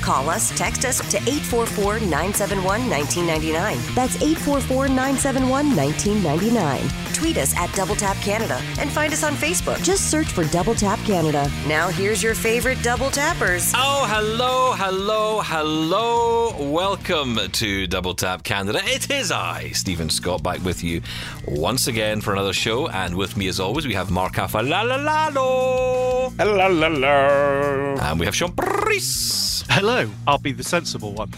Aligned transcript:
Call 0.00 0.30
us, 0.30 0.56
text 0.56 0.84
us 0.84 0.98
to 1.10 1.18
844 1.18 2.00
971 2.00 2.88
1999. 2.88 3.94
That's 3.94 4.16
844 4.16 4.88
971 4.88 5.76
1999. 5.76 7.12
Tweet 7.12 7.36
us 7.36 7.54
at 7.56 7.72
Double 7.74 7.94
Tap 7.94 8.16
Canada 8.16 8.58
and 8.78 8.90
find 8.90 9.12
us 9.12 9.22
on 9.22 9.34
Facebook. 9.34 9.82
Just 9.84 10.10
search 10.10 10.28
for 10.28 10.44
Double 10.44 10.74
Tap 10.74 10.98
Canada. 11.00 11.50
Now, 11.68 11.88
here's 11.88 12.22
your 12.22 12.34
favorite 12.34 12.82
Double 12.82 13.10
Tappers. 13.10 13.72
Oh, 13.76 14.06
hello, 14.08 14.72
hello, 14.72 15.40
hello. 15.42 16.70
Welcome 16.72 17.38
to 17.52 17.86
Double 17.86 18.14
Tap 18.14 18.42
Canada. 18.42 18.80
It 18.84 19.10
is 19.10 19.30
I, 19.30 19.68
Steven 19.70 20.08
Scott, 20.08 20.42
back 20.42 20.64
with 20.64 20.82
you 20.82 21.02
once 21.46 21.88
again 21.88 22.22
for 22.22 22.32
another 22.32 22.54
show. 22.54 22.88
And 22.88 23.16
with 23.16 23.36
me, 23.36 23.48
as 23.48 23.60
always, 23.60 23.86
we 23.86 23.92
have 23.94 24.10
Marc 24.10 24.34
Affalalalo. 24.34 26.32
Hello. 26.38 27.96
And 28.00 28.18
we 28.18 28.24
have 28.24 28.34
Shaun 28.34 28.52
Preece. 28.52 29.64
Hello, 29.68 29.89
I'll 30.26 30.38
be 30.38 30.52
the 30.52 30.62
sensible 30.64 31.12
one. 31.14 31.30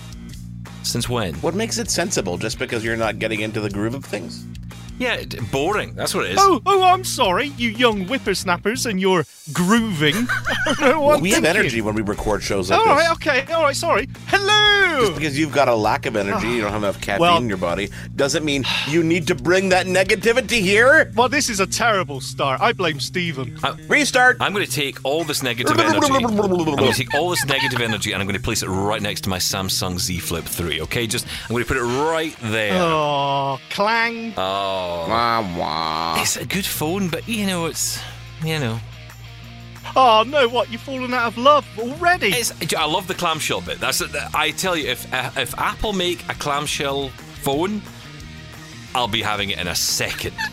Since 0.83 1.09
when? 1.09 1.35
What 1.37 1.55
makes 1.55 1.79
it 1.79 1.91
sensible? 1.91 2.37
Just 2.39 2.59
because 2.59 2.85
you're 2.85 2.97
not 2.97 3.19
getting 3.19 3.41
into 3.41 3.61
the 3.61 3.71
groove 3.71 3.95
of 3.95 4.05
things? 4.05 4.45
Yeah, 4.99 5.23
d- 5.25 5.39
boring. 5.51 5.95
That's 5.95 6.15
what 6.15 6.27
it 6.27 6.33
is. 6.33 6.39
Oh, 6.41 6.61
oh, 6.67 6.83
I'm 6.83 7.03
sorry, 7.05 7.47
you 7.57 7.71
young 7.71 8.05
whippersnappers 8.07 8.85
and 8.87 9.01
your 9.01 9.25
grooving. 9.53 10.15
I 10.67 10.75
don't 10.79 10.91
know 10.91 11.01
what 11.01 11.17
I'm 11.17 11.23
we 11.23 11.31
have 11.31 11.43
thinking. 11.43 11.61
energy 11.61 11.81
when 11.81 11.95
we 11.95 12.03
record 12.03 12.43
shows 12.43 12.71
like 12.71 12.79
All 12.79 12.95
this. 12.95 13.05
right, 13.09 13.13
okay, 13.13 13.53
all 13.53 13.63
right, 13.63 13.75
sorry. 13.77 14.09
Hello. 14.27 14.62
Just 15.07 15.15
because 15.19 15.39
you've 15.39 15.53
got 15.53 15.69
a 15.69 15.75
lack 15.75 16.07
of 16.07 16.17
energy, 16.17 16.49
you 16.49 16.61
don't 16.61 16.73
have 16.73 16.83
enough 16.83 17.01
caffeine 17.01 17.21
Well- 17.21 17.37
in 17.39 17.49
your 17.49 17.59
body, 17.59 17.91
doesn't 18.17 18.45
mean 18.45 18.65
you 18.89 19.03
need 19.03 19.27
to 19.29 19.35
bring 19.35 19.69
that 19.71 19.87
negativity 19.87 20.61
here. 20.61 21.13
Well, 21.15 21.29
this 21.29 21.49
is 21.51 21.61
a 21.61 21.67
terrible 21.67 22.21
start. 22.21 22.61
I 22.61 22.73
blame 22.73 23.01
Steven. 23.01 23.59
Uh, 23.63 23.77
Restart. 23.89 24.37
I'm 24.41 24.53
going 24.53 24.65
to 24.67 24.71
take 24.73 24.99
all 25.05 25.25
this 25.25 25.43
negative 25.43 25.79
energy. 25.79 26.07
I'm 26.13 26.23
going 26.37 26.77
to 26.93 26.93
take 26.93 27.15
all 27.15 27.31
this 27.31 27.45
negative 27.47 27.81
energy 27.81 28.13
and 28.13 28.21
I'm 28.23 28.27
going 28.27 28.37
to 28.39 28.43
place 28.43 28.63
it 28.63 28.69
right 28.69 29.03
next 29.03 29.23
to 29.23 29.29
my 29.29 29.39
Samsung 29.39 29.99
Z 29.99 30.19
Flip 30.19 30.45
3. 30.45 30.81
Okay, 30.83 31.07
just 31.07 31.27
I'm 31.45 31.51
going 31.51 31.65
to 31.65 31.69
put 31.69 31.77
it 31.77 31.83
right 31.83 32.37
there. 32.43 32.81
Oh, 32.81 33.59
clang. 33.71 34.33
Oh, 34.37 35.07
Wah, 35.09 35.57
wah. 35.59 36.21
it's 36.21 36.37
a 36.37 36.45
good 36.47 36.67
phone, 36.67 37.09
but 37.09 37.29
you 37.29 37.47
know, 37.47 37.67
it's 37.67 38.01
you 38.45 38.59
know, 38.59 38.79
Oh 39.95 40.25
no, 40.27 40.49
what? 40.49 40.71
You've 40.73 40.81
fallen 40.81 41.13
out 41.13 41.27
of 41.27 41.39
love 41.39 41.67
already? 41.79 42.29
it's. 42.29 42.53
I 42.75 42.85
love 42.87 43.07
the 43.09 43.15
clamshell 43.15 43.61
bit. 43.61 43.79
That's. 43.81 44.03
I 44.35 44.51
tell 44.53 44.77
you, 44.77 44.89
if 44.89 45.07
if 45.37 45.59
Apple 45.59 45.93
make 45.93 46.23
a 46.29 46.35
clamshell 46.35 47.09
phone, 47.11 47.83
I'll 48.95 49.09
be 49.09 49.23
having 49.23 49.51
it 49.51 49.59
in 49.59 49.69
a 49.69 49.75
second. 49.75 50.35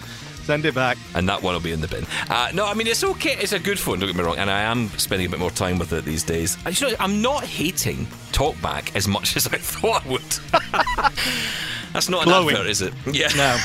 Send 0.44 0.66
it 0.66 0.74
back. 0.74 0.98
and 1.14 1.30
that 1.30 1.44
one 1.44 1.54
will 1.54 1.62
be 1.62 1.72
in 1.72 1.80
the 1.80 1.88
bin. 1.88 2.08
Uh, 2.28 2.50
no, 2.56 2.66
I 2.66 2.74
mean 2.74 2.88
it's 2.88 3.04
okay. 3.04 3.36
It's 3.40 3.52
a 3.54 3.60
good 3.60 3.78
phone. 3.80 4.00
Don't 4.00 4.10
get 4.10 4.16
me 4.16 4.24
wrong, 4.24 4.38
and 4.38 4.50
I 4.50 4.62
am 4.64 4.90
spending 4.98 5.28
a 5.28 5.30
bit 5.30 5.40
more 5.40 5.52
time 5.52 5.78
with 5.78 5.94
it 5.94 6.06
these 6.06 6.24
days. 6.24 6.58
I, 6.66 6.70
you 6.70 6.90
know, 6.90 6.96
I'm 7.00 7.22
not 7.22 7.44
hating 7.44 8.08
TalkBack 8.32 8.96
as 8.96 9.08
much 9.08 9.38
as 9.38 9.46
I 9.48 9.58
thought 9.58 10.06
I 10.06 10.10
would. 10.10 11.14
That's 11.94 12.10
not 12.10 12.24
Glowing. 12.26 12.50
an 12.50 12.62
advert, 12.62 12.70
is 12.72 12.82
it? 12.82 12.94
Yeah, 13.12 13.28
No. 13.38 13.58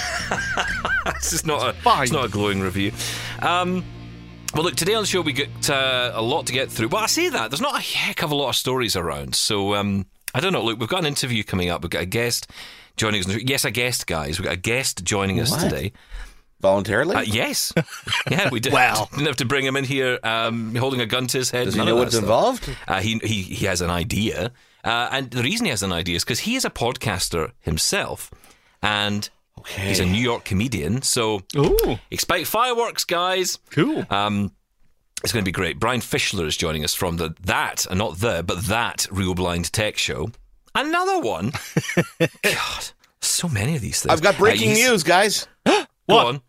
this 1.14 1.33
is 1.33 1.45
not 1.47 1.69
a. 1.70 1.72
Fine. 1.80 2.02
It's 2.05 2.12
not 2.12 2.27
a 2.27 2.28
glowing 2.28 2.61
review. 2.61 2.92
Um, 3.41 3.83
well, 4.55 4.64
look, 4.64 4.77
today 4.77 4.94
on 4.94 5.02
the 5.02 5.06
show 5.06 5.20
we 5.20 5.33
got 5.33 5.70
uh, 5.70 6.12
a 6.14 6.22
lot 6.22 6.47
to 6.47 6.52
get 6.52 6.70
through. 6.70 6.88
But 6.88 6.98
I 6.98 7.06
say 7.06 7.28
that 7.28 7.50
there's 7.50 7.60
not 7.60 7.78
a 7.78 7.83
heck 7.83 8.22
of 8.22 8.30
a 8.30 8.34
lot 8.34 8.50
of 8.50 8.56
stories 8.56 8.96
around, 8.96 9.34
so 9.34 9.74
um, 9.74 10.06
I 10.34 10.41
don't 10.41 10.52
know. 10.52 10.62
Look, 10.62 10.78
we've 10.78 10.88
got 10.88 11.00
an 11.00 11.06
interview 11.06 11.42
coming 11.42 11.70
up. 11.70 11.83
We've 11.83 11.91
got 11.91 12.02
a 12.02 12.06
guest 12.06 12.50
joining 12.96 13.20
us. 13.20 13.42
Yes, 13.42 13.64
a 13.64 13.70
guest, 13.70 14.06
guys. 14.06 14.38
We've 14.38 14.46
got 14.46 14.55
a 14.55 14.61
guest 14.61 15.05
joining 15.05 15.41
us 15.41 15.55
today. 15.62 15.92
Voluntarily? 16.61 17.14
Uh, 17.14 17.20
yes. 17.20 17.73
Yeah, 18.30 18.48
we 18.48 18.58
did. 18.58 18.73
Wow. 18.73 19.06
Didn't 19.12 19.27
have 19.27 19.36
to 19.36 19.45
bring 19.45 19.67
him 19.67 19.77
in 19.77 19.84
here 19.84 20.18
um, 20.23 20.74
holding 20.74 21.01
a 21.02 21.07
gun 21.07 21.27
to 21.27 21.39
his 21.39 21.51
head. 21.51 21.64
Does 21.64 21.74
he 21.74 21.84
know 21.84 21.96
what's 21.96 22.12
stuff. 22.12 22.23
involved? 22.23 22.77
Uh, 22.89 23.01
he, 23.01 23.18
he, 23.18 23.42
he 23.42 23.67
has 23.67 23.83
an 23.83 23.90
idea. 23.90 24.51
Uh, 24.83 25.08
and 25.12 25.30
the 25.30 25.42
reason 25.42 25.67
he 25.67 25.70
has 25.70 25.83
an 25.83 25.92
idea 25.92 26.17
is 26.17 26.24
because 26.24 26.40
he 26.40 26.55
is 26.57 26.64
a 26.64 26.70
podcaster 26.70 27.52
himself. 27.61 28.30
And 28.83 29.28
Okay. 29.60 29.88
he's 29.88 30.00
a 30.00 30.04
New 30.06 30.20
York 30.22 30.44
comedian. 30.44 31.02
So 31.02 31.40
Ooh, 31.56 31.98
expect 32.10 32.46
fireworks, 32.46 33.04
guys. 33.04 33.58
cool. 33.70 34.04
Um, 34.10 34.52
it's 35.22 35.32
going 35.32 35.42
to 35.42 35.48
be 35.48 35.52
great. 35.52 35.78
Brian 35.80 36.00
Fischler 36.00 36.44
is 36.46 36.56
joining 36.56 36.84
us 36.84 36.92
from 36.94 37.16
the 37.16 37.34
that, 37.44 37.86
and 37.86 37.98
not 37.98 38.18
the, 38.18 38.42
but 38.46 38.64
that 38.64 39.06
Real 39.10 39.34
Blind 39.34 39.72
Tech 39.72 39.96
Show. 39.96 40.30
Another 40.74 41.18
one. 41.20 41.52
God, 42.42 42.84
so 43.20 43.48
many 43.48 43.74
of 43.76 43.80
these 43.80 44.02
things. 44.02 44.12
I've 44.12 44.22
got 44.22 44.36
breaking 44.36 44.72
Uh, 44.72 44.74
news, 44.74 45.02
guys. 45.02 45.46
Go 45.66 45.84
What? 46.06 46.26
on. 46.26 46.42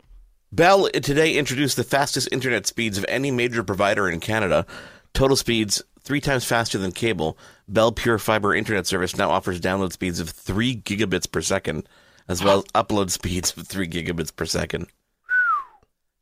Bell 0.51 0.89
today 0.89 1.35
introduced 1.37 1.77
the 1.77 1.83
fastest 1.83 2.27
internet 2.31 2.65
speeds 2.65 2.97
of 2.97 3.05
any 3.07 3.29
major 3.31 3.63
provider 3.63 4.09
in 4.09 4.19
Canada. 4.19 4.65
Total 5.13 5.35
speeds 5.37 5.81
three 6.01 6.21
times 6.21 6.43
faster 6.45 6.77
than 6.77 6.91
cable. 6.91 7.37
Bell 7.67 7.91
Pure 7.91 8.19
Fiber 8.19 8.53
Internet 8.55 8.87
Service 8.87 9.15
now 9.17 9.29
offers 9.31 9.59
download 9.61 9.91
speeds 9.93 10.19
of 10.19 10.29
three 10.29 10.75
gigabits 10.75 11.29
per 11.31 11.41
second, 11.41 11.87
as 12.27 12.43
well 12.43 12.59
as 12.59 12.65
upload 12.85 13.09
speeds 13.11 13.55
of 13.57 13.67
three 13.67 13.87
gigabits 13.87 14.35
per 14.35 14.45
second. 14.45 14.87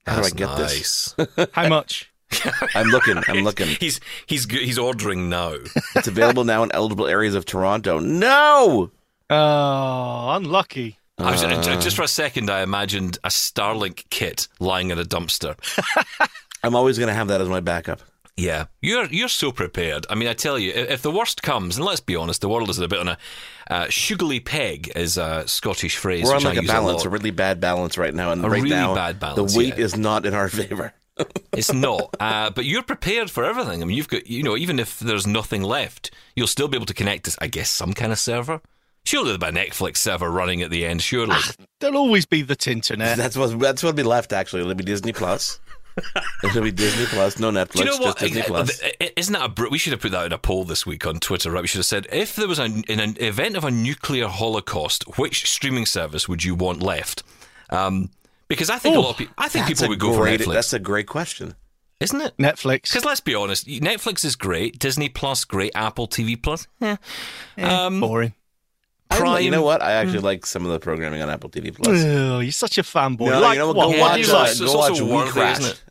How 0.05 0.17
That's 0.17 0.31
do 0.31 0.43
I 0.45 0.47
get 0.47 0.57
this? 0.57 1.15
How 1.53 1.69
much? 1.69 2.11
I'm 2.75 2.87
looking. 2.87 3.17
I'm 3.27 3.43
looking. 3.43 3.67
He's 3.79 3.99
he's 4.25 4.45
he's 4.49 4.77
ordering 4.79 5.29
now. 5.29 5.55
It's 5.95 6.07
available 6.07 6.43
now 6.43 6.63
in 6.63 6.71
eligible 6.71 7.07
areas 7.07 7.35
of 7.35 7.45
Toronto. 7.45 7.99
No. 7.99 8.91
Oh, 9.29 10.29
unlucky. 10.31 10.97
I 11.19 11.31
was, 11.31 11.43
Uh. 11.43 11.79
just 11.79 11.95
for 11.95 12.01
a 12.01 12.07
second, 12.07 12.49
I 12.49 12.63
imagined 12.63 13.19
a 13.23 13.29
Starlink 13.29 14.05
kit 14.09 14.47
lying 14.59 14.89
in 14.89 14.97
a 14.99 15.03
dumpster. 15.05 15.55
I'm 16.63 16.75
always 16.75 16.97
going 16.97 17.07
to 17.07 17.13
have 17.13 17.27
that 17.27 17.39
as 17.39 17.47
my 17.47 17.59
backup. 17.59 18.01
Yeah, 18.35 18.65
you're 18.81 19.05
you're 19.05 19.27
so 19.27 19.51
prepared. 19.51 20.07
I 20.09 20.15
mean, 20.15 20.27
I 20.27 20.33
tell 20.33 20.57
you, 20.57 20.71
if 20.71 20.89
if 20.89 21.01
the 21.03 21.11
worst 21.11 21.43
comes, 21.43 21.77
and 21.77 21.85
let's 21.85 21.99
be 21.99 22.15
honest, 22.15 22.41
the 22.41 22.49
world 22.49 22.69
is 22.69 22.79
a 22.79 22.87
bit 22.87 22.99
on 22.99 23.09
a 23.09 23.17
uh, 23.69 23.85
shoogly 23.85 24.43
peg, 24.43 24.91
is 24.95 25.17
a 25.17 25.47
Scottish 25.47 25.97
phrase. 25.97 26.25
We're 26.25 26.31
on 26.31 26.37
which 26.37 26.45
like 26.45 26.57
I 26.57 26.63
a 26.63 26.67
balance, 26.67 27.05
a 27.05 27.09
a, 27.09 27.11
really 27.11 27.31
bad 27.31 27.59
balance 27.59 27.95
right 27.97 28.13
now, 28.13 28.31
and 28.31 28.43
A 28.43 28.49
right 28.49 28.63
really 28.63 28.75
now 28.75 28.95
bad 28.95 29.19
balance, 29.19 29.53
the 29.53 29.59
weight 29.59 29.77
yeah. 29.77 29.85
is 29.85 29.95
not 29.95 30.25
in 30.25 30.33
our 30.33 30.49
favor. 30.49 30.93
It's 31.51 31.71
not, 31.71 32.15
uh, 32.19 32.49
but 32.49 32.65
you're 32.65 32.81
prepared 32.81 33.29
for 33.29 33.43
everything. 33.43 33.83
I 33.83 33.85
mean, 33.85 33.95
you've 33.95 34.07
got, 34.07 34.25
you 34.25 34.41
know, 34.41 34.57
even 34.57 34.79
if 34.79 34.99
there's 34.99 35.27
nothing 35.27 35.61
left, 35.61 36.09
you'll 36.35 36.47
still 36.47 36.67
be 36.67 36.75
able 36.75 36.87
to 36.87 36.93
connect 36.95 37.25
to, 37.25 37.37
I 37.39 37.45
guess, 37.45 37.69
some 37.69 37.93
kind 37.93 38.11
of 38.11 38.17
server. 38.17 38.61
Surely 39.05 39.35
there'll 39.37 39.53
be 39.53 39.59
a 39.59 39.65
Netflix 39.65 39.97
server 39.97 40.31
running 40.31 40.63
at 40.63 40.71
the 40.71 40.85
end. 40.85 41.03
Surely. 41.03 41.35
There'll 41.79 41.97
always 41.97 42.25
be 42.25 42.41
the 42.41 42.55
Tinternet. 42.55 43.17
That's 43.17 43.37
what 43.37 43.59
that's 43.59 43.83
what'll 43.83 43.95
be 43.95 44.01
left. 44.01 44.33
Actually, 44.33 44.61
it'll 44.61 44.73
be 44.73 44.83
Disney 44.83 45.13
Plus. 45.13 45.59
It'll 46.43 46.63
be 46.63 46.71
Disney 46.71 47.05
Plus, 47.05 47.39
no 47.39 47.51
Netflix, 47.51 47.75
you 47.79 47.85
know 47.85 47.97
what? 47.97 48.17
just 48.17 48.33
Disney 48.33 48.41
Plus. 48.43 48.81
Isn't 49.15 49.33
that 49.33 49.43
a? 49.45 49.49
br- 49.49 49.67
We 49.69 49.77
should 49.77 49.93
have 49.93 50.01
put 50.01 50.11
that 50.11 50.25
in 50.25 50.33
a 50.33 50.37
poll 50.37 50.63
this 50.65 50.85
week 50.85 51.05
on 51.05 51.19
Twitter, 51.19 51.51
right? 51.51 51.61
We 51.61 51.67
should 51.67 51.79
have 51.79 51.85
said 51.85 52.07
if 52.11 52.35
there 52.35 52.47
was 52.47 52.59
a, 52.59 52.65
in 52.65 52.99
an 52.99 53.15
event 53.19 53.55
of 53.55 53.63
a 53.63 53.71
nuclear 53.71 54.27
holocaust, 54.27 55.03
which 55.17 55.49
streaming 55.49 55.85
service 55.85 56.27
would 56.27 56.43
you 56.43 56.55
want 56.55 56.81
left? 56.81 57.23
Um, 57.69 58.09
because 58.47 58.69
I 58.69 58.77
think 58.77 58.95
a 58.95 58.99
lot 58.99 59.11
of 59.11 59.17
people, 59.17 59.33
I 59.37 59.47
think 59.47 59.67
people 59.67 59.87
would 59.87 59.99
go 59.99 60.15
great, 60.17 60.41
for 60.41 60.49
Netflix, 60.49 60.53
That's 60.53 60.73
a 60.73 60.79
great 60.79 61.07
question. 61.07 61.55
isn't 61.99 62.19
it? 62.21 62.37
Netflix. 62.37 62.83
Because 62.83 63.05
let's 63.05 63.21
be 63.21 63.33
honest, 63.35 63.67
Netflix 63.67 64.25
is 64.25 64.35
great, 64.35 64.77
Disney 64.79 65.09
Plus 65.09 65.43
great, 65.45 65.71
Apple 65.75 66.07
TV 66.07 66.39
Plus, 66.41 66.67
eh. 66.81 66.97
Eh, 67.57 67.89
boring. 67.89 68.33
I 69.13 69.19
Prime. 69.19 69.43
you 69.43 69.51
know 69.51 69.61
what? 69.63 69.81
I 69.81 69.93
actually 69.93 70.19
like 70.19 70.45
some 70.45 70.65
of 70.65 70.71
the 70.71 70.79
programming 70.79 71.21
on 71.21 71.29
Apple 71.29 71.49
TV 71.49 71.73
Plus. 71.75 71.87
Oh, 72.03 72.39
you're 72.39 72.51
such 72.51 72.77
a 72.77 72.83
fanboy. 72.83 73.29
No, 73.31 73.39
like 73.39 73.53
you 73.53 73.59
know 73.59 73.67
what? 73.67 73.77
what? 73.77 73.85
Go 73.87 73.95
Yeah, 73.95 74.01
what 74.01 74.11
watch, 74.11 74.27
you 74.27 74.33
uh, 74.33 74.39
like? 74.39 74.57
Go 74.59 74.77
watch 74.77 75.01
We 75.01 75.31
Crashed. 75.31 75.83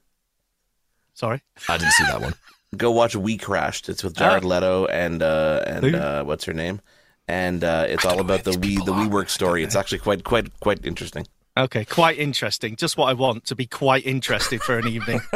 Sorry. 1.15 1.43
I 1.69 1.77
didn't 1.79 1.93
see 1.93 2.05
that 2.05 2.21
one. 2.21 2.35
Go 2.77 2.91
watch 2.91 3.15
We 3.17 3.37
Crashed. 3.37 3.89
It's 3.89 4.03
with 4.03 4.17
Jared 4.17 4.45
Ah. 4.45 4.49
Leto 4.49 4.87
and 4.87 5.23
uh, 5.23 5.63
and 5.67 5.95
uh, 5.95 6.25
what's 6.25 6.45
her 6.45 6.53
name? 6.55 6.81
And 7.29 7.63
uh, 7.63 7.87
it's 7.89 8.05
all 8.05 8.21
about 8.21 8.45
the 8.45 8.53
who 8.53 8.59
We 8.59 8.75
the 8.77 8.81
people 8.81 8.95
are. 8.95 9.07
WeWork 9.07 9.29
story. 9.29 9.63
It's 9.63 9.77
actually 9.77 9.99
quite 9.99 10.25
quite 10.25 10.59
quite 10.61 10.85
interesting. 10.85 11.27
Okay, 11.57 11.85
quite 11.85 12.19
interesting. 12.19 12.77
Just 12.77 12.97
what 12.97 13.07
I 13.11 13.13
want 13.13 13.45
to 13.47 13.55
be 13.55 13.67
quite 13.67 14.07
interested 14.07 14.63
for 14.63 14.79
an 14.79 14.89
evening. 14.89 15.21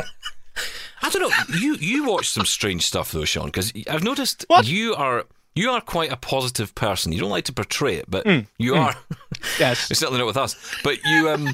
I 1.03 1.11
don't 1.11 1.21
know. 1.23 1.57
You 1.59 1.75
you 1.77 2.05
watch 2.07 2.29
some 2.31 2.47
strange 2.47 2.87
stuff 2.87 3.13
though, 3.13 3.27
Shaun, 3.27 3.47
because 3.47 3.73
I've 3.89 4.03
noticed 4.03 4.45
What? 4.49 4.67
you 4.67 4.95
are 4.95 5.27
you 5.57 5.71
are 5.71 5.81
quite 5.81 6.13
a 6.13 6.17
positive 6.17 6.75
person. 6.77 7.11
You 7.13 7.19
don't 7.21 7.31
like 7.31 7.45
to 7.47 7.53
portray 7.53 7.97
it, 7.97 8.05
but 8.09 8.25
Hmm. 8.27 8.41
you 8.59 8.77
are. 8.77 8.95
yes. 9.59 9.91
It's 9.91 9.99
certainly 9.99 10.21
not 10.21 10.27
with 10.29 10.37
us. 10.37 10.55
But 10.85 10.99
you 11.05 11.29
um 11.31 11.49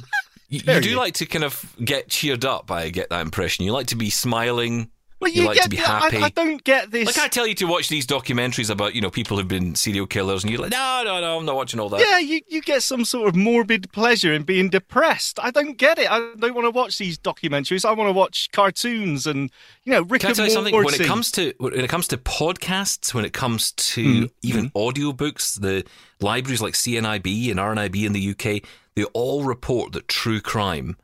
you, 0.51 0.61
you 0.67 0.81
do 0.81 0.91
you. 0.91 0.97
like 0.97 1.15
to 1.15 1.27
kind 1.27 1.45
of 1.45 1.65
get 1.83 2.09
cheered 2.11 2.45
up. 2.45 2.71
I 2.71 2.91
get 2.91 3.09
that 3.11 3.23
impression. 3.23 3.65
You 3.65 3.73
like 3.73 3.87
to 3.89 3.97
be 3.97 4.11
smiling 4.11 4.91
Well, 5.23 5.31
You 5.31 5.45
like 5.45 5.61
to 5.63 5.69
be 5.69 5.77
happy. 5.77 6.19
I, 6.19 6.29
don't 6.31 6.63
get 6.65 6.91
this. 6.91 7.07
Like 7.07 7.19
I 7.19 7.29
tell 7.29 7.47
you 7.47 7.55
to 7.55 7.65
watch 7.67 7.89
these 7.89 8.07
documentaries 8.07 8.69
about 8.71 8.95
you 8.95 9.01
know 9.01 9.11
people 9.11 9.37
who've 9.37 9.49
been 9.49 9.75
serial 9.75 10.07
killers, 10.07 10.43
and 10.45 10.51
you're 10.53 10.61
like, 10.61 10.73
no, 10.73 11.03
no, 11.05 11.21
no, 11.21 11.39
I'm 11.39 11.45
not 11.47 11.57
watching 11.57 11.81
all 11.81 11.89
that. 11.91 12.01
yeah, 12.01 12.19
you, 12.19 12.41
you 12.49 12.61
get 12.61 12.83
some 12.83 13.05
sort 13.05 13.29
of 13.29 13.37
morbid 13.37 13.93
pleasure 13.93 14.33
in 14.33 14.43
being 14.43 14.69
depressed. 14.69 15.39
I 15.41 15.51
don't 15.51 15.79
get 15.79 15.99
it. 15.99 16.11
I 16.11 16.19
don't 16.39 16.55
want 16.55 16.67
to 16.67 16.71
watch 16.71 16.99
these 16.99 17.19
documentaries. 17.19 17.85
I 17.85 17.93
want 17.93 18.09
to 18.09 18.13
watch 18.13 18.51
cartoons 18.53 19.27
and 19.27 19.51
you 19.85 19.93
know 19.93 20.03
Rick 20.03 20.23
Can 20.23 20.29
I 20.29 20.31
and 20.31 20.37
tell 20.37 20.45
you 20.47 20.51
something? 20.53 20.73
Morty. 20.73 20.87
When 20.99 21.01
it 21.01 21.07
comes 21.07 21.31
to 21.33 21.55
when 21.59 21.75
it 21.79 21.89
comes 21.89 22.09
to 22.09 22.17
podcasts, 22.19 23.15
when 23.15 23.25
it 23.25 23.33
comes 23.33 23.73
to 23.73 24.03
Hmm. 24.03 24.25
even 24.43 24.71
audiobooks, 24.71 25.61
the 25.61 25.85
libraries 26.21 26.61
like 26.61 26.75
CNIB 26.75 27.51
and 27.51 27.61
RNIB 27.61 28.05
in 28.05 28.13
the 28.13 28.31
UK, 28.31 28.63
they 28.95 29.05
all 29.13 29.45
report 29.45 29.93
that 29.93 30.09
true 30.09 30.41
crime 30.41 30.97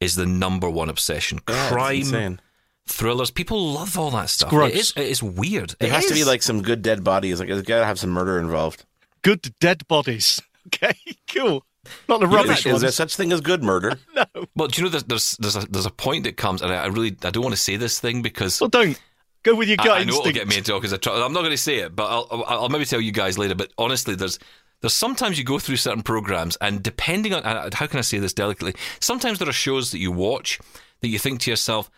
is 0.00 0.16
the 0.16 0.26
number 0.26 0.68
one 0.68 0.88
obsession. 0.90 1.40
Yeah, 1.48 1.68
crime, 1.70 1.96
insane. 2.00 2.40
Thrillers, 2.86 3.30
people 3.30 3.72
love 3.72 3.98
all 3.98 4.10
that 4.12 4.30
stuff. 4.30 4.50
gross. 4.50 4.72
It 4.72 4.76
is, 4.78 4.92
it 4.96 5.06
is 5.06 5.22
weird. 5.22 5.74
There 5.78 5.88
It 5.88 5.92
has 5.92 6.06
to 6.06 6.14
be 6.14 6.24
like 6.24 6.42
some 6.42 6.62
good 6.62 6.82
dead 6.82 7.02
bodies. 7.04 7.40
Like 7.40 7.48
there's 7.48 7.62
got 7.62 7.80
to 7.80 7.86
have 7.86 7.98
some 7.98 8.10
murder 8.10 8.38
involved. 8.38 8.84
good 9.22 9.54
dead 9.60 9.86
bodies. 9.88 10.40
Okay, 10.68 10.94
cool. 11.28 11.62
Not 12.08 12.20
the 12.20 12.26
know 12.26 12.36
rubbish 12.36 12.62
that- 12.64 12.70
Is 12.70 12.80
there 12.80 12.86
ones. 12.88 12.94
such 12.94 13.16
thing 13.16 13.32
as 13.34 13.42
good 13.42 13.62
murder? 13.62 13.98
No. 14.14 14.24
Well, 14.56 14.68
do 14.68 14.80
you 14.80 14.84
know 14.84 14.90
there's 14.90 15.04
there's 15.04 15.36
there's 15.36 15.56
a, 15.56 15.60
there's 15.70 15.84
a 15.84 15.90
point 15.90 16.24
that 16.24 16.38
comes, 16.38 16.62
and 16.62 16.72
I, 16.72 16.84
I 16.84 16.86
really 16.86 17.14
I 17.22 17.28
don't 17.30 17.42
want 17.42 17.54
to 17.54 17.60
say 17.60 17.76
this 17.76 18.00
thing 18.00 18.22
because 18.22 18.58
Well, 18.62 18.70
don't 18.70 18.98
go 19.42 19.54
with 19.56 19.68
your 19.68 19.76
gut 19.76 19.88
I, 19.90 19.98
I 19.98 20.04
know 20.04 20.20
it'll 20.20 20.32
get 20.32 20.48
me 20.48 20.56
into 20.56 20.72
all 20.72 20.80
because 20.80 20.94
I'm 21.06 21.34
not 21.34 21.40
going 21.40 21.50
to 21.50 21.58
say 21.58 21.80
it, 21.80 21.94
but 21.94 22.04
I'll, 22.06 22.26
I'll 22.30 22.44
I'll 22.62 22.68
maybe 22.70 22.86
tell 22.86 22.98
you 23.02 23.12
guys 23.12 23.36
later. 23.36 23.54
But 23.54 23.72
honestly, 23.76 24.14
there's 24.14 24.38
there's 24.80 24.94
sometimes 24.94 25.36
you 25.38 25.44
go 25.44 25.58
through 25.58 25.76
certain 25.76 26.02
programs, 26.02 26.56
and 26.62 26.82
depending 26.82 27.34
on 27.34 27.42
uh, 27.44 27.68
how 27.74 27.86
can 27.86 27.98
I 27.98 28.02
say 28.02 28.18
this 28.18 28.32
delicately, 28.32 28.74
sometimes 29.00 29.38
there 29.38 29.48
are 29.50 29.52
shows 29.52 29.90
that 29.90 29.98
you 29.98 30.10
watch 30.10 30.58
that 31.02 31.08
you 31.08 31.18
think 31.18 31.40
to 31.40 31.50
yourself, 31.50 31.90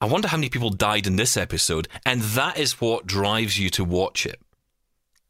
I 0.00 0.06
wonder 0.06 0.28
how 0.28 0.36
many 0.36 0.48
people 0.50 0.70
died 0.70 1.06
in 1.06 1.16
this 1.16 1.36
episode, 1.36 1.88
and 2.04 2.20
that 2.20 2.58
is 2.58 2.80
what 2.80 3.06
drives 3.06 3.58
you 3.58 3.70
to 3.70 3.84
watch 3.84 4.26
it. 4.26 4.40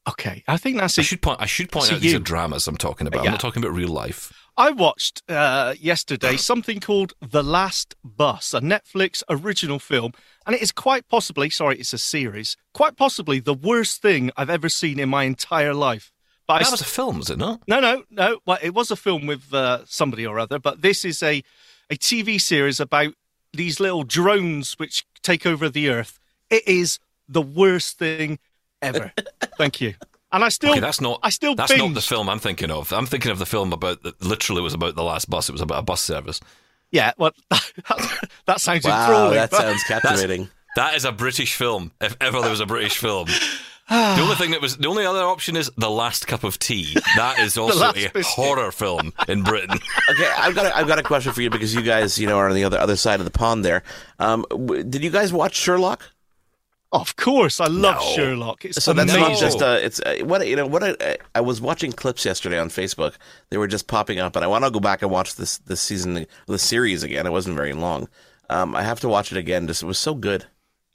Okay, 0.06 0.44
I 0.46 0.58
think 0.58 0.78
that's 0.78 0.99
I 0.99 1.02
should 1.02 1.22
point 1.22 1.40
I 1.40 1.46
should 1.46 1.70
point 1.72 1.90
out 1.93 2.00
these 2.00 2.12
you- 2.12 2.19
are 2.19 2.22
dramas 2.22 2.66
I'm 2.69 2.76
talking 2.76 3.06
about. 3.06 3.20
Yeah. 3.22 3.28
I'm 3.28 3.32
not 3.32 3.40
talking 3.40 3.62
about 3.64 3.75
real 3.75 3.88
life. 3.88 4.32
I 4.56 4.70
watched 4.70 5.22
uh, 5.28 5.75
yesterday 5.81 6.37
something 6.37 6.78
called 6.78 7.14
The 7.20 7.43
Last 7.43 7.96
Bus, 8.05 8.55
a 8.55 8.61
Netflix 8.61 9.22
original 9.28 9.81
film, 9.81 10.12
and 10.46 10.55
it 10.55 10.62
is 10.62 10.70
quite 10.70 11.08
possibly, 11.08 11.50
sorry, 11.50 11.76
it's 11.78 11.93
a 11.93 11.99
series, 11.99 12.56
quite 12.72 12.96
possibly 12.96 13.40
the 13.40 13.55
worst 13.55 14.00
thing 14.00 14.31
I've 14.37 14.50
ever 14.50 14.69
seen 14.69 15.00
in 15.00 15.08
my 15.08 15.25
entire 15.25 15.75
life. 15.75 16.12
But 16.46 16.58
That 16.58 16.67
st- 16.67 16.72
was 16.75 16.81
a 16.82 16.84
film, 16.84 17.19
was 17.19 17.31
it 17.31 17.38
not? 17.38 17.62
no, 17.67 17.81
no, 17.81 18.05
no. 18.10 18.38
Well, 18.46 18.58
it 18.62 18.75
was 18.75 18.93
a 18.93 18.96
film 18.96 19.26
with 19.26 19.52
uh, 19.52 19.81
somebody 19.87 20.25
or 20.25 20.38
other, 20.38 20.58
but 20.60 20.82
this 20.82 21.05
is 21.05 21.22
a 21.22 21.43
a 21.90 21.96
TV 21.96 22.40
series 22.40 22.78
about 22.81 23.14
these 23.55 23.81
little 23.81 24.03
drones 24.05 24.75
which 24.75 25.06
take 25.23 25.47
over 25.47 25.69
the 25.69 25.89
Earth. 25.89 26.19
It 26.51 26.67
is 26.67 26.99
the 27.29 27.43
worst 27.43 27.99
thing 27.99 28.39
ever. 28.83 29.12
Thank 29.59 29.81
you. 29.81 29.95
And 30.33 30.43
I 30.45 30.49
still, 30.49 30.73
Okay, 30.73 30.81
that's 30.81 31.01
not. 31.01 31.21
I 31.23 31.31
still 31.31 31.55
that's 31.55 31.77
not 31.77 31.95
the 31.95 32.01
film 32.01 32.29
I'm 32.29 32.41
thinking 32.41 32.71
of. 32.71 32.93
I'm 32.93 33.06
thinking 33.06 33.31
of 33.31 33.39
the 33.39 33.47
film 33.47 33.73
about 33.73 34.03
the, 34.03 34.15
literally 34.21 34.62
was 34.62 34.75
about 34.75 34.97
the 34.97 35.05
last 35.05 35.31
bus. 35.31 35.49
It 35.49 35.53
was 35.53 35.61
about 35.61 35.79
a 35.79 35.83
bus 35.83 36.03
service. 36.03 36.41
Yeah, 36.91 37.12
well, 37.17 37.33
that 38.47 38.61
sounds 38.61 38.85
Wow, 38.85 39.01
enthralling. 39.01 39.35
that 39.35 39.53
sounds 39.53 39.83
captivating. 39.85 40.49
That 40.77 40.95
is 40.97 41.05
a 41.05 41.12
British 41.12 41.55
film, 41.55 41.93
if 42.01 42.17
ever 42.21 42.41
there 42.41 42.51
was 42.51 42.61
a 42.61 42.67
British 42.67 42.99
film. 42.99 43.29
the 43.90 44.20
only 44.22 44.34
thing 44.36 44.52
that 44.52 44.60
was 44.62 44.76
the 44.78 44.88
only 44.88 45.04
other 45.04 45.22
option 45.22 45.56
is 45.56 45.70
the 45.76 45.90
last 45.90 46.26
cup 46.26 46.42
of 46.44 46.58
tea. 46.58 46.96
That 47.16 47.38
is 47.38 47.58
also 47.58 47.90
a 47.90 47.92
Biscuit. 47.92 48.25
horror 48.25 48.72
film 48.72 49.12
in 49.28 49.42
Britain. 49.42 49.78
Okay, 50.10 50.31
I've 50.36 50.54
got 50.54 50.66
a, 50.66 50.76
I've 50.76 50.86
got 50.86 50.98
a 50.98 51.02
question 51.02 51.32
for 51.32 51.40
you 51.42 51.50
because 51.50 51.75
you 51.75 51.82
guys, 51.82 52.19
you 52.19 52.26
know, 52.26 52.36
are 52.38 52.48
on 52.48 52.54
the 52.54 52.64
other 52.64 52.78
other 52.78 52.96
side 52.96 53.20
of 53.20 53.25
the 53.25 53.31
pond 53.31 53.64
there. 53.64 53.82
Um, 54.19 54.44
w- 54.50 54.84
did 54.84 55.02
you 55.02 55.10
guys 55.10 55.32
watch 55.32 55.54
Sherlock? 55.56 56.02
Of 56.92 57.16
course, 57.16 57.58
I 57.58 57.66
love 57.66 57.96
No. 57.96 58.12
Sherlock. 58.14 58.64
It's 58.64 58.82
So 58.84 58.92
that's 58.92 59.12
amazing. 59.12 59.32
not 59.32 59.38
just 59.40 59.60
uh, 59.62 59.78
it's 59.82 60.00
uh, 60.00 60.16
what 60.25 60.46
you 60.46 60.54
know. 60.56 60.66
What 60.66 60.84
I, 60.84 61.16
I 61.34 61.40
was 61.40 61.60
watching 61.60 61.90
clips 61.92 62.25
yesterday 62.25 62.58
on 62.58 62.69
Facebook. 62.69 63.14
They 63.50 63.56
were 63.56 63.66
just 63.66 63.88
popping 63.88 64.19
up, 64.20 64.36
and 64.36 64.44
I 64.44 64.48
want 64.48 64.64
to 64.64 64.70
go 64.70 64.78
back 64.81 65.02
and 65.02 65.10
watch 65.10 65.34
this 65.36 65.58
this 65.58 65.81
season, 65.81 66.26
the 66.46 66.58
series 66.58 67.02
again. 67.02 67.26
It 67.26 67.32
wasn't 67.32 67.56
very 67.56 67.72
long. 67.72 68.08
Um, 68.50 68.76
I 68.76 68.82
have 68.82 69.00
to 69.00 69.08
watch 69.08 69.32
it 69.32 69.38
again. 69.38 69.66
Just 69.66 69.82
it 69.82 69.86
was 69.86 69.98
so 69.98 70.14
good. 70.14 70.44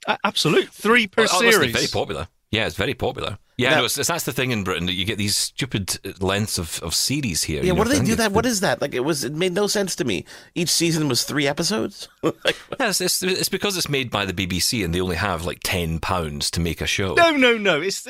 A- 0.08 0.18
absolute 0.24 0.68
three 0.70 1.06
per 1.06 1.22
Oh, 1.22 1.38
listen, 1.40 1.50
series. 1.52 1.72
very 1.72 1.86
popular. 1.88 2.28
Yeah, 2.50 2.66
it's 2.66 2.76
very 2.76 2.94
popular. 2.94 3.38
Yeah, 3.56 3.70
Now- 3.70 3.78
no, 3.80 3.84
it's, 3.84 3.96
it's, 3.98 4.08
that's 4.08 4.24
the 4.24 4.32
thing 4.32 4.50
in 4.50 4.64
Britain 4.64 4.86
that 4.86 4.94
you 4.94 5.04
get 5.04 5.18
these 5.18 5.36
stupid 5.36 5.98
uh, 6.04 6.12
lengths 6.24 6.58
of, 6.58 6.80
of 6.82 6.94
series 6.94 7.44
here. 7.44 7.58
Yeah, 7.58 7.66
you 7.68 7.72
know, 7.74 7.78
what 7.78 7.84
do 7.86 7.90
they 7.90 7.98
do 7.98 8.12
it's- 8.12 8.16
that? 8.16 8.32
What 8.32 8.46
is 8.46 8.60
that? 8.60 8.80
Like 8.80 8.94
it 8.94 9.00
was. 9.04 9.22
It 9.22 9.34
made 9.34 9.52
no 9.52 9.66
sense 9.68 9.94
to 9.96 10.04
me. 10.04 10.24
Each 10.54 10.70
season 10.70 11.08
was 11.08 11.22
three 11.24 11.46
episodes. 11.46 12.08
like, 12.22 12.56
Yeah, 12.80 12.88
it's, 12.88 13.00
it's, 13.00 13.22
it's 13.22 13.48
because 13.48 13.76
it's 13.76 13.88
made 13.88 14.10
by 14.10 14.24
the 14.24 14.32
BBC 14.32 14.84
and 14.84 14.92
they 14.94 15.00
only 15.00 15.16
have 15.16 15.44
like 15.44 15.60
ten 15.62 16.00
pounds 16.00 16.50
to 16.52 16.60
make 16.60 16.80
a 16.80 16.86
show. 16.86 17.14
No, 17.14 17.36
no, 17.36 17.56
no. 17.56 17.80
It's 17.80 18.04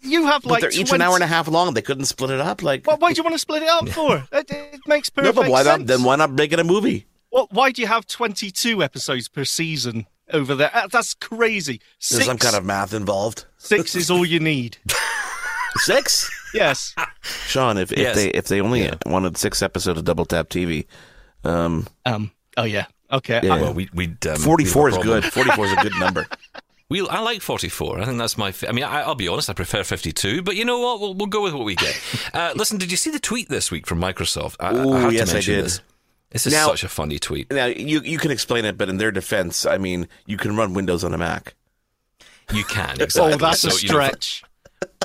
you 0.00 0.26
have 0.26 0.42
but 0.42 0.60
they're 0.60 0.70
each 0.70 0.90
20 0.90 0.94
an 0.96 1.02
hour 1.02 1.14
and 1.14 1.24
a 1.24 1.28
half 1.28 1.48
long. 1.48 1.74
They 1.74 1.82
couldn't 1.82 2.04
split 2.04 2.30
it 2.30 2.40
up. 2.40 2.62
Like 2.62 2.86
Why, 2.86 2.94
why 2.96 3.12
do 3.12 3.16
you 3.18 3.22
want 3.24 3.34
to 3.34 3.38
split 3.40 3.62
it 3.62 3.68
up 3.68 3.88
for? 3.88 4.24
It, 4.30 4.48
it 4.50 4.80
makes 4.86 5.10
no, 5.16 5.22
perfect 5.22 5.36
but 5.36 5.50
why 5.50 5.62
sense. 5.64 5.78
not? 5.80 5.86
Then 5.88 6.02
why 6.04 6.14
not 6.16 6.30
make 6.32 6.52
it 6.52 6.60
a 6.60 6.64
movie? 6.64 7.06
Well, 7.32 7.48
why 7.50 7.72
do 7.72 7.80
you 7.80 7.88
have 7.88 8.06
twenty-two 8.06 8.82
episodes 8.82 9.28
per 9.28 9.44
season 9.46 10.06
over 10.30 10.54
there? 10.54 10.70
Uh, 10.72 10.86
That's 10.88 11.14
crazy. 11.14 11.78
There's 12.10 12.22
Six, 12.22 12.26
some 12.26 12.38
kind 12.38 12.54
of 12.54 12.64
math 12.64 12.92
involved. 12.92 13.46
Six 13.62 13.94
is 13.94 14.10
all 14.10 14.24
you 14.26 14.40
need. 14.40 14.76
Six. 15.76 16.30
Yes. 16.54 16.94
Shaun, 17.46 17.78
if, 17.78 17.92
if 17.92 17.98
Yes. 17.98 18.14
they 18.16 18.28
if 18.28 18.46
they 18.48 18.60
only 18.60 18.82
Yeah. 18.84 18.94
wanted 19.06 19.36
six 19.38 19.62
episodes 19.62 19.98
of 19.98 20.04
Double 20.04 20.24
Tap 20.26 20.48
TV, 20.50 20.86
um, 21.44 21.86
Um. 22.04 22.30
Oh 22.56 22.64
yeah. 22.64 22.86
Okay. 23.10 23.40
Yeah. 23.42 23.60
Well, 23.60 23.74
we, 23.74 23.88
we'd, 23.94 24.26
um, 24.26 24.36
forty 24.36 24.64
four 24.64 24.88
is 24.88 24.96
have 24.96 25.00
a 25.04 25.08
problem. 25.08 25.22
good. 25.22 25.32
Forty 25.32 25.50
four 25.52 25.66
is 25.66 25.72
a 25.72 25.76
good 25.76 25.98
number. 25.98 26.26
We, 26.88 27.00
I 27.08 27.20
like 27.20 27.40
44. 27.40 28.00
I 28.00 28.04
think 28.04 28.18
that's 28.18 28.36
my. 28.36 28.52
Fa- 28.52 28.68
I 28.68 28.72
mean, 28.72 28.84
I, 28.84 29.00
I'll 29.00 29.14
be 29.14 29.26
honest. 29.26 29.48
I 29.48 29.54
prefer 29.54 29.82
52. 29.82 30.42
But 30.42 30.56
you 30.56 30.66
know 30.66 30.78
what? 30.78 31.00
We'll, 31.00 31.14
we'll 31.14 31.26
go 31.26 31.40
with 31.42 31.54
what 31.54 31.64
we 31.64 31.74
get. 31.74 31.98
Uh, 32.34 32.52
listen, 32.54 32.76
did 32.76 32.90
you 32.90 32.98
see 32.98 33.08
the 33.10 33.18
tweet 33.18 33.48
this 33.48 33.70
week 33.70 33.86
from 33.86 33.98
Microsoft? 33.98 34.56
I, 34.60 34.74
Ooh, 34.74 34.92
I 34.92 35.00
have 35.00 35.12
yes, 35.14 35.28
to 35.28 35.32
I 35.32 35.34
mention 35.36 35.54
did. 35.54 35.64
This. 35.64 35.80
This 36.32 36.46
is 36.48 36.52
Now- 36.52 36.66
such 36.66 36.84
a 36.84 36.88
funny 36.90 37.18
tweet. 37.18 37.50
Now 37.50 37.64
you 37.64 38.02
you 38.02 38.18
can 38.18 38.30
explain 38.30 38.66
it, 38.66 38.76
but 38.76 38.90
in 38.90 38.98
their 38.98 39.10
defense, 39.10 39.64
I 39.64 39.78
mean, 39.78 40.06
you 40.26 40.36
can 40.36 40.54
run 40.54 40.74
Windows 40.74 41.02
on 41.02 41.14
a 41.14 41.18
Mac. 41.18 41.54
You 42.52 42.64
can 42.64 43.00
exactly. 43.00 43.32
Oh, 43.34 43.36
that's 43.36 43.64
a 43.64 43.70
So, 43.70 43.76
you 43.78 43.88
know, 43.88 43.94
stretch. 43.94 44.44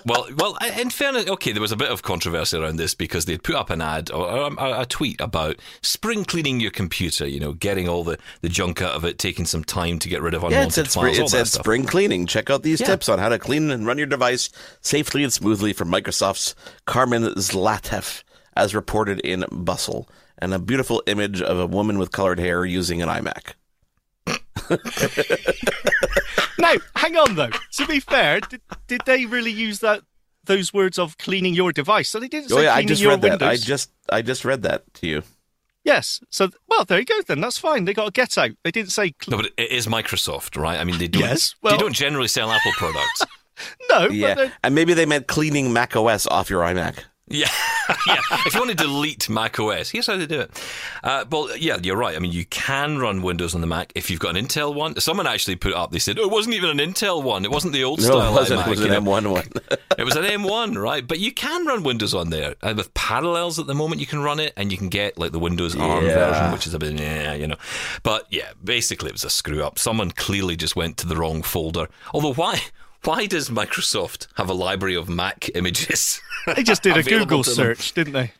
well, 0.05 0.27
well. 0.37 0.57
In 0.77 0.89
fairness, 0.89 1.27
okay, 1.27 1.51
there 1.51 1.61
was 1.61 1.71
a 1.71 1.75
bit 1.77 1.89
of 1.89 2.01
controversy 2.03 2.57
around 2.57 2.75
this 2.77 2.93
because 2.93 3.25
they'd 3.25 3.43
put 3.43 3.55
up 3.55 3.69
an 3.69 3.81
ad 3.81 4.11
or 4.11 4.27
a, 4.27 4.81
a 4.81 4.85
tweet 4.85 5.19
about 5.21 5.55
spring 5.81 6.25
cleaning 6.25 6.59
your 6.59 6.71
computer. 6.71 7.27
You 7.27 7.39
know, 7.39 7.53
getting 7.53 7.87
all 7.87 8.03
the, 8.03 8.17
the 8.41 8.49
junk 8.49 8.81
out 8.81 8.93
of 8.95 9.05
it, 9.05 9.17
taking 9.17 9.45
some 9.45 9.63
time 9.63 9.99
to 9.99 10.09
get 10.09 10.21
rid 10.21 10.33
of 10.33 10.41
Yeah, 10.43 10.47
unwanted 10.49 10.69
it 10.69 10.73
said, 10.73 10.91
spring, 10.91 11.15
files. 11.15 11.33
it 11.33 11.37
said 11.37 11.47
spring 11.61 11.85
cleaning. 11.85 12.25
Check 12.25 12.49
out 12.49 12.63
these 12.63 12.81
Yeah. 12.81 12.87
tips 12.87 13.07
on 13.09 13.19
how 13.19 13.29
to 13.29 13.39
clean 13.39 13.71
and 13.71 13.85
run 13.87 13.97
your 13.97 14.07
device 14.07 14.49
safely 14.81 15.23
and 15.23 15.31
smoothly 15.31 15.73
from 15.73 15.89
Microsoft's 15.89 16.53
Carmen 16.85 17.23
Zlateff, 17.35 18.23
as 18.55 18.75
reported 18.75 19.19
in 19.21 19.45
Bustle, 19.51 20.09
and 20.37 20.53
a 20.53 20.59
beautiful 20.59 21.01
image 21.07 21.41
of 21.41 21.59
a 21.59 21.65
woman 21.65 21.97
with 21.97 22.11
colored 22.11 22.39
hair 22.39 22.65
using 22.65 23.01
an 23.01 23.09
iMac. 23.09 23.53
Now, 26.59 26.73
hang 26.95 27.15
on 27.17 27.35
though. 27.35 27.49
To 27.73 27.85
be 27.85 27.99
fair, 27.99 28.39
did, 28.41 28.61
did 28.87 29.01
they 29.05 29.25
really 29.25 29.51
use 29.51 29.79
that 29.79 30.01
those 30.45 30.73
words 30.73 30.97
of 30.97 31.17
cleaning 31.17 31.53
your 31.53 31.71
device? 31.71 32.09
So 32.09 32.19
they 32.19 32.27
didn't 32.27 32.51
oh, 32.51 32.55
say 32.55 32.61
Oh 32.61 32.63
yeah, 32.63 32.73
I 32.73 32.83
just 32.83 33.01
your 33.01 33.11
read 33.11 33.21
that. 33.21 33.29
Windows. 33.31 33.47
I 33.47 33.55
just 33.57 33.91
I 34.11 34.21
just 34.21 34.43
read 34.45 34.63
that 34.63 34.91
to 34.95 35.07
you. 35.07 35.23
Yes. 35.83 36.19
So 36.29 36.49
well, 36.67 36.83
there 36.83 36.99
you 36.99 37.05
go. 37.05 37.21
Then 37.21 37.41
that's 37.41 37.57
fine. 37.57 37.85
They 37.85 37.93
got 37.93 38.07
a 38.07 38.11
get 38.11 38.37
out. 38.37 38.51
They 38.63 38.71
didn't 38.71 38.91
say 38.91 39.13
cl- 39.21 39.37
No, 39.37 39.43
but 39.43 39.51
it 39.57 39.71
is 39.71 39.87
Microsoft, 39.87 40.59
right? 40.59 40.79
I 40.79 40.83
mean, 40.83 40.97
they 40.97 41.07
don't. 41.07 41.21
Yes, 41.21 41.55
they 41.63 41.77
don't 41.77 41.93
generally 41.93 42.27
sell 42.27 42.51
Apple 42.51 42.73
products. 42.73 43.23
no. 43.89 44.07
Yeah, 44.09 44.35
But 44.35 44.51
and 44.63 44.75
maybe 44.75 44.93
they 44.93 45.05
meant 45.05 45.27
cleaning 45.27 45.71
Mac 45.73 45.95
OS 45.95 46.27
off 46.27 46.49
your 46.49 46.63
iMac. 46.63 47.03
Yeah, 47.29 47.49
yeah. 48.07 48.21
If 48.45 48.53
you 48.53 48.59
want 48.61 48.71
to 48.71 48.77
delete 48.77 49.29
Mac 49.29 49.59
OS, 49.59 49.89
here's 49.89 50.07
how 50.07 50.15
they 50.15 50.25
do 50.25 50.39
it. 50.41 50.63
Uh, 51.03 51.25
well, 51.29 51.49
yeah, 51.57 51.77
you're 51.83 51.97
right. 51.97 52.15
I 52.15 52.19
mean, 52.19 52.31
you 52.31 52.45
can 52.45 52.99
run 52.99 53.21
Windows 53.21 53.53
on 53.53 53.59
the 53.59 53.67
Mac 53.67 53.91
if 53.95 54.09
you've 54.09 54.21
got 54.21 54.37
an 54.37 54.45
Intel 54.45 54.73
one. 54.73 54.97
Someone 55.01 55.27
actually 55.27 55.57
put 55.57 55.73
up. 55.73 55.91
They 55.91 55.99
said, 55.99 56.17
"Oh, 56.19 56.23
it 56.23 56.31
wasn't 56.31 56.55
even 56.55 56.79
an 56.79 56.93
Intel 56.93 57.21
one. 57.21 57.43
It 57.43 57.51
wasn't 57.51 57.73
the 57.73 57.83
old 57.83 57.99
No, 57.99 58.05
style 58.05 58.31
it 58.31 58.39
wasn't. 58.39 58.61
iMac, 58.61 58.67
It 58.67 58.69
was 58.69 58.81
an 58.81 58.91
know. 58.91 59.01
M1 59.01 59.31
one. 59.31 59.43
It 59.97 60.03
was 60.05 60.15
an 60.15 60.23
M1, 60.25 60.77
right? 60.79 61.05
But 61.07 61.19
you 61.19 61.31
can 61.31 61.65
run 61.65 61.81
Windows 61.81 62.13
on 62.13 62.29
there. 62.29 62.53
Uh, 62.61 62.75
with 62.77 62.93
Parallels 62.93 63.57
at 63.57 63.65
the 63.65 63.73
moment, 63.73 63.99
you 63.99 64.05
can 64.05 64.19
run 64.19 64.39
it, 64.39 64.53
and 64.55 64.71
you 64.71 64.77
can 64.77 64.89
get 64.89 65.17
like 65.17 65.31
the 65.31 65.39
Windows 65.39 65.75
ARM 65.75 66.05
version, 66.05 66.51
which 66.51 66.67
is 66.67 66.73
a 66.75 66.79
bit, 66.79 66.93
yeah, 66.99 67.33
you 67.33 67.47
know. 67.47 67.55
But 68.03 68.27
yeah, 68.29 68.51
basically, 68.63 69.09
it 69.09 69.13
was 69.13 69.23
a 69.23 69.29
screw 69.31 69.63
up. 69.63 69.79
Someone 69.79 70.11
clearly 70.11 70.55
just 70.55 70.75
went 70.75 70.97
to 70.97 71.07
the 71.07 71.17
wrong 71.17 71.41
folder. 71.41 71.87
Although, 72.13 72.33
why? 72.35 72.61
Why 73.03 73.25
does 73.25 73.49
Microsoft 73.49 74.27
have 74.35 74.49
a 74.49 74.53
library 74.53 74.95
of 74.95 75.07
Mac 75.09 75.49
images? 75.55 76.19
they 76.55 76.63
just 76.63 76.83
did 76.83 76.97
a 76.97 77.03
Google 77.03 77.43
to 77.43 77.49
them. 77.49 77.55
search, 77.55 77.93
didn't 77.93 78.13
they? 78.13 78.31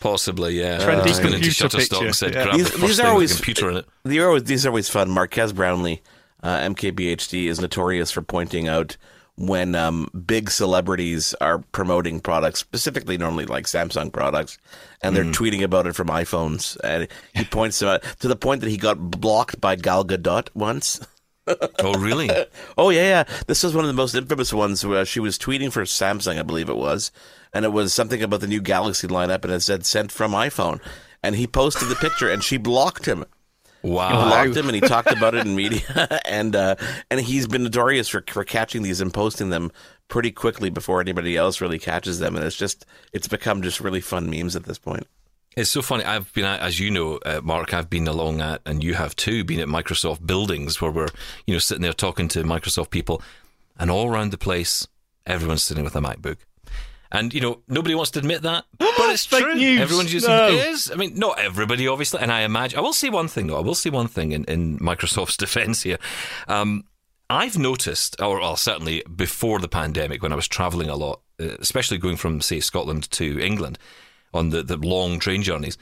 Possibly, 0.00 0.58
yeah. 0.60 0.78
Trendy 0.78 1.06
Just 1.06 1.22
went 1.22 1.34
into 1.34 1.46
computer 1.48 1.68
Shutterstock 1.78 1.98
picture, 2.00 2.12
said, 2.12 2.34
yeah. 2.34 2.56
These- 2.56 2.70
the 2.70 2.78
these 2.78 3.00
are 3.00 3.08
always- 3.08 3.34
computer 3.34 3.70
in 3.70 3.76
it. 3.78 3.86
These 4.04 4.18
are 4.20 4.26
always, 4.28 4.44
these 4.44 4.66
are 4.66 4.68
always 4.68 4.88
fun. 4.88 5.10
Marques 5.10 5.52
Brownlee, 5.52 6.02
uh, 6.42 6.58
MKBHD, 6.58 7.46
is 7.46 7.60
notorious 7.60 8.10
for 8.10 8.22
pointing 8.22 8.68
out 8.68 8.96
when 9.38 9.74
um, 9.74 10.08
big 10.26 10.50
celebrities 10.50 11.34
are 11.42 11.58
promoting 11.72 12.20
products, 12.20 12.58
specifically 12.60 13.18
normally 13.18 13.44
like 13.44 13.66
Samsung 13.66 14.10
products, 14.10 14.56
and 15.02 15.14
they're 15.14 15.24
tweeting 15.24 15.62
about 15.62 15.86
it 15.86 15.94
from 15.94 16.08
iPhones. 16.08 16.78
And 16.82 17.06
he 17.34 17.44
points 17.44 17.78
to 17.80 17.96
it 17.96 18.04
to 18.20 18.28
the 18.28 18.36
point 18.36 18.62
that 18.62 18.70
he 18.70 18.78
got 18.78 18.98
blocked 18.98 19.60
by 19.60 19.76
Gal 19.76 20.04
Gadot 20.04 20.48
once. 20.54 21.00
oh, 21.46 21.94
really? 21.98 22.30
oh, 22.78 22.90
yeah, 22.90 23.02
yeah. 23.02 23.24
This 23.46 23.62
was 23.62 23.74
one 23.74 23.84
of 23.84 23.88
the 23.88 23.94
most 23.94 24.14
infamous 24.14 24.52
ones 24.52 24.84
where 24.84 25.04
she 25.04 25.20
was 25.20 25.38
tweeting 25.38 25.72
for 25.72 25.82
Samsung, 25.82 26.38
I 26.38 26.42
believe 26.42 26.68
it 26.68 26.76
was, 26.76 27.12
and 27.52 27.64
it 27.64 27.72
was 27.72 27.94
something 27.94 28.22
about 28.22 28.40
the 28.40 28.46
new 28.46 28.60
Galaxy 28.60 29.06
lineup, 29.06 29.44
and 29.44 29.52
it 29.52 29.60
said 29.60 29.86
sent 29.86 30.12
from 30.12 30.32
iPhone. 30.32 30.80
And 31.22 31.36
he 31.36 31.46
posted 31.46 31.88
the 31.88 31.96
picture, 31.96 32.28
and 32.28 32.42
she 32.42 32.56
blocked 32.56 33.06
him. 33.06 33.24
Wow. 33.82 34.08
He 34.08 34.28
blocked 34.28 34.56
him, 34.56 34.66
and 34.66 34.74
he 34.74 34.80
talked 34.80 35.12
about 35.12 35.34
it 35.34 35.46
in 35.46 35.54
media, 35.54 36.20
and 36.24 36.56
uh, 36.56 36.76
and 37.10 37.20
he's 37.20 37.46
been 37.46 37.62
notorious 37.62 38.08
for 38.08 38.22
for 38.28 38.44
catching 38.44 38.82
these 38.82 39.00
and 39.00 39.12
posting 39.12 39.50
them 39.50 39.70
pretty 40.08 40.30
quickly 40.32 40.70
before 40.70 41.00
anybody 41.00 41.36
else 41.36 41.60
really 41.60 41.78
catches 41.78 42.18
them, 42.18 42.36
and 42.36 42.44
it's 42.44 42.56
just 42.56 42.86
it's 43.12 43.28
become 43.28 43.62
just 43.62 43.80
really 43.80 44.00
fun 44.00 44.30
memes 44.30 44.56
at 44.56 44.64
this 44.64 44.78
point. 44.78 45.06
It's 45.56 45.70
so 45.70 45.80
funny. 45.80 46.04
I've 46.04 46.30
been, 46.34 46.44
at, 46.44 46.60
as 46.60 46.78
you 46.78 46.90
know, 46.90 47.16
uh, 47.24 47.40
Marc. 47.42 47.72
I've 47.72 47.88
been 47.88 48.06
along 48.06 48.42
at, 48.42 48.60
and 48.66 48.84
you 48.84 48.92
have 48.94 49.16
too, 49.16 49.42
been 49.42 49.58
at 49.60 49.68
Microsoft 49.68 50.26
buildings 50.26 50.80
where 50.82 50.90
we're, 50.90 51.08
you 51.46 51.54
know, 51.54 51.58
sitting 51.58 51.80
there 51.82 51.94
talking 51.94 52.28
to 52.28 52.42
Microsoft 52.44 52.90
people, 52.90 53.22
and 53.78 53.90
all 53.90 54.08
around 54.10 54.32
the 54.32 54.38
place, 54.38 54.86
everyone's 55.26 55.62
sitting 55.62 55.82
with 55.84 55.96
a 55.96 56.00
MacBook. 56.00 56.36
And 57.10 57.32
you 57.32 57.40
know, 57.40 57.62
nobody 57.68 57.94
wants 57.94 58.10
to 58.12 58.18
admit 58.18 58.42
that, 58.42 58.66
but 58.78 58.92
it's 58.98 59.24
true. 59.24 59.54
news. 59.54 59.80
Everyone's 59.80 60.12
using 60.12 60.28
No. 60.30 60.48
it 60.48 60.66
is. 60.68 60.90
I 60.90 60.96
mean, 60.96 61.18
not 61.18 61.38
everybody, 61.38 61.88
obviously. 61.88 62.20
And 62.20 62.30
I 62.30 62.40
imagine 62.42 62.78
I 62.78 62.82
will 62.82 62.92
say 62.92 63.08
one 63.08 63.28
thing 63.28 63.46
though. 63.46 63.56
I 63.56 63.60
will 63.60 63.74
say 63.76 63.88
one 63.90 64.08
thing 64.08 64.32
in, 64.32 64.44
in 64.44 64.78
Microsoft's 64.78 65.36
defense 65.38 65.82
here. 65.82 65.98
Um, 66.48 66.84
I've 67.30 67.56
noticed, 67.58 68.20
or 68.20 68.40
well, 68.40 68.56
certainly 68.56 69.02
before 69.14 69.58
the 69.60 69.68
pandemic, 69.68 70.22
when 70.22 70.32
I 70.32 70.36
was 70.36 70.48
traveling 70.48 70.88
a 70.90 70.96
lot, 70.96 71.22
uh, 71.40 71.56
especially 71.60 71.98
going 71.98 72.16
from 72.16 72.40
say 72.40 72.60
Scotland 72.60 73.10
to 73.12 73.38
England 73.40 73.78
on 74.36 74.50
the, 74.50 74.62
the 74.62 74.76
long 74.76 75.18
train 75.18 75.42
journeys, 75.42 75.76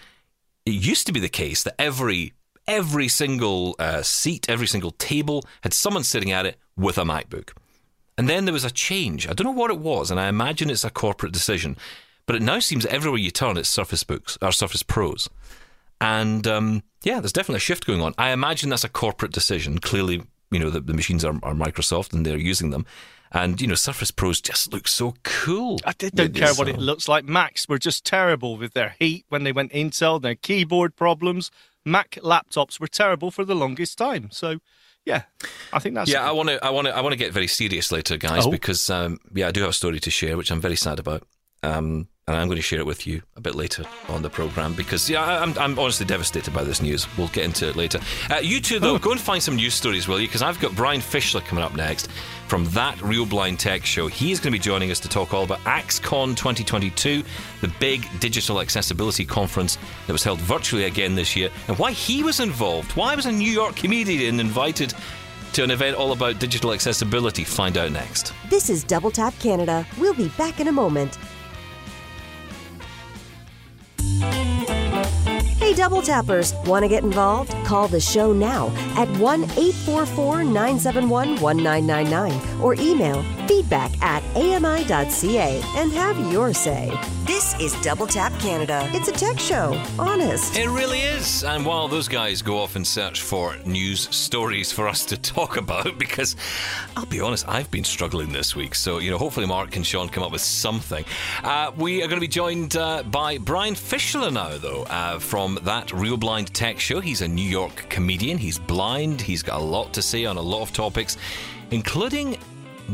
it 0.65 0.73
used 0.73 1.07
to 1.07 1.13
be 1.13 1.21
the 1.21 1.29
case 1.29 1.63
that 1.63 1.75
every 1.79 2.33
every 2.67 3.09
single 3.09 3.77
uh, 3.79 4.03
seat, 4.03 4.49
every 4.49 4.67
single 4.67 4.93
table 4.93 5.45
had 5.63 5.75
someone 5.75 6.03
sitting 6.03 6.33
at 6.33 6.47
it 6.47 6.57
with 6.77 6.97
a 6.97 7.03
MacBook. 7.03 7.51
And 8.17 8.29
then 8.29 8.45
there 8.47 8.55
was 8.55 8.65
a 8.65 8.71
change. 8.71 9.29
I 9.29 9.33
don't 9.33 9.45
know 9.45 9.51
what 9.51 9.71
it 9.71 9.79
was, 9.79 10.11
and 10.11 10.19
I 10.19 10.29
imagine 10.29 10.71
it's 10.71 10.85
a 10.85 10.91
corporate 10.91 11.33
decision. 11.33 11.77
But 12.27 12.37
it 12.37 12.43
now 12.43 12.59
seems 12.61 12.87
everywhere 12.87 13.19
you 13.19 13.31
turn, 13.31 13.59
it's 13.59 13.69
Surface 13.69 14.05
Books 14.05 14.39
or 14.41 14.51
Surface 14.53 14.83
Pros. 14.83 15.29
And 16.01 16.47
um, 16.47 16.83
yeah, 17.03 17.21
there's 17.21 17.33
definitely 17.33 17.59
a 17.59 17.61
shift 17.61 17.87
going 17.87 18.01
on. 18.01 18.15
I 18.17 18.31
imagine 18.31 18.71
that's 18.71 18.85
a 18.85 18.89
corporate 18.89 19.33
decision. 19.33 19.79
Clearly, 19.79 20.23
you 20.51 20.59
know, 20.59 20.71
the, 20.71 20.81
the 20.81 20.95
machines 20.95 21.25
are, 21.25 21.35
are 21.43 21.55
Microsoft 21.55 22.13
and 22.13 22.25
they're 22.25 22.39
using 22.39 22.71
them. 22.71 22.87
And, 23.35 23.61
you 23.61 23.67
know, 23.67 23.75
Surface 23.75 24.13
Pros 24.13 24.41
just 24.41 24.73
look 24.73 24.87
so 24.87 25.15
cool. 25.25 25.81
I 25.85 25.93
don't 25.93 26.33
care 26.35 26.55
what 26.55 26.69
it 26.69 26.79
looks 26.79 27.09
like. 27.09 27.25
Macs 27.25 27.69
were 27.69 27.79
just 27.81 28.05
terrible 28.05 28.57
with 28.57 28.75
their 28.75 28.95
heat 29.01 29.27
when 29.29 29.43
they 29.43 29.51
went 29.51 29.73
Intel, 29.73 30.23
their 30.23 30.37
keyboard 30.37 30.95
problems. 30.95 31.51
Mac 31.85 32.13
laptops 32.23 32.79
were 32.79 32.87
terrible 32.87 33.33
for 33.33 33.45
the 33.45 33.57
longest 33.57 33.99
time. 33.99 34.29
So, 34.31 34.61
yeah, 35.05 35.23
I 35.73 35.81
think 35.81 35.97
that's 35.97 36.09
Yeah, 36.11 36.27
I 36.27 36.31
want 36.31 36.49
to, 36.49 36.65
I 36.65 36.71
want 36.71 36.87
to, 36.87 36.97
I 36.97 37.01
want 37.01 37.13
to 37.13 37.19
get 37.19 37.33
very 37.33 37.49
serious 37.49 37.91
later, 37.91 38.17
guys, 38.17 38.47
Oh. 38.47 38.51
because 38.51 38.89
um, 38.89 39.19
yeah, 39.35 39.49
I 39.49 39.51
do 39.51 39.61
have 39.63 39.71
a 39.71 39.75
story 39.75 39.99
to 40.01 40.11
share, 40.11 40.37
which 40.37 40.53
I'm 40.53 40.61
very 40.61 40.77
sad 40.77 41.01
about, 41.01 41.27
um, 41.65 42.07
and 42.27 42.37
I'm 42.37 42.47
going 42.49 42.57
to 42.57 42.63
share 42.63 42.79
it 42.81 42.87
with 42.87 43.07
you 43.07 43.21
a 43.37 43.41
bit 43.41 43.55
later 43.55 43.85
on 44.09 44.23
the 44.23 44.31
program 44.31 44.73
because 44.75 45.11
yeah, 45.11 45.23
I- 45.23 45.43
I'm, 45.43 45.57
I'm 45.59 45.79
honestly 45.79 46.07
devastated 46.07 46.55
by 46.55 46.65
this 46.65 46.81
news. 46.81 47.07
We'll 47.19 47.29
get 47.29 47.45
into 47.45 47.69
it 47.69 47.77
later. 47.77 47.99
Uh, 48.31 48.37
you 48.37 48.61
two 48.61 48.77
Oh. 48.77 48.79
though, 48.79 48.99
go 48.99 49.13
and 49.13 49.21
find 49.21 49.43
some 49.43 49.57
news 49.57 49.75
stories, 49.75 50.09
will 50.09 50.19
you? 50.21 50.27
Because 50.27 50.41
I've 50.43 50.59
got 50.59 50.75
Brian 50.75 51.01
Fischler 51.03 51.45
coming 51.45 51.63
up 51.63 51.75
next 51.75 52.09
from 52.49 52.65
that 52.71 53.01
Real 53.03 53.27
Blind 53.27 53.61
Tech 53.61 53.85
Show. 53.85 54.07
He's 54.07 54.39
going 54.41 54.53
to 54.53 54.59
be 54.59 54.63
joining 54.63 54.91
us 54.91 55.01
to 55.01 55.09
talk 55.09 55.35
all 55.35 55.45
about 55.45 55.61
axe-con 55.67 56.35
2022, 56.35 57.23
the 57.61 57.69
big 57.81 58.07
digital 58.21 58.61
accessibility 58.61 59.25
conference 59.27 59.77
that 60.07 60.13
was 60.13 60.25
held 60.25 60.41
virtually 60.41 60.85
again 60.85 61.15
this 61.15 61.37
year, 61.37 61.51
and 61.69 61.79
why 61.79 61.93
he 61.93 62.23
was 62.23 62.41
involved. 62.41 62.93
Why 62.93 63.15
was 63.15 63.27
a 63.27 63.33
New 63.33 63.51
York 63.51 63.77
comedian 63.77 64.41
invited? 64.41 64.95
to 65.53 65.63
an 65.63 65.71
event 65.71 65.97
all 65.97 66.11
about 66.11 66.41
digital 66.41 66.73
accessibility. 66.73 67.45
Find 67.45 67.79
out 67.79 67.93
next. 67.93 68.35
This 68.51 68.69
is 68.69 68.83
Double 68.83 69.13
Tap 69.13 69.33
Canada. 69.39 69.87
We'll 69.99 70.13
be 70.13 70.27
back 70.31 70.59
in 70.59 70.67
a 70.67 70.73
moment. 70.73 71.17
Hey, 75.65 75.73
Double 75.73 76.03
Tappers, 76.03 76.53
want 76.67 76.83
to 76.83 76.89
get 76.91 77.05
involved? 77.05 77.53
Call 77.65 77.89
the 77.89 77.99
show 77.99 78.35
now 78.35 78.67
at 78.99 79.09
1 79.17 79.45
844 79.45 80.45
971 80.45 81.41
1999 81.41 82.61
or 82.61 82.75
email 82.75 83.23
feedback 83.49 83.91
at 84.03 84.23
ami.ca 84.37 85.63
and 85.77 85.91
have 85.93 86.19
your 86.31 86.53
say. 86.53 86.93
This 87.25 87.59
is 87.59 87.73
Double 87.83 88.07
Tap 88.07 88.33
Canada. 88.39 88.89
It's 88.93 89.09
a 89.09 89.13
tech 89.13 89.39
show, 89.39 89.83
honest. 89.99 90.57
It 90.57 90.69
really 90.69 91.01
is. 91.01 91.43
And 91.43 91.65
while 91.65 91.89
those 91.89 92.07
guys 92.07 92.43
go 92.43 92.59
off 92.59 92.77
and 92.77 92.87
search 92.87 93.23
for 93.23 93.57
news 93.65 94.15
stories 94.15 94.71
for 94.71 94.87
us 94.87 95.05
to 95.07 95.17
talk 95.17 95.57
about, 95.65 95.99
because 95.99 96.37
I'll 96.97 97.07
be 97.07 97.21
honest, 97.21 97.49
I've 97.49 97.71
been 97.71 97.85
struggling 97.85 98.33
this 98.33 98.55
week. 98.55 98.75
So, 98.75 98.99
you 98.99 99.11
know, 99.11 99.19
hopefully 99.19 99.47
Marc 99.47 99.75
and 99.77 99.87
Shaun 99.87 100.09
come 100.09 100.23
up 100.23 100.33
with 100.33 100.43
something. 100.43 101.05
Uh, 101.43 101.73
we 101.77 102.03
are 102.03 102.09
going 102.09 102.19
to 102.19 102.21
be 102.21 102.29
joined 102.29 102.77
uh, 102.77 103.03
by 103.05 103.39
Brian 103.39 103.75
Fischler 103.75 104.33
now, 104.33 104.59
though, 104.59 104.83
uh, 104.85 105.19
from 105.19 105.59
that 105.65 105.93
Real 105.93 106.17
Blind 106.17 106.53
Tech 106.53 106.79
Show. 106.79 107.01
He's 107.01 107.23
a 107.23 107.29
New 107.29 107.49
York 107.49 107.87
comedian. 107.89 108.39
He's 108.39 108.59
blind. 108.59 109.21
He's 109.21 109.43
got 109.43 109.61
a 109.61 109.65
lot 109.65 109.93
to 109.95 110.03
say 110.03 110.27
on 110.27 110.37
a 110.37 110.43
lot 110.43 110.63
of 110.63 110.73
topics, 110.73 111.17
including 111.71 112.37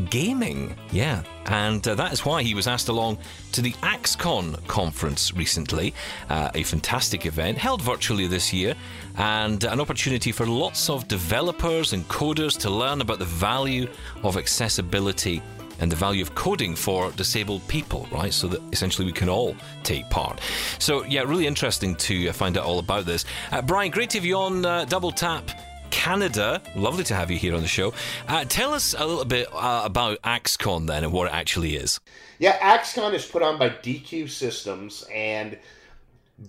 gaming. 0.09 0.75
Yeah. 0.91 1.23
And 1.47 1.85
uh, 1.85 1.95
that 1.95 2.13
is 2.13 2.25
why 2.25 2.43
he 2.43 2.53
was 2.53 2.67
asked 2.67 2.87
along 2.87 3.17
to 3.51 3.61
the 3.61 3.75
axe-con 3.83 4.55
conference 4.67 5.33
recently, 5.33 5.93
uh, 6.29 6.49
a 6.55 6.63
fantastic 6.63 7.25
event 7.25 7.57
held 7.57 7.81
virtually 7.81 8.27
this 8.27 8.53
year, 8.53 8.73
and 9.17 9.63
an 9.65 9.81
opportunity 9.81 10.31
for 10.31 10.45
lots 10.45 10.89
of 10.89 11.07
developers 11.09 11.91
and 11.91 12.07
coders 12.07 12.57
to 12.59 12.69
learn 12.69 13.01
about 13.01 13.19
the 13.19 13.25
value 13.25 13.87
of 14.23 14.37
accessibility 14.37 15.41
and 15.81 15.91
the 15.91 15.95
value 15.95 16.21
of 16.21 16.33
coding 16.35 16.75
for 16.75 17.11
disabled 17.11 17.67
people, 17.67 18.07
right? 18.11 18.33
So 18.33 18.47
that 18.47 18.61
essentially 18.71 19.05
we 19.05 19.11
can 19.11 19.29
all 19.29 19.55
take 19.83 20.09
part. 20.09 20.39
So, 20.79 21.03
yeah, 21.03 21.23
really 21.23 21.47
interesting 21.47 21.95
to 21.95 22.29
uh, 22.29 22.33
find 22.33 22.57
out 22.57 22.63
all 22.63 22.79
about 22.79 23.05
this. 23.05 23.25
Uh, 23.51 23.61
Brian, 23.61 23.91
great 23.91 24.11
to 24.11 24.17
have 24.19 24.25
you 24.25 24.37
on 24.37 24.65
uh, 24.65 24.85
Double 24.85 25.11
Tap. 25.11 25.51
Canada. 25.89 26.61
Lovely 26.73 27.03
to 27.03 27.13
have 27.13 27.29
you 27.29 27.37
here 27.37 27.53
on 27.53 27.61
the 27.61 27.67
show. 27.67 27.93
Uh, 28.27 28.45
tell 28.47 28.73
us 28.73 28.95
a 28.97 29.05
little 29.05 29.25
bit 29.25 29.47
uh, 29.53 29.81
about 29.83 30.19
axe-con 30.23 30.85
then 30.85 31.03
and 31.03 31.11
what 31.11 31.27
it 31.27 31.33
actually 31.33 31.75
is. 31.75 31.99
Yeah, 32.39 32.57
axe-con 32.61 33.13
is 33.13 33.25
put 33.25 33.43
on 33.43 33.59
by 33.59 33.69
Deque 33.69 34.29
Systems, 34.29 35.05
and 35.13 35.57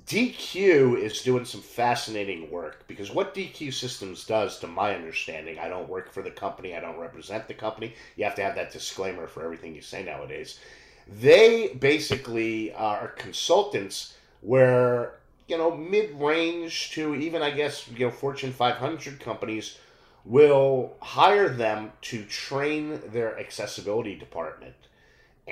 Deque 0.07 0.97
is 0.97 1.23
doing 1.23 1.45
some 1.45 1.61
fascinating 1.61 2.51
work 2.51 2.85
because 2.89 3.11
what 3.11 3.35
Deque 3.35 3.73
Systems 3.73 4.25
does, 4.25 4.59
to 4.61 4.67
my 4.67 4.95
understanding, 4.95 5.59
I 5.59 5.69
don't 5.69 5.89
work 5.89 6.11
for 6.11 6.23
the 6.23 6.31
company, 6.31 6.75
I 6.75 6.81
don't 6.81 6.99
represent 6.99 7.47
the 7.47 7.55
company. 7.55 7.95
You 8.17 8.25
have 8.25 8.35
to 8.37 8.43
have 8.43 8.55
that 8.55 8.73
disclaimer 8.73 9.27
for 9.27 9.45
everything 9.45 9.75
you 9.75 9.83
say 9.83 10.03
nowadays. 10.03 10.59
They 11.07 11.75
basically 11.75 12.73
uh, 12.73 12.79
are 12.79 13.09
consultants 13.09 14.17
where 14.41 15.19
you 15.47 15.59
know 15.59 15.77
mid-range 15.77 16.93
to 16.93 17.15
even 17.15 17.43
I 17.43 17.51
guess 17.51 17.87
you 17.89 18.07
know 18.07 18.11
Fortune 18.11 18.53
500 18.53 19.21
companies 19.21 19.77
will 20.25 20.97
hire 21.03 21.49
them 21.51 21.93
to 22.03 22.25
train 22.25 23.01
their 23.13 23.39
accessibility 23.39 24.15
department 24.15 24.75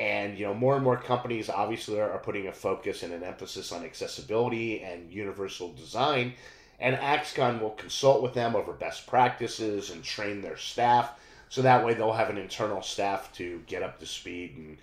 and 0.01 0.39
you 0.39 0.47
know 0.47 0.55
more 0.55 0.77
and 0.77 0.83
more 0.83 0.97
companies 0.97 1.51
obviously 1.51 2.01
are, 2.01 2.19
putting 2.19 2.49
a 2.49 2.53
focus 2.53 3.03
and 3.03 3.13
an 3.13 3.23
emphasis 3.23 3.71
on 3.71 3.85
accessibility 3.85 4.83
and 4.83 5.13
universal 5.13 5.75
design. 5.75 6.33
And 6.81 6.97
axe-con 6.97 7.61
will 7.61 7.73
consult 7.73 8.23
with 8.23 8.33
them 8.33 8.57
over 8.57 8.73
best 8.73 9.07
practices 9.07 9.91
and 9.91 10.03
train 10.03 10.41
their 10.41 10.57
staff. 10.57 11.13
So 11.51 11.61
that 11.61 11.85
way 11.85 11.93
they'll 11.93 12.15
have 12.15 12.31
an 12.31 12.39
internal 12.39 12.81
staff 12.81 13.31
to 13.35 13.63
get 13.67 13.83
up 13.83 14.01
to 14.01 14.07
speed. 14.07 14.57
And 14.57 14.79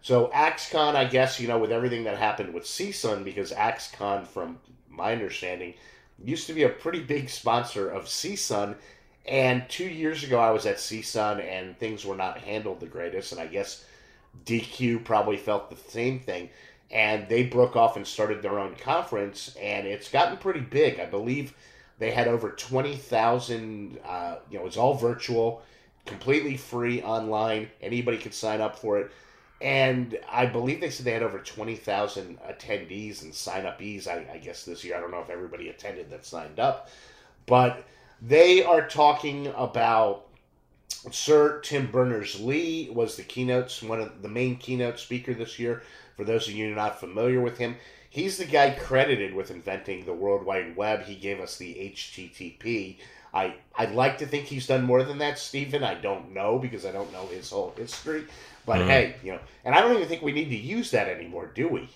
so 0.00 0.30
axe-con 0.32 0.96
i 0.96 1.04
guess 1.04 1.38
you 1.38 1.46
know 1.46 1.58
with 1.58 1.70
everything 1.70 2.04
that 2.04 2.16
happened 2.16 2.54
with 2.54 2.64
csun 2.64 3.22
because 3.22 3.52
axe-con 3.52 4.24
from 4.24 4.58
my 4.88 5.12
understanding 5.12 5.74
used 6.24 6.48
to 6.48 6.54
be 6.54 6.64
a 6.64 6.68
pretty 6.68 7.00
big 7.00 7.28
sponsor 7.28 7.90
of 7.90 8.06
csun. 8.06 8.74
And 9.26 9.68
two 9.68 9.84
years 9.84 10.24
ago 10.24 10.40
i 10.40 10.50
was 10.50 10.64
at 10.64 10.78
csun 10.78 11.44
and 11.44 11.78
things 11.78 12.06
were 12.06 12.16
not 12.16 12.38
handled 12.38 12.80
the 12.80 12.86
greatest. 12.86 13.32
And 13.32 13.40
i 13.40 13.46
guess 13.46 13.84
Deque 14.44 15.04
probably 15.04 15.36
felt 15.36 15.70
the 15.70 15.90
same 15.90 16.20
thing, 16.20 16.50
and 16.90 17.28
they 17.28 17.44
broke 17.44 17.76
off 17.76 17.96
and 17.96 18.06
started 18.06 18.42
their 18.42 18.58
own 18.58 18.74
conference, 18.76 19.56
and 19.60 19.86
it's 19.86 20.10
gotten 20.10 20.36
pretty 20.36 20.60
big. 20.60 21.00
I 21.00 21.06
believe 21.06 21.54
they 21.98 22.10
had 22.10 22.28
over 22.28 22.50
twenty 22.50 22.96
thousand. 22.96 23.98
Uh, 24.04 24.36
you 24.50 24.58
know, 24.58 24.66
it's 24.66 24.76
all 24.76 24.94
virtual, 24.94 25.62
completely 26.06 26.56
free 26.56 27.02
online. 27.02 27.70
Anybody 27.80 28.18
could 28.18 28.34
sign 28.34 28.60
up 28.60 28.76
for 28.78 28.98
it, 28.98 29.10
and 29.60 30.18
I 30.28 30.46
believe 30.46 30.80
they 30.80 30.90
said 30.90 31.06
they 31.06 31.12
had 31.12 31.22
over 31.22 31.38
twenty 31.38 31.76
thousand 31.76 32.38
attendees 32.40 33.22
and 33.22 33.32
sign 33.32 33.64
upees. 33.64 34.08
I, 34.08 34.26
I 34.32 34.38
guess 34.38 34.64
this 34.64 34.82
year, 34.82 34.96
I 34.96 35.00
don't 35.00 35.12
know 35.12 35.20
if 35.20 35.30
everybody 35.30 35.68
attended 35.68 36.10
that 36.10 36.26
signed 36.26 36.58
up, 36.58 36.90
but 37.46 37.84
they 38.20 38.64
are 38.64 38.86
talking 38.88 39.46
about 39.48 40.26
Sir 41.10 41.60
Tim 41.60 41.90
Berners 41.90 42.38
Lee 42.40 42.88
was 42.90 43.16
the 43.16 43.22
keynote, 43.22 43.82
one 43.82 44.00
of 44.00 44.22
the 44.22 44.28
main 44.28 44.56
keynote 44.56 44.98
speaker 44.98 45.34
this 45.34 45.58
year. 45.58 45.82
For 46.16 46.24
those 46.24 46.46
of 46.46 46.54
you 46.54 46.74
not 46.74 47.00
familiar 47.00 47.40
with 47.40 47.58
him, 47.58 47.76
he's 48.10 48.36
the 48.38 48.44
guy 48.44 48.70
credited 48.70 49.34
with 49.34 49.50
inventing 49.50 50.04
the 50.04 50.12
World 50.12 50.44
Wide 50.44 50.76
Web. 50.76 51.02
He 51.02 51.16
gave 51.16 51.40
us 51.40 51.56
the 51.56 51.74
HTTP. 51.74 52.96
I 53.34 53.54
I'd 53.76 53.92
like 53.92 54.18
to 54.18 54.26
think 54.26 54.44
he's 54.44 54.66
done 54.66 54.84
more 54.84 55.02
than 55.02 55.18
that, 55.18 55.38
Steven. 55.38 55.82
I 55.82 55.94
don't 55.94 56.32
know 56.32 56.58
because 56.58 56.84
I 56.84 56.92
don't 56.92 57.10
know 57.12 57.26
his 57.26 57.50
whole 57.50 57.72
history. 57.76 58.24
But 58.66 58.78
Mm-hmm. 58.80 58.88
hey, 58.88 59.16
you 59.24 59.32
know, 59.32 59.40
and 59.64 59.74
I 59.74 59.80
don't 59.80 59.96
even 59.96 60.06
think 60.06 60.22
we 60.22 60.32
need 60.32 60.50
to 60.50 60.56
use 60.56 60.90
that 60.92 61.08
anymore, 61.08 61.50
do 61.52 61.66
we? 61.66 61.88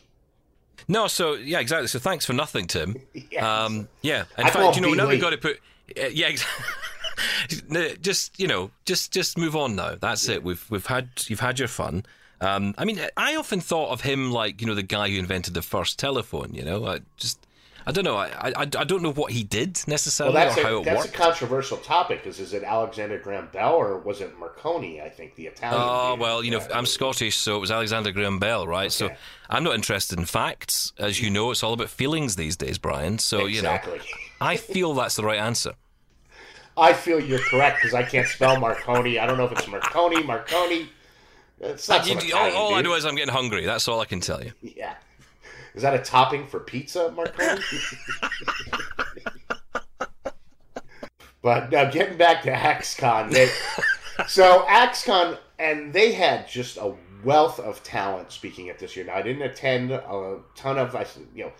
No, 0.88 1.06
so 1.06 1.34
yeah, 1.34 1.60
exactly. 1.60 1.86
So 1.88 1.98
thanks 1.98 2.24
for 2.26 2.32
nothing, 2.32 2.66
Tim. 2.66 2.96
Yes. 3.30 3.42
Um, 3.44 3.88
yeah. 4.02 4.24
In 4.38 4.46
I 4.46 4.50
fact, 4.50 4.76
you 4.76 4.82
know, 4.82 4.92
now 4.94 5.06
we've 5.08 5.20
got 5.20 5.30
to 5.30 5.38
put. 5.38 5.58
Uh, 5.96 6.06
yeah, 6.06 6.26
ex- 6.26 6.44
No, 6.44 6.64
just 8.00 8.38
you 8.38 8.46
know, 8.46 8.70
just 8.84 9.12
just 9.12 9.38
move 9.38 9.56
on 9.56 9.76
now. 9.76 9.94
That's 10.00 10.28
it. 10.28 10.42
We've 10.42 10.64
we've 10.70 10.86
had 10.86 11.08
you've 11.28 11.40
had 11.40 11.58
your 11.58 11.68
fun. 11.68 12.04
Um, 12.40 12.74
I 12.76 12.84
mean, 12.84 13.00
I 13.16 13.36
often 13.36 13.60
thought 13.60 13.90
of 13.90 14.02
him 14.02 14.30
like 14.30 14.60
you 14.60 14.66
know 14.66 14.74
the 14.74 14.82
guy 14.82 15.08
who 15.08 15.18
invented 15.18 15.54
the 15.54 15.62
first 15.62 15.98
telephone. 15.98 16.52
You 16.52 16.64
know, 16.64 16.86
I 16.86 17.00
just 17.16 17.46
I 17.86 17.92
don't 17.92 18.04
know. 18.04 18.16
I 18.16 18.28
I, 18.44 18.52
I 18.60 18.64
don't 18.64 19.02
know 19.02 19.12
what 19.12 19.32
he 19.32 19.42
did 19.42 19.78
Well, 19.78 19.92
necessarily 19.92 20.34
that's 20.34 20.58
or 20.58 20.60
a, 20.60 20.64
how 20.64 20.78
it 20.80 20.84
that's 20.84 21.04
worked. 21.04 21.14
a 21.14 21.18
controversial 21.18 21.78
topic. 21.78 22.22
Because 22.22 22.38
is 22.38 22.52
it 22.52 22.62
Alexander 22.62 23.18
Graham 23.18 23.48
Bell 23.52 23.74
or 23.74 23.98
was 23.98 24.20
it 24.20 24.38
Marconi? 24.38 25.00
I 25.00 25.08
think 25.08 25.34
the 25.36 25.46
Italian. 25.46 25.80
Oh 25.82 26.16
well, 26.20 26.44
you 26.44 26.50
know, 26.50 26.60
I'm 26.74 26.84
Scottish, 26.86 27.36
so 27.36 27.56
it 27.56 27.60
was 27.60 27.70
Alexander 27.70 28.12
Graham 28.12 28.38
Bell, 28.38 28.66
right? 28.66 28.92
So 28.92 29.10
I'm 29.48 29.64
not 29.64 29.74
interested 29.74 30.18
in 30.18 30.26
facts, 30.26 30.92
as 30.98 31.22
you 31.22 31.30
know. 31.30 31.50
It's 31.52 31.62
all 31.62 31.72
about 31.72 31.88
feelings 31.88 32.36
these 32.36 32.56
days, 32.56 32.76
Brian. 32.76 33.18
So 33.18 33.46
exactly. 33.46 33.94
you 33.94 33.98
know, 33.98 34.00
I 34.42 34.56
feel 34.56 34.92
that's 34.92 35.16
the 35.16 35.24
right 35.24 35.38
answer. 35.38 35.72
I 36.76 36.92
feel 36.92 37.18
you're 37.18 37.38
correct 37.38 37.78
because 37.80 37.94
I 37.94 38.02
can't 38.02 38.28
spell 38.28 38.60
Marconi. 38.60 39.18
I 39.18 39.26
don't 39.26 39.38
know 39.38 39.46
if 39.46 39.52
it's 39.52 39.66
Marconi, 39.66 40.22
Marconi. 40.22 40.90
It's 41.60 41.88
not 41.88 42.06
You- 42.06 42.36
all 42.36 42.52
all 42.52 42.74
I 42.74 42.82
know 42.82 42.94
is 42.94 43.06
I'm 43.06 43.16
getting 43.16 43.32
hungry. 43.32 43.64
That's 43.64 43.88
all 43.88 44.00
I 44.00 44.04
can 44.04 44.20
tell 44.20 44.44
you. 44.44 44.52
Yeah. 44.60 44.94
Is 45.74 45.82
that 45.82 45.94
a 45.94 45.98
topping 45.98 46.46
for 46.46 46.60
pizza, 46.60 47.10
Marconi? 47.12 47.62
but 51.42 51.70
now 51.70 51.90
getting 51.90 52.16
back 52.16 52.42
to 52.42 52.52
axe-con, 52.52 53.30
they, 53.30 53.50
so 54.26 54.64
axe-con, 54.68 55.36
and 55.58 55.92
they 55.92 56.12
had 56.12 56.48
just 56.48 56.76
a 56.78 56.94
wealth 57.24 57.60
of 57.60 57.82
talent 57.82 58.32
speaking 58.32 58.70
at 58.70 58.78
this 58.78 58.96
year. 58.96 59.04
Now 59.04 59.16
I 59.16 59.22
didn't 59.22 59.42
attend 59.42 59.90
a 59.92 60.38
ton 60.54 60.78
of, 60.78 60.96
I 60.96 61.04
you 61.34 61.44
know, 61.44 61.52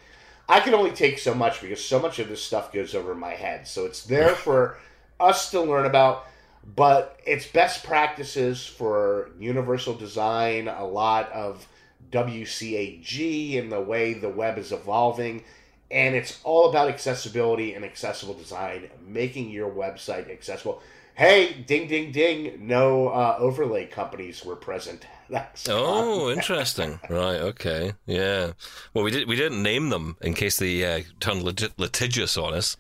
I 0.49 0.61
can 0.61 0.75
only 0.75 0.93
take 0.93 1.19
so 1.19 1.35
much 1.35 1.61
because 1.61 1.85
so 1.85 1.99
much 1.99 2.19
of 2.19 2.29
this 2.29 2.43
stuff 2.43 2.73
goes 2.73 2.95
over 2.95 3.15
my 3.15 3.35
head. 3.35 3.67
So 3.67 3.85
it's 3.85 4.05
there 4.05 4.35
for 4.47 4.79
us 5.21 5.51
to 5.53 5.61
learn 5.61 5.87
about, 5.87 6.27
but 6.75 7.19
it's 7.27 7.47
best 7.47 7.85
practices 7.85 8.67
for 8.67 9.31
universal 9.39 9.95
design, 9.95 10.69
a 10.69 10.85
lot 10.85 11.31
of 11.33 11.67
WCAG 12.11 13.59
and 13.59 13.71
the 13.73 13.81
way 13.81 14.15
the 14.15 14.29
web 14.29 14.59
is 14.59 14.73
evolving. 14.73 15.43
And 15.91 16.15
it's 16.17 16.41
all 16.43 16.69
about 16.69 16.89
accessibility 16.89 17.75
and 17.75 17.85
accessible 17.85 18.35
design, 18.35 18.91
making 19.07 19.51
your 19.51 19.71
website 19.71 20.31
accessible. 20.31 20.83
Hey, 21.15 21.53
ding, 21.67 21.87
ding, 21.89 22.13
ding! 22.13 22.67
No 22.67 23.09
uh, 23.09 23.37
overlay 23.39 23.87
companies 23.87 24.45
were 24.45 24.57
present. 24.57 25.07
That's 25.31 25.67
Oh, 25.69 26.31
interesting. 26.31 27.01
right. 27.09 27.41
Okay. 27.41 27.95
Yeah. 28.05 28.53
Well, 28.93 29.05
we 29.05 29.11
did. 29.13 29.29
We 29.29 29.37
didn't 29.37 29.63
name 29.63 29.89
them 29.91 30.17
in 30.21 30.35
case 30.35 30.57
they 30.59 30.85
uh, 30.85 31.03
turn 31.21 31.41
lit- 31.43 31.79
litigious 31.79 32.37
on 32.37 32.53
us. 32.53 32.77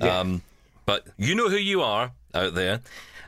Um, 0.00 0.42
but 0.90 1.06
you 1.16 1.36
know 1.36 1.48
who 1.48 1.56
you 1.56 1.82
are 1.82 2.10
out 2.34 2.56
there. 2.56 2.80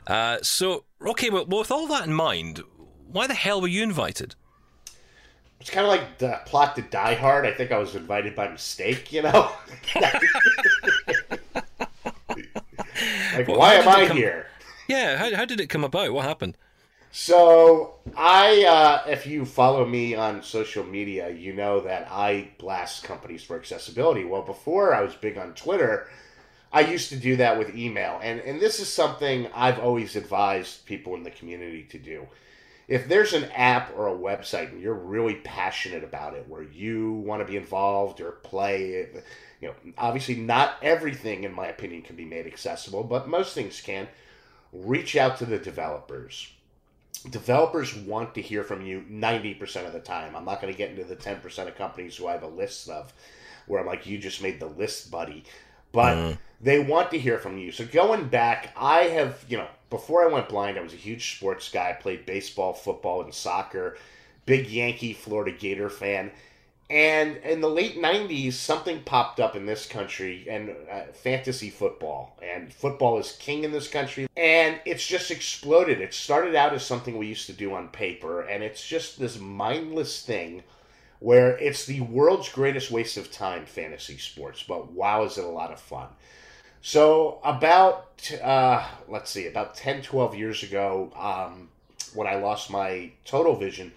Uh, 0.05 0.37
so, 0.41 0.83
okay. 1.01 1.29
Well, 1.29 1.45
with 1.45 1.71
all 1.71 1.87
that 1.87 2.05
in 2.05 2.13
mind, 2.13 2.61
why 3.09 3.25
the 3.25 3.33
hell 3.33 3.61
were 3.61 3.69
you 3.69 3.83
invited? 3.83 4.35
It's 5.61 5.69
kind 5.69 5.85
of 5.85 5.89
like 5.89 6.17
the 6.17 6.41
plot 6.45 6.75
to 6.75 6.81
Die 6.81 7.13
Hard. 7.13 7.45
I 7.45 7.53
think 7.53 7.71
I 7.71 7.77
was 7.77 7.95
invited 7.95 8.35
by 8.35 8.49
mistake, 8.49 9.13
you 9.13 9.21
know? 9.21 9.49
like, 9.95 10.21
Well, 13.47 13.59
why 13.59 13.75
am 13.75 13.87
I 13.87 14.07
come- 14.07 14.17
here? 14.17 14.47
Yeah. 14.89 15.15
How, 15.15 15.33
how 15.33 15.45
did 15.45 15.61
it 15.61 15.67
come 15.67 15.85
about? 15.85 16.11
What 16.11 16.25
happened? 16.25 16.57
So, 17.13 17.93
I, 18.17 18.65
uh, 18.65 19.09
if 19.09 19.25
you 19.25 19.45
follow 19.45 19.85
me 19.85 20.15
on 20.15 20.43
social 20.43 20.83
media, 20.83 21.29
you 21.29 21.53
know 21.53 21.79
that 21.79 22.09
I 22.11 22.49
blast 22.57 23.05
companies 23.05 23.41
for 23.41 23.55
accessibility. 23.55 24.25
Well, 24.25 24.41
before 24.41 24.93
I 24.93 25.01
was 25.01 25.15
big 25.15 25.37
on 25.37 25.53
Twitter, 25.53 26.09
I 26.73 26.81
used 26.81 27.09
to 27.09 27.15
do 27.15 27.35
that 27.37 27.57
with 27.57 27.75
email. 27.75 28.19
And, 28.21 28.39
and 28.41 28.59
this 28.59 28.79
is 28.79 28.91
something 28.91 29.47
I've 29.53 29.79
always 29.79 30.15
advised 30.15 30.85
people 30.85 31.13
in 31.15 31.23
the 31.23 31.31
community 31.31 31.83
to 31.91 31.99
do. 31.99 32.27
If 32.87 33.07
there's 33.07 33.33
an 33.33 33.45
app 33.51 33.95
or 33.95 34.07
a 34.07 34.17
website 34.17 34.71
and 34.71 34.81
you're 34.81 34.93
really 34.93 35.35
passionate 35.35 36.03
about 36.03 36.33
it, 36.33 36.49
where 36.49 36.63
you 36.63 37.13
want 37.13 37.41
to 37.41 37.49
be 37.49 37.55
involved 37.55 38.19
or 38.19 38.31
play 38.31 39.07
you 39.61 39.69
know, 39.69 39.75
obviously 39.97 40.35
not 40.35 40.75
everything, 40.81 41.45
in 41.45 41.53
my 41.53 41.67
opinion, 41.67 42.01
can 42.01 42.17
be 42.17 42.25
made 42.25 42.45
accessible, 42.45 43.03
but 43.03 43.29
most 43.29 43.53
things 43.53 43.79
can. 43.79 44.09
Reach 44.73 45.15
out 45.15 45.37
to 45.37 45.45
the 45.45 45.59
developers 45.59 46.49
developers 47.29 47.95
want 47.95 48.35
to 48.35 48.41
hear 48.41 48.63
from 48.63 48.85
you 48.85 49.03
90% 49.09 49.85
of 49.85 49.93
the 49.93 49.99
time. 49.99 50.35
I'm 50.35 50.45
not 50.45 50.61
going 50.61 50.73
to 50.73 50.77
get 50.77 50.89
into 50.89 51.03
the 51.03 51.15
10% 51.15 51.67
of 51.67 51.75
companies 51.75 52.17
who 52.17 52.27
I 52.27 52.33
have 52.33 52.43
a 52.43 52.47
list 52.47 52.89
of 52.89 53.13
where 53.65 53.79
I'm 53.79 53.87
like, 53.87 54.05
you 54.05 54.17
just 54.17 54.41
made 54.41 54.59
the 54.59 54.67
list, 54.67 55.09
buddy. 55.09 55.45
But 55.93 56.37
they 56.59 56.79
want 56.79 57.11
to 57.11 57.19
hear 57.19 57.37
from 57.37 57.57
you. 57.57 57.71
So 57.71 57.85
going 57.85 58.27
back, 58.27 58.73
I 58.75 59.03
have, 59.03 59.45
you 59.47 59.57
know, 59.57 59.67
before 59.89 60.23
I 60.23 60.31
went 60.31 60.49
blind, 60.49 60.77
I 60.77 60.81
was 60.81 60.93
a 60.93 60.97
huge 60.97 61.37
sports 61.37 61.69
guy. 61.69 61.91
I 61.91 61.93
played 61.93 62.25
baseball, 62.25 62.73
football, 62.73 63.21
and 63.21 63.33
soccer. 63.33 63.97
Big 64.45 64.69
Yankee, 64.69 65.13
Florida 65.13 65.55
Gator 65.57 65.89
fan. 65.89 66.31
And 66.89 67.37
in 67.37 67.61
the 67.61 67.69
late 67.69 67.97
90s, 67.97 68.53
something 68.53 69.01
popped 69.03 69.39
up 69.39 69.55
in 69.55 69.65
this 69.65 69.85
country 69.85 70.45
and 70.49 70.75
uh, 70.91 71.03
fantasy 71.13 71.69
football. 71.69 72.37
And 72.41 72.73
football 72.73 73.17
is 73.19 73.37
king 73.39 73.63
in 73.63 73.71
this 73.71 73.87
country. 73.87 74.27
And 74.35 74.79
it's 74.85 75.05
just 75.05 75.31
exploded. 75.31 76.01
It 76.01 76.13
started 76.13 76.55
out 76.55 76.73
as 76.73 76.85
something 76.85 77.17
we 77.17 77.27
used 77.27 77.47
to 77.47 77.53
do 77.53 77.73
on 77.73 77.87
paper. 77.89 78.41
And 78.41 78.63
it's 78.63 78.85
just 78.85 79.19
this 79.19 79.39
mindless 79.39 80.23
thing 80.25 80.63
where 81.23 81.57
it's 81.57 81.85
the 81.85 82.01
world's 82.01 82.49
greatest 82.49 82.91
waste 82.91 83.15
of 83.15 83.31
time, 83.31 83.65
fantasy 83.65 84.17
sports. 84.17 84.61
But 84.61 84.91
wow, 84.91 85.23
is 85.23 85.37
it 85.37 85.45
a 85.45 85.47
lot 85.47 85.71
of 85.71 85.79
fun. 85.79 86.09
So, 86.81 87.39
about, 87.45 88.29
uh, 88.43 88.85
let's 89.07 89.31
see, 89.31 89.47
about 89.47 89.73
10, 89.73 90.01
12 90.01 90.35
years 90.35 90.63
ago, 90.63 91.13
um, 91.15 91.69
when 92.13 92.27
I 92.27 92.35
lost 92.35 92.69
my 92.69 93.09
total 93.23 93.55
vision, 93.55 93.93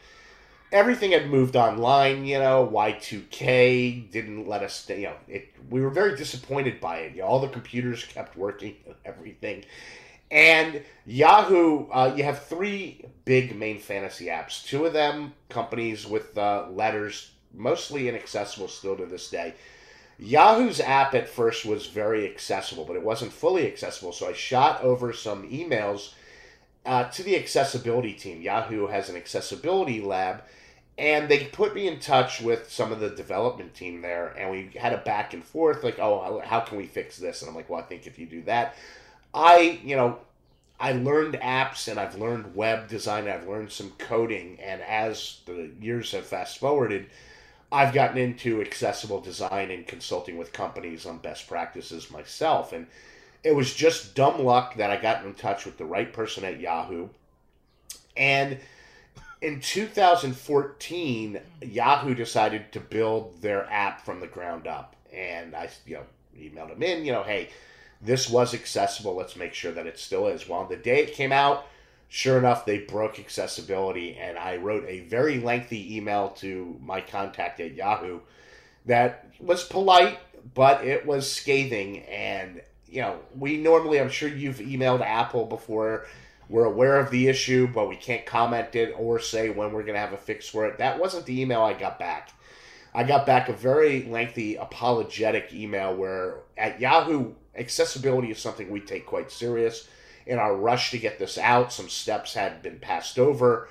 everything 0.71 1.11
had 1.11 1.29
moved 1.29 1.57
online, 1.57 2.27
you 2.27 2.39
know, 2.39 2.71
Y2K 2.73 4.13
didn't 4.13 4.47
let 4.47 4.63
us, 4.63 4.89
you 4.89 5.09
know, 5.09 5.17
it, 5.27 5.49
we 5.69 5.81
were 5.81 5.91
very 5.91 6.17
disappointed 6.17 6.81
by 6.81 6.99
it. 6.99 7.17
You 7.17 7.23
know, 7.23 7.27
all 7.27 7.41
the 7.41 7.49
computers 7.49 8.05
kept 8.05 8.37
working 8.37 8.77
and 8.87 8.95
everything. 9.05 9.65
And 10.31 10.83
Yahoo, 11.05 11.89
uh, 11.91 12.13
you 12.17 12.25
have 12.25 12.45
three 12.45 13.05
big 13.25 13.57
main 13.57 13.79
fantasy 13.79 14.27
apps. 14.27 14.65
Two 14.65 14.85
of 14.87 14.93
them 14.93 15.35
companies 15.49 16.07
with 16.07 16.37
uh, 16.37 16.67
letters, 16.71 17.31
mostly 17.55 18.09
inaccessible 18.09 18.69
still 18.69 18.97
to 18.97 19.07
this 19.07 19.31
day. 19.31 19.55
Yahoo's 20.19 20.81
app 20.81 21.15
at 21.15 21.29
first 21.29 21.65
was 21.67 21.87
very 21.87 22.27
accessible, 22.29 22.85
but 22.85 22.97
it 22.97 23.03
wasn't 23.03 23.33
fully 23.33 23.67
accessible. 23.67 24.13
So 24.13 24.29
I 24.29 24.33
shot 24.33 24.83
over 24.83 25.13
some 25.13 25.49
emails 25.49 26.15
uh, 26.87 27.05
to 27.11 27.23
the 27.23 27.37
accessibility 27.37 28.15
team. 28.15 28.41
Yahoo 28.41 28.87
has 28.87 29.09
an 29.11 29.17
accessibility 29.17 30.01
lab, 30.01 30.43
and 30.97 31.29
they 31.29 31.45
put 31.45 31.75
me 31.75 31.87
in 31.87 32.01
touch 32.01 32.41
with 32.41 32.71
some 32.73 32.93
of 32.93 33.01
the 33.01 33.11
development 33.11 33.75
team 33.75 34.01
there, 34.01 34.29
and 34.39 34.51
we 34.51 34.71
had 34.79 34.95
a 34.95 34.99
back 34.99 35.35
and 35.35 35.45
forth 35.45 35.85
like, 35.85 35.99
oh, 35.99 36.41
how- 36.45 36.61
can 36.61 36.79
we 36.79 36.87
fix 36.87 37.19
this? 37.19 37.43
And 37.43 37.51
I'm 37.51 37.55
like, 37.55 37.69
well, 37.69 37.81
I 37.81 37.85
think 37.85 38.07
if 38.07 38.19
you 38.19 38.27
do 38.27 38.43
that, 38.45 38.75
I, 39.37 39.81
you 39.85 39.97
know, 39.97 40.19
I 40.81 40.93
learned 40.93 41.35
apps 41.35 41.89
and 41.89 42.01
I've 42.01 42.19
learned 42.19 42.57
web 42.57 42.89
design, 42.89 43.29
I've 43.29 43.47
learned 43.47 43.71
some 43.71 43.91
coding, 43.99 44.59
and 44.61 44.81
as 44.81 45.41
the 45.45 45.71
years 45.81 46.13
have 46.13 46.27
fast 46.27 46.59
forwarded, 46.59 47.07
I've 47.71 47.93
gotten 47.93 48.17
into 48.17 48.63
accessible 48.63 49.21
design 49.21 49.71
and 49.71 49.87
consulting 49.87 50.39
with 50.39 50.55
companies 50.55 51.05
on 51.05 51.19
best 51.19 51.49
practices 51.49 52.11
myself. 52.11 52.73
And 52.73 52.87
it 53.45 53.55
was 53.55 53.75
just 53.75 54.15
dumb 54.15 54.43
luck 54.43 54.77
that 54.77 54.91
I 54.91 54.97
got 54.97 55.25
in 55.25 55.35
touch 55.35 55.67
with 55.67 55.77
the 55.77 55.85
right 55.85 56.13
person 56.13 56.45
at 56.45 56.61
Yahoo. 56.61 57.09
And 58.17 58.59
in 59.43 59.61
2014, 59.61 61.41
Yahoo 61.61 62.15
decided 62.15 62.73
to 62.73 62.81
build 62.81 63.43
their 63.43 63.71
app 63.71 64.01
from 64.01 64.21
the 64.21 64.27
ground 64.27 64.67
up. 64.67 64.97
And 65.13 65.55
I, 65.55 65.69
you 65.85 65.97
know, 65.97 66.05
emailed 66.39 66.71
them 66.71 66.83
in, 66.83 67.05
you 67.05 67.13
know, 67.13 67.23
hey, 67.23 67.51
this 68.01 68.29
was 68.29 68.55
accessible. 68.55 69.15
Let's 69.15 69.37
make 69.37 69.55
sure 69.55 69.73
that 69.73 69.87
it 69.87 69.99
still 69.99 70.27
is. 70.27 70.49
Well, 70.49 70.67
the 70.67 70.77
day 70.77 71.03
it 71.03 71.15
came 71.15 71.33
out, 71.33 71.67
sure 72.09 72.39
enough, 72.39 72.67
they 72.67 72.79
broke 72.79 73.19
accessibility. 73.19 74.17
And 74.17 74.39
I 74.39 74.57
wrote 74.57 74.85
a 74.87 75.01
very 75.01 75.41
lengthy 75.41 75.97
email 75.97 76.31
to 76.39 76.79
my 76.83 77.01
contact 77.01 77.61
at 77.61 77.75
Yahoo 77.75 78.21
that 78.87 79.29
was 79.41 79.65
polite, 79.65 80.19
but 80.55 80.85
it 80.85 81.07
was 81.07 81.31
scathing. 81.31 82.01
And, 82.05 82.63
you 82.87 83.01
know, 83.01 83.19
we 83.37 83.57
normally, 83.57 84.01
I'm 84.01 84.11
sure 84.11 84.29
you've 84.29 84.59
emailed 84.59 85.01
Apple 85.01 85.47
before. 85.47 86.07
We're 86.49 86.67
aware 86.67 87.01
of 87.01 87.11
the 87.11 87.27
issue, 87.27 87.67
but 87.67 87.89
we 87.89 87.97
can't 87.97 88.25
comment 88.25 88.77
it 88.77 88.95
or 88.97 89.19
say 89.19 89.51
when 89.51 89.73
we're 89.73 89.83
going 89.83 89.95
to 89.95 90.01
have 90.01 90.13
a 90.13 90.19
fix 90.19 90.49
for 90.49 90.67
it. 90.67 90.79
That 90.79 91.01
wasn't 91.01 91.27
the 91.27 91.41
email 91.41 91.63
I 91.63 91.73
got 91.73 91.99
back. 91.99 92.31
I 92.95 93.03
got 93.05 93.27
back 93.27 93.49
a 93.49 93.53
very 93.53 94.05
lengthy 94.05 94.55
apologetic 94.55 95.53
email 95.53 95.95
where 95.95 96.37
at 96.57 96.81
Yahoo, 96.81 97.35
accessibility 97.57 98.31
is 98.31 98.39
something 98.39 98.71
we 98.71 98.81
take 98.81 99.07
quite 99.07 99.31
serious. 99.31 99.89
In 100.27 100.39
our 100.39 100.57
rush 100.57 100.91
to 100.91 100.99
get 100.99 101.19
this 101.19 101.39
out, 101.39 101.73
some 101.73 101.89
steps 101.89 102.35
had 102.35 102.63
been 102.63 102.79
passed 102.79 103.19
over. 103.19 103.69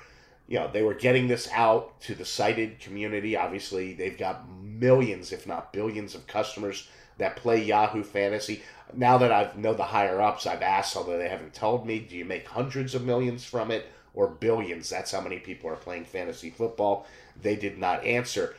You 0.48 0.58
know, 0.58 0.70
they 0.72 0.82
were 0.82 0.94
getting 0.94 1.28
this 1.28 1.48
out 1.52 2.00
to 2.02 2.14
the 2.14 2.24
sighted 2.24 2.78
community. 2.78 3.36
Obviously, 3.36 3.94
they've 3.94 4.16
got 4.16 4.48
millions, 4.48 5.32
if 5.32 5.46
not 5.46 5.72
billions, 5.72 6.14
of 6.14 6.26
customers 6.26 6.88
that 7.18 7.36
play 7.36 7.62
Yahoo 7.62 8.02
Fantasy. 8.02 8.62
Now 8.94 9.18
that 9.18 9.32
I 9.32 9.50
know 9.56 9.74
the 9.74 9.84
higher 9.84 10.20
ups, 10.20 10.46
I've 10.46 10.62
asked, 10.62 10.96
although 10.96 11.18
they 11.18 11.28
haven't 11.28 11.54
told 11.54 11.86
me, 11.86 11.98
do 11.98 12.16
you 12.16 12.24
make 12.24 12.46
hundreds 12.46 12.94
of 12.94 13.04
millions 13.04 13.44
from 13.44 13.70
it 13.70 13.86
or 14.14 14.28
billions? 14.28 14.88
That's 14.88 15.12
how 15.12 15.20
many 15.20 15.38
people 15.38 15.68
are 15.70 15.76
playing 15.76 16.04
fantasy 16.04 16.50
football. 16.50 17.06
They 17.40 17.56
did 17.56 17.78
not 17.78 18.04
answer. 18.04 18.54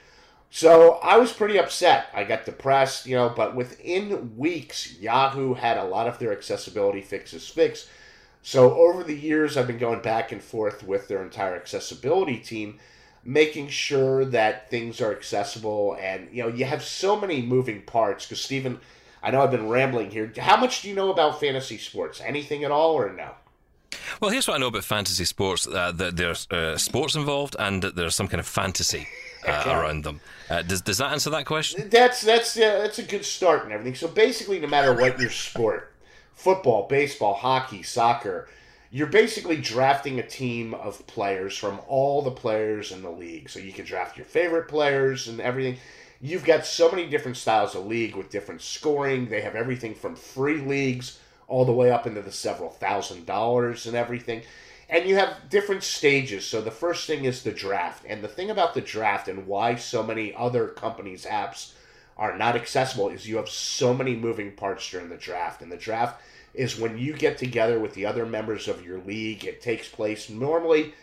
So 0.50 0.94
I 1.04 1.18
was 1.18 1.34
pretty 1.34 1.60
upset. 1.60 2.08
I 2.14 2.24
got 2.24 2.46
depressed, 2.46 3.06
you 3.06 3.16
know, 3.16 3.30
but 3.30 3.56
within 3.56 4.38
weeks, 4.38 4.98
Yahoo 5.00 5.54
had 5.54 5.78
a 5.78 5.84
lot 5.84 6.08
of 6.08 6.20
their 6.20 6.32
accessibility 6.32 7.02
fixes 7.02 7.48
fixed. 7.48 7.90
So 8.42 8.76
over 8.78 9.04
the 9.04 9.16
years, 9.16 9.58
I've 9.58 9.68
been 9.68 9.78
going 9.78 10.02
back 10.02 10.32
and 10.32 10.42
forth 10.42 10.84
with 10.84 11.10
their 11.10 11.22
entire 11.22 11.56
accessibility 11.56 12.38
team, 12.38 12.80
making 13.26 13.68
sure 13.68 14.24
that 14.24 14.70
things 14.70 15.02
are 15.02 15.12
accessible. 15.12 15.98
And, 16.00 16.30
you 16.32 16.44
know, 16.44 16.50
you 16.50 16.64
have 16.64 16.82
so 16.82 17.20
many 17.20 17.42
moving 17.42 17.82
parts 17.82 18.26
because, 18.26 18.42
Steven, 18.42 18.80
I 19.22 19.32
know 19.32 19.42
I've 19.42 19.52
been 19.52 19.68
rambling 19.68 20.12
here. 20.12 20.32
How 20.38 20.56
much 20.56 20.82
do 20.82 20.88
you 20.88 20.96
know 20.96 21.12
about 21.12 21.42
fantasy 21.42 21.78
sports? 21.78 22.22
Anything 22.22 22.64
at 22.64 22.72
all 22.72 22.94
or 22.94 23.12
no? 23.12 23.32
Well, 24.22 24.32
here's 24.32 24.48
what 24.48 24.56
I 24.56 24.60
know 24.60 24.68
about 24.68 24.86
fantasy 24.86 25.26
sports: 25.26 25.68
uh, 25.68 25.92
that 25.94 26.16
there's 26.16 26.48
uh, 26.50 26.78
sports 26.78 27.16
involved, 27.16 27.56
and 27.60 27.82
that 27.82 27.96
there's 27.96 28.16
some 28.16 28.28
kind 28.28 28.40
of 28.40 28.48
fantasy 28.48 29.08
uh, 29.46 29.64
around 29.68 30.04
them. 30.04 30.22
Uh, 30.50 30.62
does 30.62 30.82
does 30.82 30.98
that 30.98 31.12
answer 31.12 31.30
that 31.30 31.46
question? 31.46 31.90
That's 31.90 32.22
that's 32.22 32.56
yeah, 32.56 32.78
that's 32.78 33.00
a 33.00 33.04
good 33.04 33.26
start 33.26 33.64
and 33.64 33.74
everything. 33.74 33.96
So 33.96 34.08
basically, 34.08 34.60
no 34.60 34.68
matter 34.68 34.94
what 34.94 35.20
your 35.20 35.30
sport, 35.30 35.94
football, 36.34 36.88
baseball, 36.88 37.34
hockey, 37.34 37.84
soccer, 37.84 38.48
you're 38.92 39.08
basically 39.08 39.58
drafting 39.58 40.20
a 40.20 40.28
team 40.28 40.74
of 40.74 41.06
players 41.08 41.58
from 41.58 41.80
all 41.88 42.22
the 42.22 42.32
players 42.32 42.92
in 42.92 43.02
the 43.02 43.12
league. 43.12 43.50
So 43.50 43.60
you 43.60 43.74
can 43.74 43.86
draft 43.86 44.18
your 44.18 44.26
favorite 44.26 44.68
players 44.68 45.28
and 45.28 45.40
everything. 45.42 45.78
You've 46.22 46.46
got 46.46 46.66
so 46.66 46.90
many 46.90 47.08
different 47.08 47.38
styles 47.38 47.76
of 47.76 47.86
league 47.86 48.16
with 48.16 48.32
different 48.32 48.62
scoring. 48.62 49.28
They 49.28 49.42
have 49.42 49.56
everything 49.56 49.94
from 49.94 50.16
free 50.16 50.58
leagues 50.58 51.20
all 51.48 51.64
the 51.66 51.72
way 51.72 51.92
up 51.92 52.08
into 52.08 52.22
the 52.22 52.32
several 52.32 52.70
thousand 52.70 53.26
dollars 53.26 53.86
and 53.86 53.96
everything. 53.96 54.42
And 54.90 55.08
you 55.08 55.16
have 55.16 55.50
different 55.50 55.84
stages. 55.84 56.46
So 56.46 56.62
the 56.62 56.72
first 56.72 57.08
thing 57.08 57.26
is 57.26 57.44
the 57.44 57.52
draft. 57.52 58.06
And 58.08 58.24
the 58.24 58.28
thing 58.28 58.50
about 58.50 58.74
the 58.74 58.82
draft 58.82 59.28
and 59.28 59.46
why 59.46 59.76
so 59.76 60.02
many 60.02 60.34
other 60.34 60.68
companies' 60.68 61.26
apps 61.26 61.74
are 62.18 62.38
not 62.38 62.56
accessible 62.56 63.10
is 63.10 63.28
you 63.28 63.38
have 63.38 63.50
so 63.50 63.94
many 63.94 64.16
moving 64.16 64.54
parts 64.54 64.90
during 64.90 65.10
the 65.10 65.18
draft. 65.18 65.62
And 65.62 65.72
the 65.72 65.78
draft 65.78 66.22
is 66.54 66.80
when 66.80 66.98
you 66.98 67.14
get 67.14 67.38
together 67.38 67.80
with 67.80 67.94
the 67.94 68.06
other 68.06 68.26
members 68.26 68.68
of 68.68 68.86
your 68.86 69.00
league. 69.00 69.44
It 69.44 69.62
takes 69.62 69.88
place 69.88 70.30
normally 70.30 70.94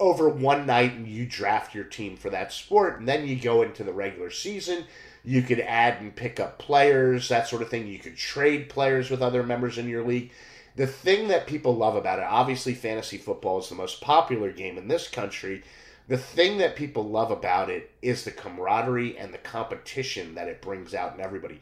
over 0.00 0.28
one 0.28 0.66
night 0.66 0.92
and 0.92 1.06
you 1.06 1.24
draft 1.24 1.74
your 1.74 1.84
team 1.84 2.16
for 2.16 2.30
that 2.30 2.52
sport. 2.52 2.98
And 2.98 3.08
then 3.08 3.28
you 3.28 3.36
go 3.36 3.62
into 3.62 3.84
the 3.84 3.92
regular 3.92 4.30
season. 4.30 4.84
You 5.24 5.40
could 5.40 5.60
add 5.60 6.02
and 6.02 6.14
pick 6.14 6.40
up 6.40 6.58
players, 6.58 7.28
that 7.28 7.48
sort 7.48 7.62
of 7.62 7.70
thing. 7.70 7.86
You 7.86 7.98
could 7.98 8.16
trade 8.16 8.68
players 8.68 9.08
with 9.08 9.22
other 9.22 9.42
members 9.42 9.78
in 9.78 9.88
your 9.88 10.04
league. 10.04 10.32
The 10.76 10.86
thing 10.86 11.28
that 11.28 11.46
people 11.46 11.76
love 11.76 11.94
about 11.94 12.18
it, 12.18 12.26
obviously, 12.28 12.74
fantasy 12.74 13.16
football 13.16 13.60
is 13.60 13.68
the 13.68 13.76
most 13.76 14.00
popular 14.00 14.50
game 14.50 14.76
in 14.76 14.88
this 14.88 15.08
country. 15.08 15.62
The 16.08 16.18
thing 16.18 16.58
that 16.58 16.76
people 16.76 17.04
love 17.04 17.30
about 17.30 17.70
it 17.70 17.92
is 18.02 18.24
the 18.24 18.30
camaraderie 18.30 19.16
and 19.16 19.32
the 19.32 19.38
competition 19.38 20.34
that 20.34 20.48
it 20.48 20.60
brings 20.60 20.92
out 20.92 21.14
in 21.14 21.20
everybody. 21.20 21.60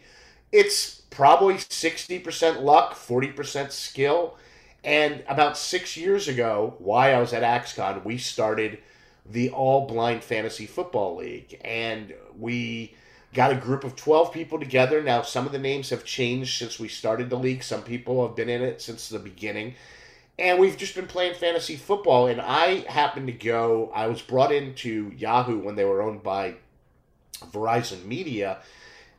It's 0.51 1.03
probably 1.11 1.55
60% 1.55 2.63
luck, 2.63 2.95
40% 2.95 3.71
skill. 3.71 4.37
And 4.83 5.23
about 5.29 5.57
six 5.57 5.97
years 5.97 6.27
ago, 6.27 6.75
while 6.79 7.17
I 7.17 7.21
was 7.21 7.33
at 7.33 7.43
axe-con, 7.43 8.03
we 8.05 8.19
started 8.19 8.79
the 9.25 9.51
All 9.51 9.87
Blind 9.87 10.25
Fantasy 10.25 10.67
Football 10.67 11.17
League. 11.17 11.61
And 11.65 12.15
we 12.37 12.97
got 13.35 13.53
a 13.53 13.57
group 13.57 13.85
of 13.85 13.97
12 13.97 14.33
people 14.33 14.59
together. 14.59 15.03
Now, 15.03 15.23
some 15.23 15.47
of 15.47 15.53
the 15.53 15.59
names 15.59 15.91
have 15.91 16.05
changed 16.05 16.59
since 16.59 16.79
we 16.79 16.89
started 16.89 17.31
the 17.31 17.39
league. 17.39 17.63
Some 17.63 17.83
people 17.83 18.27
have 18.27 18.37
been 18.37 18.49
in 18.49 18.63
it 18.63 18.83
since 18.83 19.09
the 19.09 19.19
beginning. 19.19 19.75
And 20.39 20.59
we've 20.59 20.77
just 20.77 20.95
been 20.95 21.07
playing 21.07 21.35
fantasy 21.35 21.77
football. 21.77 22.27
And 22.27 22.41
I 22.41 22.85
happened 22.89 23.27
to 23.29 23.33
go, 23.33 23.91
I 23.95 24.07
was 24.07 24.23
brought 24.23 24.53
into 24.53 25.13
Yahoo 25.17 25.59
when 25.59 25.77
they 25.77 25.85
were 25.85 26.03
owned 26.03 26.23
by 26.23 26.57
Verizon 27.51 28.05
Media 28.05 28.59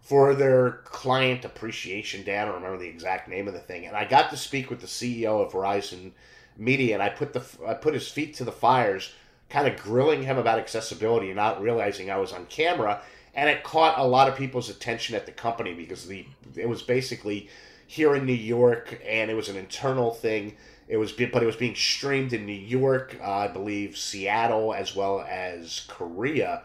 for 0.02 0.36
their 0.36 0.82
client 0.84 1.46
appreciation 1.46 2.24
day. 2.24 2.38
I 2.38 2.46
don't 2.46 2.56
remember 2.56 2.78
the 2.78 2.90
exact 2.90 3.30
name 3.30 3.48
of 3.48 3.54
the 3.54 3.60
thing. 3.60 3.86
And 3.86 3.96
I 3.96 4.06
got 4.06 4.30
to 4.32 4.38
speak 4.38 4.70
with 4.70 4.82
the 4.82 4.88
CEO 4.88 5.44
of 5.44 5.54
Verizon 5.54 6.12
Media, 6.58 6.94
and 6.94 7.02
I 7.02 7.10
put 7.10 7.34
the 7.34 7.44
I 7.66 7.74
put 7.74 7.96
his 7.96 8.08
feet 8.08 8.36
to 8.36 8.44
the 8.44 8.52
fires, 8.52 9.12
kind 9.50 9.68
of 9.68 9.82
grilling 9.82 10.22
him 10.22 10.38
about 10.38 10.60
accessibility, 10.60 11.28
and 11.28 11.36
not 11.36 11.62
realizing 11.62 12.12
I 12.12 12.18
was 12.18 12.32
on 12.32 12.46
camera 12.46 13.02
and 13.34 13.50
it 13.50 13.64
caught 13.64 13.98
a 13.98 14.04
lot 14.04 14.28
of 14.28 14.36
people's 14.36 14.70
attention 14.70 15.16
at 15.16 15.26
the 15.26 15.32
company 15.32 15.74
because 15.74 16.08
the 16.08 16.26
it 16.56 16.70
was 16.70 16.84
basically 16.84 17.50
here 17.88 18.16
in 18.16 18.26
New 18.26 18.34
York, 18.34 19.00
and 19.06 19.30
it 19.30 19.34
was 19.34 19.50
an 19.50 19.56
internal 19.56 20.12
thing. 20.12 20.56
It 20.88 20.98
was, 20.98 21.12
but 21.12 21.42
it 21.42 21.46
was 21.46 21.56
being 21.56 21.76
streamed 21.76 22.34
in 22.34 22.46
New 22.46 22.54
York, 22.54 23.18
uh, 23.22 23.32
I 23.32 23.48
believe, 23.48 23.98
Seattle, 23.98 24.74
as 24.74 24.96
well 24.96 25.22
as 25.22 25.86
Korea, 25.88 26.64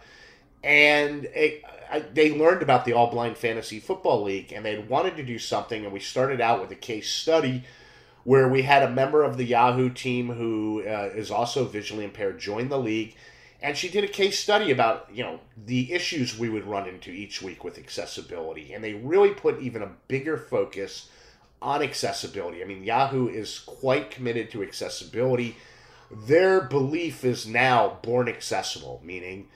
and 0.64 1.24
it, 1.26 1.62
I, 1.90 2.00
they 2.00 2.36
learned 2.36 2.62
about 2.62 2.84
the 2.84 2.92
All 2.92 3.10
Blind 3.10 3.36
Fantasy 3.36 3.80
Football 3.80 4.24
League, 4.24 4.52
and 4.52 4.64
they 4.64 4.78
wanted 4.78 5.16
to 5.16 5.22
do 5.22 5.38
something, 5.38 5.84
and 5.84 5.92
we 5.92 6.00
started 6.00 6.40
out 6.40 6.60
with 6.60 6.70
a 6.70 6.76
case 6.76 7.10
study 7.10 7.64
where 8.24 8.48
we 8.48 8.62
had 8.62 8.82
a 8.82 8.90
member 8.90 9.22
of 9.22 9.36
the 9.36 9.44
Yahoo 9.44 9.88
team 9.88 10.28
who 10.28 10.82
uh, 10.82 11.10
is 11.14 11.30
also 11.30 11.64
visually 11.64 12.04
impaired 12.04 12.38
join 12.38 12.68
the 12.68 12.78
league 12.78 13.14
and 13.60 13.76
she 13.76 13.88
did 13.88 14.04
a 14.04 14.08
case 14.08 14.38
study 14.38 14.70
about 14.70 15.08
you 15.12 15.22
know 15.22 15.40
the 15.66 15.92
issues 15.92 16.38
we 16.38 16.48
would 16.48 16.66
run 16.66 16.88
into 16.88 17.10
each 17.10 17.42
week 17.42 17.64
with 17.64 17.78
accessibility. 17.78 18.72
And 18.72 18.82
they 18.82 18.94
really 18.94 19.30
put 19.30 19.60
even 19.60 19.82
a 19.82 19.90
bigger 20.06 20.36
focus 20.36 21.08
on 21.60 21.82
accessibility. 21.82 22.62
I 22.62 22.66
mean 22.66 22.84
yahoo 22.84 23.28
is 23.28 23.58
quite 23.58 24.10
committed 24.10 24.50
to 24.52 24.62
accessibility. 24.62 25.56
Their 26.10 26.62
belief 26.62 27.24
is 27.24 27.46
now 27.46 27.98
born 28.02 28.28
accessible 28.28 29.00
meaning 29.04 29.48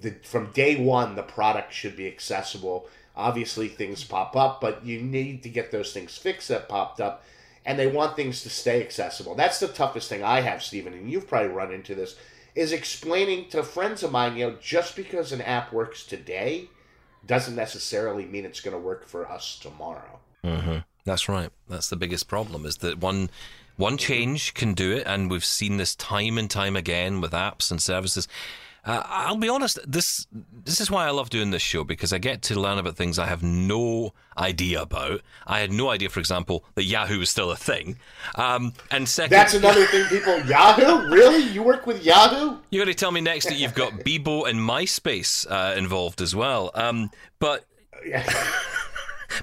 that 0.00 0.24
from 0.24 0.52
day 0.52 0.82
one 0.82 1.14
the 1.14 1.22
product 1.22 1.72
should 1.74 1.96
be 1.96 2.06
accessible. 2.06 2.88
Obviously 3.14 3.68
things 3.68 4.04
pop 4.04 4.34
up 4.36 4.60
but 4.62 4.86
you 4.86 5.00
need 5.00 5.42
to 5.42 5.50
get 5.50 5.70
those 5.70 5.92
things 5.92 6.16
fixed 6.16 6.48
that 6.48 6.68
popped 6.68 7.00
up 7.00 7.24
and 7.66 7.78
they 7.78 7.86
want 7.86 8.16
things 8.16 8.42
to 8.42 8.48
stay 8.48 8.80
accessible. 8.82 9.34
That's 9.34 9.60
the 9.60 9.68
toughest 9.68 10.08
thing 10.08 10.24
i 10.24 10.40
have 10.40 10.62
steven 10.62 10.94
and 10.94 11.10
you've 11.10 11.28
probably 11.28 11.50
run 11.50 11.72
into 11.72 11.94
this 11.94 12.16
is 12.54 12.72
explaining 12.72 13.48
to 13.50 13.62
friends 13.62 14.02
of 14.02 14.12
mine, 14.12 14.36
you 14.36 14.46
know, 14.46 14.56
just 14.60 14.96
because 14.96 15.32
an 15.32 15.40
app 15.40 15.72
works 15.72 16.04
today 16.04 16.68
doesn't 17.26 17.54
necessarily 17.54 18.24
mean 18.24 18.44
it's 18.44 18.60
going 18.60 18.76
to 18.76 18.82
work 18.82 19.06
for 19.06 19.30
us 19.30 19.58
tomorrow. 19.58 20.18
Mm-hmm. 20.44 20.78
That's 21.04 21.28
right. 21.28 21.50
That's 21.68 21.88
the 21.88 21.96
biggest 21.96 22.28
problem 22.28 22.66
is 22.66 22.78
that 22.78 22.98
one 22.98 23.30
one 23.76 23.96
change 23.96 24.52
can 24.52 24.74
do 24.74 24.92
it, 24.92 25.06
and 25.06 25.30
we've 25.30 25.44
seen 25.44 25.78
this 25.78 25.94
time 25.94 26.36
and 26.36 26.50
time 26.50 26.76
again 26.76 27.20
with 27.20 27.32
apps 27.32 27.70
and 27.70 27.80
services. 27.80 28.28
Uh, 28.84 29.02
I'll 29.04 29.36
be 29.36 29.48
honest. 29.48 29.78
This 29.86 30.26
this 30.64 30.80
is 30.80 30.90
why 30.90 31.06
I 31.06 31.10
love 31.10 31.30
doing 31.30 31.50
this 31.50 31.62
show 31.62 31.84
because 31.84 32.12
I 32.12 32.18
get 32.18 32.42
to 32.42 32.58
learn 32.58 32.78
about 32.78 32.96
things 32.96 33.18
I 33.18 33.26
have 33.26 33.42
no 33.42 34.14
idea 34.38 34.80
about. 34.82 35.20
I 35.46 35.60
had 35.60 35.70
no 35.70 35.90
idea, 35.90 36.08
for 36.08 36.20
example, 36.20 36.64
that 36.74 36.84
Yahoo 36.84 37.18
was 37.18 37.28
still 37.30 37.50
a 37.50 37.56
thing. 37.56 37.98
Um, 38.36 38.72
and 38.90 39.08
second, 39.08 39.30
that's 39.32 39.54
another 39.54 39.84
thing. 39.86 40.04
People, 40.06 40.40
Yahoo, 40.46 41.10
really? 41.10 41.42
You 41.42 41.62
work 41.62 41.86
with 41.86 42.02
Yahoo? 42.02 42.58
You're 42.70 42.84
going 42.84 42.94
to 42.94 42.98
tell 42.98 43.12
me 43.12 43.20
next 43.20 43.46
that 43.46 43.56
you've 43.56 43.74
got 43.74 43.92
Bebo 44.04 44.48
and 44.48 44.58
MySpace 44.58 45.46
uh, 45.50 45.76
involved 45.76 46.20
as 46.20 46.34
well. 46.34 46.70
Um, 46.74 47.10
but. 47.38 47.66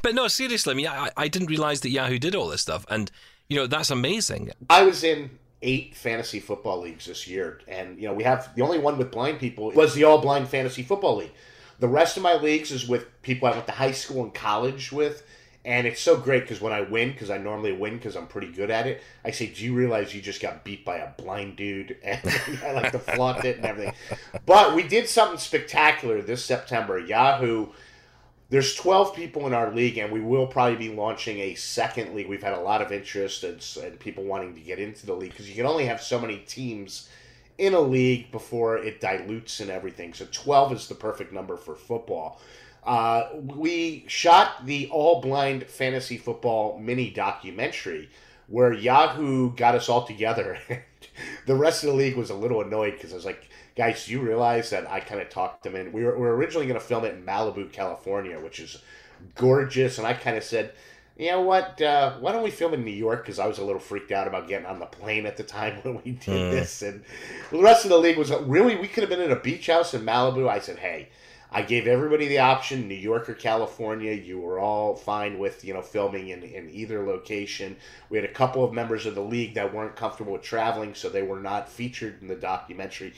but 0.02 0.16
no, 0.16 0.28
seriously, 0.28 0.72
I 0.72 0.76
mean, 0.76 0.88
I, 0.88 1.10
I 1.16 1.28
didn't 1.28 1.50
realize 1.50 1.82
that 1.82 1.90
Yahoo 1.90 2.18
did 2.18 2.34
all 2.34 2.48
this 2.48 2.62
stuff, 2.62 2.86
and 2.90 3.12
you 3.50 3.56
know 3.56 3.68
that's 3.68 3.92
amazing. 3.92 4.52
I 4.70 4.82
was 4.82 5.04
in 5.04 5.30
eight 5.62 5.96
fantasy 5.96 6.40
football 6.40 6.82
leagues 6.82 7.06
this 7.06 7.28
year, 7.28 7.60
and 7.68 7.98
you 7.98 8.08
know 8.08 8.14
we 8.14 8.24
have 8.24 8.54
the 8.56 8.62
only 8.62 8.80
one 8.80 8.98
with 8.98 9.12
blind 9.12 9.40
people 9.40 9.72
was 9.72 9.94
the 9.94 10.04
All 10.04 10.20
Blind 10.20 10.48
Fantasy 10.48 10.84
Football 10.84 11.18
League. 11.18 11.32
The 11.80 11.88
rest 11.88 12.18
of 12.18 12.24
my 12.24 12.36
leagues 12.36 12.72
is 12.72 12.88
with 12.88 13.06
people 13.22 13.48
I 13.48 13.52
went 13.52 13.68
to 13.68 13.72
high 13.72 13.92
school 13.92 14.24
and 14.24 14.34
college 14.34 14.92
with, 14.92 15.24
and 15.64 15.86
it's 15.86 16.02
so 16.02 16.18
great 16.18 16.44
because 16.44 16.62
when 16.62 16.74
I 16.74 16.82
win, 16.82 17.12
because 17.12 17.30
I 17.30 17.38
normally 17.38 17.72
win 17.72 17.98
because 17.98 18.16
I'm 18.16 18.28
pretty 18.28 18.52
good 18.52 18.72
at 18.72 18.88
it, 18.88 19.02
I 19.26 19.32
say, 19.32 19.48
"Do 19.48 19.64
you 19.64 19.74
realize 19.74 20.14
you 20.14 20.22
just 20.22 20.42
got 20.42 20.64
beat 20.64 20.86
by 20.86 20.98
a 20.98 21.12
blind 21.18 21.56
dude?" 21.56 21.98
And 22.04 22.22
I 22.64 22.72
like 22.72 22.92
to 22.92 23.00
flaunt 23.00 23.46
it 23.46 23.58
and 23.58 23.66
everything. 23.66 23.94
But 24.46 24.76
we 24.76 24.84
did 24.84 25.10
something 25.10 25.40
spectacular 25.40 26.22
this 26.22 26.44
September. 26.46 27.00
Yahoo 27.00 27.68
there's 28.50 28.76
12 28.76 29.14
people 29.14 29.46
in 29.46 29.54
our 29.54 29.72
league, 29.74 29.98
and 29.98 30.12
we 30.12 30.22
will 30.22 30.48
probably 30.48 30.78
be 30.78 30.96
launching 30.96 31.40
a 31.40 31.56
second 31.56 32.16
league. 32.16 32.30
We've 32.30 32.42
had 32.42 32.54
a 32.54 32.62
lot 32.62 32.82
of 32.82 32.92
interest 32.92 33.44
and, 33.44 33.66
and 33.84 34.00
people 34.00 34.24
wanting 34.24 34.56
to 34.56 34.62
get 34.62 34.80
into 34.80 35.06
the 35.06 35.14
league 35.14 35.32
because 35.32 35.50
you 35.50 35.56
can 35.56 35.66
only 35.66 35.86
have 35.86 36.02
so 36.02 36.20
many 36.20 36.38
teams 36.38 37.10
in 37.58 37.74
a 37.74 37.80
league 37.80 38.32
before 38.32 38.78
it 38.78 39.02
dilutes 39.02 39.60
and 39.60 39.70
everything. 39.70 40.14
So 40.14 40.28
12 40.32 40.74
is 40.74 40.88
the 40.88 40.96
perfect 40.96 41.34
number 41.34 41.58
for 41.58 41.76
football. 41.76 42.40
Uh, 42.86 43.28
we 43.42 44.06
shot 44.08 44.66
the 44.66 44.88
All 44.90 45.20
Blind 45.20 45.66
Fantasy 45.66 46.18
Football 46.18 46.80
mini 46.80 47.10
documentary 47.10 48.10
where 48.48 48.72
Yahoo 48.72 49.54
got 49.56 49.76
us 49.76 49.90
all 49.90 50.06
together. 50.06 50.58
the 51.46 51.56
rest 51.56 51.84
of 51.84 51.90
the 51.90 51.96
league 51.96 52.16
was 52.16 52.30
a 52.30 52.36
little 52.36 52.62
annoyed 52.62 52.94
because 52.94 53.12
I 53.12 53.16
was 53.16 53.26
like, 53.26 53.50
guys, 53.76 54.08
you 54.08 54.22
realize 54.22 54.70
that 54.72 54.90
I 54.90 55.00
kind 55.00 55.22
of 55.22 55.30
talked 55.30 55.64
to 55.64 55.70
them 55.70 55.80
in? 55.80 55.94
We 55.94 56.04
were, 56.04 56.16
we 56.16 56.22
were 56.22 56.36
originally 56.36 56.68
going 56.68 56.80
to 56.80 56.86
film 56.86 57.06
it 57.06 57.14
in 57.14 57.26
Malibu, 57.26 57.72
California, 57.72 58.40
which 58.40 58.60
is 58.60 58.82
gorgeous. 59.36 59.98
And 59.98 60.08
I 60.08 60.14
kind 60.14 60.38
of 60.38 60.44
said, 60.44 60.74
you 61.18 61.32
know 61.32 61.42
what? 61.42 61.82
Uh, 61.82 62.14
why 62.20 62.32
don't 62.32 62.44
we 62.44 62.52
film 62.52 62.74
in 62.74 62.86
New 62.86 62.92
York? 62.92 63.24
Because 63.24 63.40
I 63.40 63.48
was 63.48 63.58
a 63.58 63.64
little 63.64 63.80
freaked 63.80 64.12
out 64.12 64.28
about 64.28 64.48
getting 64.48 64.68
on 64.68 64.80
the 64.80 64.86
plane 64.86 65.26
at 65.26 65.38
the 65.38 65.44
time 65.44 65.78
when 65.84 66.02
we 66.04 66.12
did 66.12 66.22
mm. 66.22 66.52
this. 66.52 66.82
And 66.82 67.04
the 67.52 67.62
rest 67.62 67.86
of 67.86 67.90
the 67.90 67.98
league 67.98 68.18
was 68.18 68.30
like, 68.30 68.42
really, 68.46 68.76
we 68.76 68.88
could 68.88 69.02
have 69.02 69.10
been 69.10 69.22
in 69.22 69.32
a 69.32 69.40
beach 69.40 69.68
house 69.68 69.94
in 69.94 70.02
Malibu. 70.02 70.48
I 70.48 70.60
said, 70.60 70.78
hey, 70.78 71.10
I 71.52 71.62
gave 71.62 71.88
everybody 71.88 72.28
the 72.28 72.40
option, 72.40 72.88
New 72.88 72.96
York 72.96 73.30
or 73.30 73.34
California. 73.34 74.12
You 74.12 74.40
were 74.40 74.60
all 74.60 74.96
fine 74.96 75.40
with, 75.40 75.64
you 75.64 75.74
know, 75.74 75.82
filming 75.82 76.30
in, 76.30 76.44
in 76.44 76.70
either 76.70 77.06
location. 77.06 77.78
We 78.10 78.18
had 78.18 78.26
a 78.26 78.34
couple 78.34 78.64
of 78.64 78.74
members 78.74 79.06
of 79.06 79.16
the 79.16 79.22
league 79.22 79.54
that 79.54 79.74
weren't 79.74 79.96
comfortable 79.96 80.34
with 80.34 80.42
traveling, 80.42 80.94
so 80.94 81.08
they 81.08 81.24
were 81.24 81.40
not 81.40 81.70
featured 81.70 82.22
in 82.22 82.28
the 82.28 82.36
documentary. 82.36 83.14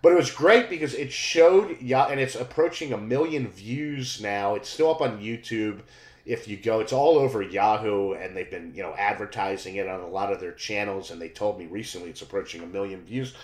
But 0.00 0.12
it 0.12 0.16
was 0.16 0.30
great 0.30 0.70
because 0.70 0.94
it 0.94 1.12
showed, 1.12 1.78
yeah, 1.80 2.06
and 2.06 2.18
it's 2.18 2.34
approaching 2.34 2.92
a 2.92 2.98
million 2.98 3.48
views 3.48 4.20
now. 4.20 4.54
It's 4.54 4.68
still 4.68 4.90
up 4.90 5.00
on 5.00 5.20
YouTube 5.20 5.80
if 6.26 6.48
you 6.48 6.56
go. 6.56 6.80
It's 6.80 6.92
all 6.92 7.18
over 7.18 7.42
Yahoo, 7.42 8.12
and 8.12 8.36
they've 8.36 8.50
been, 8.50 8.72
you 8.74 8.82
know, 8.82 8.94
advertising 8.98 9.76
it 9.76 9.88
on 9.88 10.00
a 10.00 10.08
lot 10.08 10.32
of 10.32 10.40
their 10.40 10.52
channels. 10.52 11.10
And 11.10 11.20
they 11.20 11.28
told 11.28 11.58
me 11.58 11.66
recently 11.66 12.10
it's 12.10 12.22
approaching 12.22 12.62
a 12.62 12.66
million 12.66 13.02
views. 13.02 13.34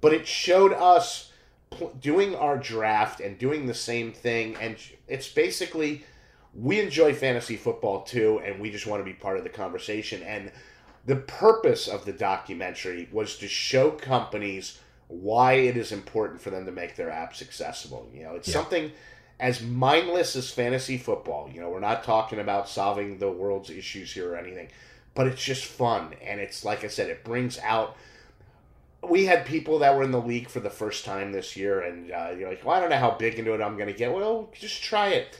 But 0.00 0.12
it 0.12 0.26
showed 0.26 0.72
us 0.72 1.32
doing 2.00 2.34
our 2.34 2.56
draft 2.56 3.20
and 3.20 3.38
doing 3.38 3.66
the 3.66 3.74
same 3.74 4.12
thing, 4.12 4.56
and 4.60 4.76
it's 5.08 5.28
basically 5.28 6.04
we 6.54 6.80
enjoy 6.80 7.14
fantasy 7.14 7.56
football 7.56 8.02
too, 8.02 8.40
and 8.44 8.60
we 8.60 8.70
just 8.70 8.86
want 8.86 9.00
to 9.00 9.04
be 9.04 9.12
part 9.12 9.36
of 9.36 9.44
the 9.44 9.50
conversation. 9.50 10.22
And 10.22 10.52
the 11.04 11.16
purpose 11.16 11.88
of 11.88 12.04
the 12.04 12.12
documentary 12.12 13.08
was 13.12 13.36
to 13.38 13.48
show 13.48 13.90
companies 13.90 14.78
why 15.08 15.54
it 15.54 15.76
is 15.76 15.92
important 15.92 16.40
for 16.40 16.50
them 16.50 16.64
to 16.64 16.72
make 16.72 16.96
their 16.96 17.10
apps 17.10 17.42
accessible. 17.42 18.08
You 18.14 18.24
know, 18.24 18.34
it's 18.36 18.48
yeah. 18.48 18.54
something 18.54 18.92
as 19.40 19.60
mindless 19.62 20.36
as 20.36 20.50
fantasy 20.50 20.96
football. 20.96 21.50
You 21.52 21.60
know, 21.60 21.68
we're 21.68 21.80
not 21.80 22.04
talking 22.04 22.38
about 22.38 22.68
solving 22.68 23.18
the 23.18 23.30
world's 23.30 23.70
issues 23.70 24.12
here 24.12 24.32
or 24.32 24.36
anything, 24.36 24.68
but 25.14 25.26
it's 25.26 25.44
just 25.44 25.64
fun. 25.64 26.14
And 26.24 26.40
it's 26.40 26.64
like 26.64 26.84
I 26.84 26.88
said, 26.88 27.10
it 27.10 27.24
brings 27.24 27.58
out 27.58 27.96
we 29.08 29.26
had 29.26 29.46
people 29.46 29.78
that 29.80 29.96
were 29.96 30.02
in 30.02 30.10
the 30.10 30.20
league 30.20 30.48
for 30.48 30.60
the 30.60 30.70
first 30.70 31.04
time 31.04 31.32
this 31.32 31.56
year, 31.56 31.80
and 31.80 32.10
uh, 32.10 32.30
you're 32.36 32.48
like, 32.48 32.64
well, 32.64 32.76
I 32.76 32.80
don't 32.80 32.90
know 32.90 32.98
how 32.98 33.12
big 33.12 33.38
into 33.38 33.54
it 33.54 33.60
I'm 33.60 33.76
going 33.76 33.88
to 33.88 33.98
get. 33.98 34.12
Well, 34.12 34.50
just 34.54 34.82
try 34.82 35.08
it. 35.08 35.38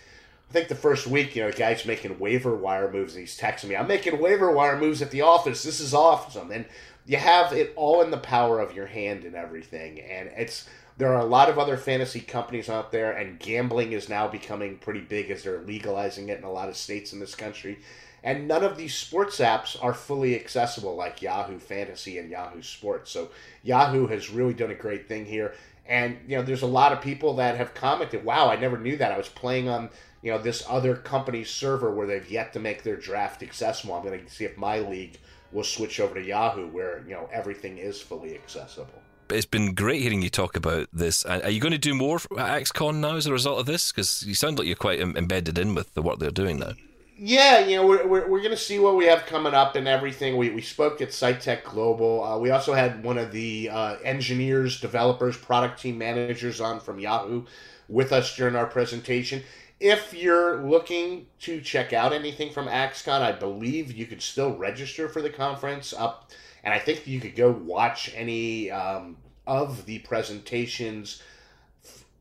I 0.51 0.53
think 0.53 0.69
the 0.69 0.75
first 0.75 1.07
week, 1.07 1.35
you 1.35 1.43
know, 1.43 1.51
guy's 1.51 1.85
making 1.85 2.19
waiver 2.19 2.55
wire 2.55 2.91
moves, 2.91 3.15
and 3.15 3.21
he's 3.21 3.39
texting 3.39 3.69
me, 3.69 3.77
I'm 3.77 3.89
making 3.89 4.21
waiver 4.21 4.51
wire 4.51 4.79
moves 4.79 5.03
at 5.03 5.11
the 5.11 5.23
office. 5.23 5.63
This 5.63 5.81
is 5.81 5.95
awesome. 5.95 6.51
And 6.51 6.67
you 7.07 7.17
have 7.17 7.53
it 7.53 7.73
all 7.77 8.03
in 8.03 8.11
the 8.11 8.19
power 8.19 8.61
of 8.61 8.75
your 8.75 8.87
hand 8.87 9.25
and 9.25 9.35
everything. 9.35 10.01
And 10.01 10.31
it's 10.37 10.69
there 10.97 11.13
are 11.13 11.21
a 11.21 11.25
lot 11.25 11.49
of 11.49 11.59
other 11.59 11.77
fantasy 11.77 12.21
companies 12.21 12.69
out 12.69 12.93
there, 12.93 13.13
and 13.13 13.41
gambling 13.41 13.93
is 13.93 14.09
now 14.09 14.29
becoming 14.29 14.79
pretty 14.79 15.01
big 15.01 15.31
as 15.31 15.43
they're 15.43 15.63
legalizing 15.63 16.29
it 16.29 16.39
in 16.39 16.45
a 16.45 16.53
lot 16.53 16.69
of 16.69 16.77
states 16.77 17.13
in 17.13 17.19
this 17.19 17.35
country. 17.35 17.79
And 18.25 18.49
none 18.49 18.65
of 18.65 18.79
these 18.79 18.95
sports 18.95 19.39
apps 19.39 19.77
are 19.85 19.93
fully 19.93 20.35
accessible 20.35 20.97
like 20.97 21.21
Yahoo 21.21 21.59
Fantasy 21.59 22.19
and 22.19 22.31
Yahoo 22.31 22.63
Sports. 22.63 23.11
So 23.11 23.29
Yahoo 23.63 24.07
has 24.07 24.31
really 24.31 24.55
done 24.55 24.71
a 24.71 24.75
great 24.75 25.07
thing 25.07 25.27
here. 25.27 25.53
And 25.87 26.17
you 26.27 26.39
know, 26.39 26.43
there's 26.43 26.63
a 26.63 26.67
lot 26.67 26.93
of 26.93 27.03
people 27.03 27.35
that 27.35 27.59
have 27.59 27.75
commented, 27.75 28.25
"Wow, 28.25 28.49
I 28.49 28.57
never 28.57 28.79
knew 28.79 28.97
that. 28.97 29.13
I 29.13 29.19
was 29.19 29.29
playing 29.29 29.69
on 29.69 29.91
you 30.23 30.33
know 30.33 30.39
this 30.39 30.65
other 30.67 30.97
company's 30.97 31.51
server 31.51 31.91
where 31.91 32.07
they've 32.07 32.31
yet 32.31 32.55
to 32.55 32.61
make 32.61 32.83
their 32.83 32.97
draft 32.97 33.43
accessible. 33.43 33.95
I'm 33.95 34.03
going 34.03 34.25
to 34.25 34.31
see 34.31 34.47
if 34.47 34.57
my 34.57 34.79
league 34.79 35.19
will 35.53 35.63
switch 35.63 36.01
over 36.01 36.15
to 36.15 36.25
Yahoo, 36.25 36.69
where 36.69 37.05
you 37.07 37.13
know 37.13 37.29
everything 37.31 37.77
is 37.77 38.01
fully 38.01 38.35
accessible." 38.35 39.03
It's 39.29 39.45
been 39.45 39.75
great 39.75 40.01
hearing 40.01 40.23
you 40.23 40.31
talk 40.31 40.57
about 40.57 40.89
this. 40.95 41.27
Are 41.27 41.51
you 41.51 41.61
going 41.61 41.73
to 41.73 41.79
do 41.79 41.95
more 41.95 42.17
at 42.39 42.61
axe-con 42.61 43.03
now 43.03 43.17
as 43.17 43.27
a 43.27 43.33
result 43.33 43.59
of 43.59 43.67
this? 43.67 43.91
Because 43.91 44.23
you 44.27 44.35
sound 44.35 44.59
like 44.59 44.67
you're 44.67 44.77
quite 44.77 45.01
embedded 45.01 45.59
in 45.59 45.75
with 45.75 45.93
the 45.93 46.03
work 46.03 46.19
they're 46.19 46.31
doing 46.31 46.59
now 46.59 46.73
yeah, 47.17 47.61
you 47.61 47.77
know, 47.77 47.87
we're, 47.87 48.07
we're, 48.07 48.29
we're 48.29 48.41
going 48.41 48.51
to 48.51 48.57
see 48.57 48.79
what 48.79 48.97
we 48.97 49.07
have 49.07 49.27
coming 49.27 49.55
up 49.55 49.77
and 49.77 49.87
everything. 49.87 50.37
We, 50.37 50.51
we 50.51 50.63
spoke 50.63 51.01
at 51.01 51.13
Sight 51.13 51.41
Tech 51.41 51.65
Global. 51.65 52.25
Uh, 52.25 52.39
we 52.39 52.51
also 52.51 52.73
had 52.75 53.05
one 53.05 53.19
of 53.19 53.31
the 53.31 53.71
uh, 53.71 53.97
engineers, 54.03 54.81
developers, 54.81 55.37
product 55.37 55.81
team 55.81 55.97
managers 55.97 56.61
on 56.61 56.81
from 56.81 56.99
Yahoo 56.99 57.45
with 57.89 58.13
us 58.13 58.35
during 58.37 58.57
our 58.57 58.67
presentation. 58.67 59.43
If 59.79 60.13
you're 60.13 60.63
looking 60.63 61.27
to 61.41 61.61
check 61.61 61.93
out 61.93 62.13
anything 62.13 62.53
from 62.53 62.67
axe-con, 62.67 63.23
I 63.23 63.33
believe 63.33 63.93
you 63.93 64.07
could 64.07 64.23
still 64.23 64.57
register 64.57 65.09
for 65.09 65.23
the 65.23 65.31
conference 65.31 65.93
up, 65.93 66.31
and 66.65 66.75
I 66.75 66.79
think 66.79 67.07
you 67.07 67.21
could 67.21 67.37
go 67.37 67.51
watch 67.51 68.11
any 68.15 68.71
um, 68.71 69.19
of 69.47 69.87
the 69.87 70.01
presentations 70.01 71.23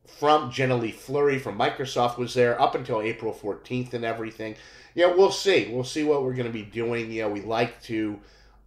from 0.05 0.51
Jenny 0.51 0.73
Lay-Flurrie 0.73 1.41
from 1.41 1.57
Microsoft 1.57 2.17
was 2.17 2.33
there 2.33 2.61
up 2.61 2.75
until 2.75 3.01
April 3.01 3.33
14th 3.33 3.93
and 3.93 4.05
everything 4.05 4.55
yeah, 4.95 5.07
we'll 5.07 5.31
see. 5.31 5.69
We'll 5.71 5.83
see 5.83 6.03
what 6.03 6.23
we're 6.23 6.33
going 6.33 6.47
to 6.47 6.53
be 6.53 6.63
doing. 6.63 7.11
You 7.11 7.23
know, 7.23 7.29
we 7.29 7.41
like 7.41 7.81
to 7.83 8.19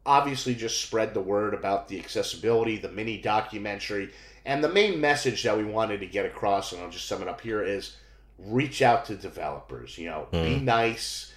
obviously 0.05 0.55
just 0.55 0.81
spread 0.81 1.15
the 1.15 1.21
word 1.21 1.55
about 1.55 1.89
the 1.89 1.99
accessibility, 1.99 2.79
the 2.79 2.91
mini 2.91 3.19
documentary, 3.19 4.11
and 4.45 4.62
the 4.62 4.69
main 4.69 5.01
message 5.01 5.43
that 5.43 5.57
we 5.57 5.65
wanted 5.65 6.01
to 6.01 6.07
get 6.07 6.27
across, 6.27 6.73
and 6.73 6.83
I'll 6.83 6.91
just 6.91 7.07
sum 7.07 7.23
it 7.23 7.29
up 7.29 7.41
here, 7.41 7.62
is 7.62 7.97
reach 8.39 8.83
out 8.83 9.07
to 9.07 9.17
developers. 9.17 9.99
You 9.99 10.07
know, 10.07 10.29
mm. 10.33 10.45
be 10.45 10.61
nice 10.61 11.33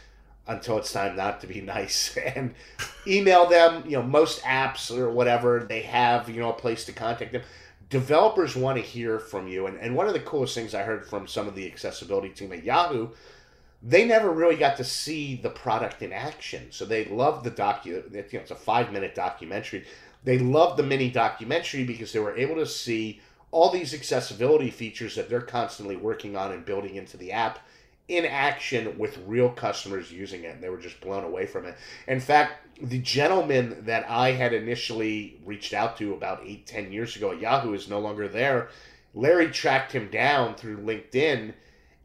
until 0.49 0.80
it's 0.80 0.91
time 0.91 1.15
not 1.15 1.39
to 1.41 1.47
be 1.47 1.62
nice 1.62 2.17
and 2.36 2.54
email 3.08 3.47
them 3.47 3.84
you 3.86 3.91
know 3.91 4.04
most 4.04 4.41
apps 4.41 4.95
or 4.95 5.10
whatever 5.10 5.65
they 5.69 5.82
have 5.82 6.28
you 6.28 6.41
know 6.41 6.49
a 6.49 6.54
place 6.54 6.86
to 6.86 6.91
contact 6.91 7.32
them 7.32 7.43
developers 7.89 8.56
want 8.56 8.75
to 8.75 8.84
hear 8.84 9.19
from 9.19 9.47
you 9.47 9.67
and, 9.67 9.78
and 9.78 9.95
one 9.95 10.08
of 10.08 10.13
the 10.13 10.19
coolest 10.19 10.56
things 10.56 10.73
i 10.73 10.82
heard 10.82 11.06
from 11.06 11.28
some 11.28 11.47
of 11.47 11.56
the 11.56 11.67
accessibility 11.67 12.30
team 12.30 12.52
at 12.52 12.63
yahoo 12.63 13.08
they 13.81 14.05
never 14.05 14.29
really 14.29 14.57
got 14.57 14.77
to 14.77 14.83
see 14.83 15.35
the 15.35 15.49
product 15.49 16.01
in 16.01 16.11
action. 16.11 16.67
So 16.71 16.85
they 16.85 17.05
loved 17.05 17.45
the 17.45 17.51
docu. 17.51 17.85
You 17.85 18.03
know, 18.11 18.23
it's 18.39 18.51
a 18.51 18.55
five 18.55 18.91
minute 18.91 19.15
documentary. 19.15 19.85
They 20.23 20.37
loved 20.37 20.77
the 20.77 20.83
mini 20.83 21.09
documentary 21.09 21.85
because 21.85 22.11
they 22.11 22.19
were 22.19 22.35
able 22.35 22.55
to 22.55 22.65
see 22.65 23.21
all 23.51 23.71
these 23.71 23.93
accessibility 23.93 24.69
features 24.69 25.15
that 25.15 25.29
they're 25.29 25.41
constantly 25.41 25.95
working 25.95 26.35
on 26.35 26.51
and 26.51 26.65
building 26.65 26.95
into 26.95 27.17
the 27.17 27.31
app 27.31 27.59
in 28.09 28.25
action 28.25 28.97
with 28.97 29.17
real 29.25 29.49
customers 29.49 30.11
using 30.11 30.43
it. 30.43 30.55
And 30.55 30.63
they 30.63 30.69
were 30.69 30.77
just 30.77 30.99
blown 30.99 31.23
away 31.23 31.45
from 31.45 31.65
it. 31.65 31.77
In 32.07 32.19
fact, 32.19 32.67
the 32.81 32.99
gentleman 32.99 33.85
that 33.85 34.09
I 34.09 34.31
had 34.31 34.53
initially 34.53 35.39
reached 35.45 35.73
out 35.73 35.97
to 35.97 36.13
about 36.13 36.41
eight, 36.45 36.65
ten 36.65 36.91
years 36.91 37.15
ago 37.15 37.31
at 37.31 37.39
Yahoo 37.39 37.73
is 37.73 37.89
no 37.89 37.99
longer 37.99 38.27
there. 38.27 38.69
Larry 39.13 39.49
tracked 39.49 39.93
him 39.93 40.09
down 40.09 40.55
through 40.55 40.77
LinkedIn 40.77 41.53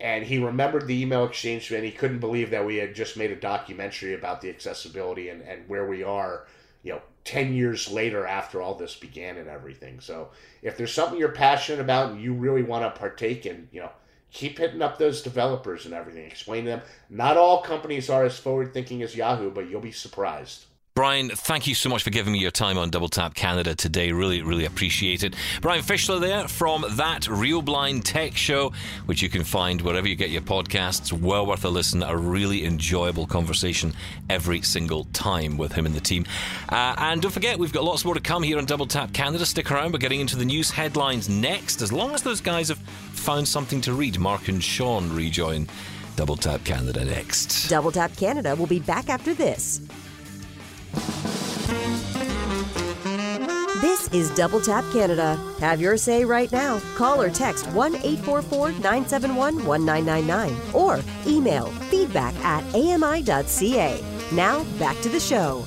and 0.01 0.25
he 0.25 0.39
remembered 0.39 0.87
the 0.87 1.01
email 1.01 1.25
exchange 1.25 1.71
and 1.71 1.85
he 1.85 1.91
couldn't 1.91 2.19
believe 2.19 2.51
that 2.51 2.67
we 2.67 2.77
had 2.77 2.95
just 2.95 3.17
made 3.17 3.31
a 3.31 3.37
documentary 3.37 4.15
about 4.15 4.41
the 4.41 4.49
accessibility 4.51 5.29
and, 5.29 5.43
and 5.43 5.69
where 5.69 5.87
we 5.87 6.03
are 6.03 6.47
you 6.83 6.93
know 6.93 7.01
10 7.25 7.55
years 7.55 7.91
later 7.91 8.27
after 8.27 8.61
all 8.61 8.75
this 8.75 8.97
began 8.97 9.39
and 9.39 9.49
everything. 9.49 10.01
So 10.01 10.29
if 10.63 10.77
there's 10.77 10.93
something 10.93 11.19
you're 11.19 11.31
passionate 11.31 11.81
about 11.81 12.11
and 12.11 12.21
you 12.21 12.35
really 12.35 12.63
want 12.63 12.85
to 12.85 12.99
partake 12.99 13.47
in 13.47 13.69
you 13.73 13.81
know 13.81 13.91
keep 14.31 14.59
hitting 14.59 14.83
up 14.83 14.99
those 14.99 15.23
developers 15.23 15.85
and 15.87 15.95
everything. 15.95 16.27
Explain 16.27 16.65
to 16.65 16.71
them. 16.71 16.83
Not 17.09 17.37
all 17.37 17.63
companies 17.63 18.11
are 18.11 18.25
as 18.25 18.39
forward 18.39 18.75
thinking 18.75 19.03
as 19.03 19.17
yahoo 19.17 19.51
but 19.51 19.69
you'll 19.69 19.81
be 19.81 19.93
surprised 19.93 20.67
Brian, 20.95 21.29
thank 21.29 21.67
you 21.67 21.75
so 21.75 21.89
much 21.89 22.05
for 22.05 22.11
giving 22.11 22.33
me 22.33 22.39
your 22.39 22.53
time 22.53 22.79
on 22.79 22.89
Double 22.89 23.09
Tap 23.09 23.35
Canada 23.35 23.75
today. 23.75 24.13
Really, 24.13 24.43
really 24.43 24.65
appreciate 24.65 25.25
it. 25.25 25.35
Brian 25.61 25.83
Fischler 25.83 26.21
there 26.21 26.47
from 26.47 26.85
That 26.91 27.27
Real 27.27 27.63
Blind 27.63 28.05
Tech 28.05 28.37
Show, 28.37 28.73
which 29.07 29.21
you 29.21 29.29
can 29.29 29.43
find 29.43 29.83
wherever 29.83 30.07
you 30.07 30.15
get 30.15 30.31
your 30.31 30.43
podcasts. 30.43 31.13
Well 31.13 31.47
worth 31.47 31.65
a 31.65 31.69
listen. 31.69 32.05
A 32.05 32.17
really 32.17 32.65
enjoyable 32.65 33.27
conversation 33.27 33.93
every 34.31 34.63
single 34.63 35.03
time 35.13 35.59
with 35.59 35.73
him 35.73 35.85
and 35.85 35.97
the 35.97 36.01
team. 36.01 36.27
Uh, 36.69 36.95
and 36.97 37.21
don't 37.21 37.33
forget, 37.33 37.59
we've 37.59 37.73
got 37.73 37.83
lots 37.83 38.05
more 38.05 38.15
to 38.15 38.21
come 38.21 38.45
here 38.45 38.59
on 38.59 38.65
Double 38.65 38.87
Tap 38.87 39.13
Canada. 39.13 39.45
Stick 39.45 39.73
around. 39.73 39.93
We're 39.93 39.99
getting 39.99 40.21
into 40.21 40.37
the 40.37 40.45
news 40.45 40.71
headlines 40.71 41.29
next. 41.29 41.83
As 41.83 41.93
long 41.93 42.15
as 42.15 42.23
those 42.23 42.41
guys 42.41 42.69
have 42.69 42.79
found 42.79 43.49
something 43.49 43.81
to 43.81 43.95
read, 43.95 44.21
Marc 44.21 44.47
and 44.47 44.63
Shaun 44.63 45.13
rejoin 45.13 45.67
Double 46.15 46.37
Tap 46.37 46.63
Canada 46.63 47.05
next. 47.05 47.69
Double 47.69 47.91
Tap 47.91 48.17
Canada 48.17 48.55
will 48.55 48.69
be 48.69 48.79
back 48.79 49.09
after 49.09 49.35
this. 49.35 49.81
This 53.81 54.09
is 54.13 54.31
Double 54.31 54.61
Tap 54.61 54.85
Canada. 54.93 55.37
Have 55.61 55.81
your 55.81 55.97
say 55.97 56.25
right 56.25 56.51
now. 56.51 56.81
Call 56.97 57.21
or 57.21 57.29
text 57.31 57.67
1 57.69 57.97
844 57.97 58.73
971 58.73 59.65
1999 59.67 60.57
or 60.75 61.01
email 61.27 61.67
feedback 61.91 62.35
at 62.45 62.63
ami.ca. 62.75 64.03
Now, 64.33 64.65
back 64.79 64.99
to 65.03 65.09
the 65.09 65.21
show. 65.21 65.65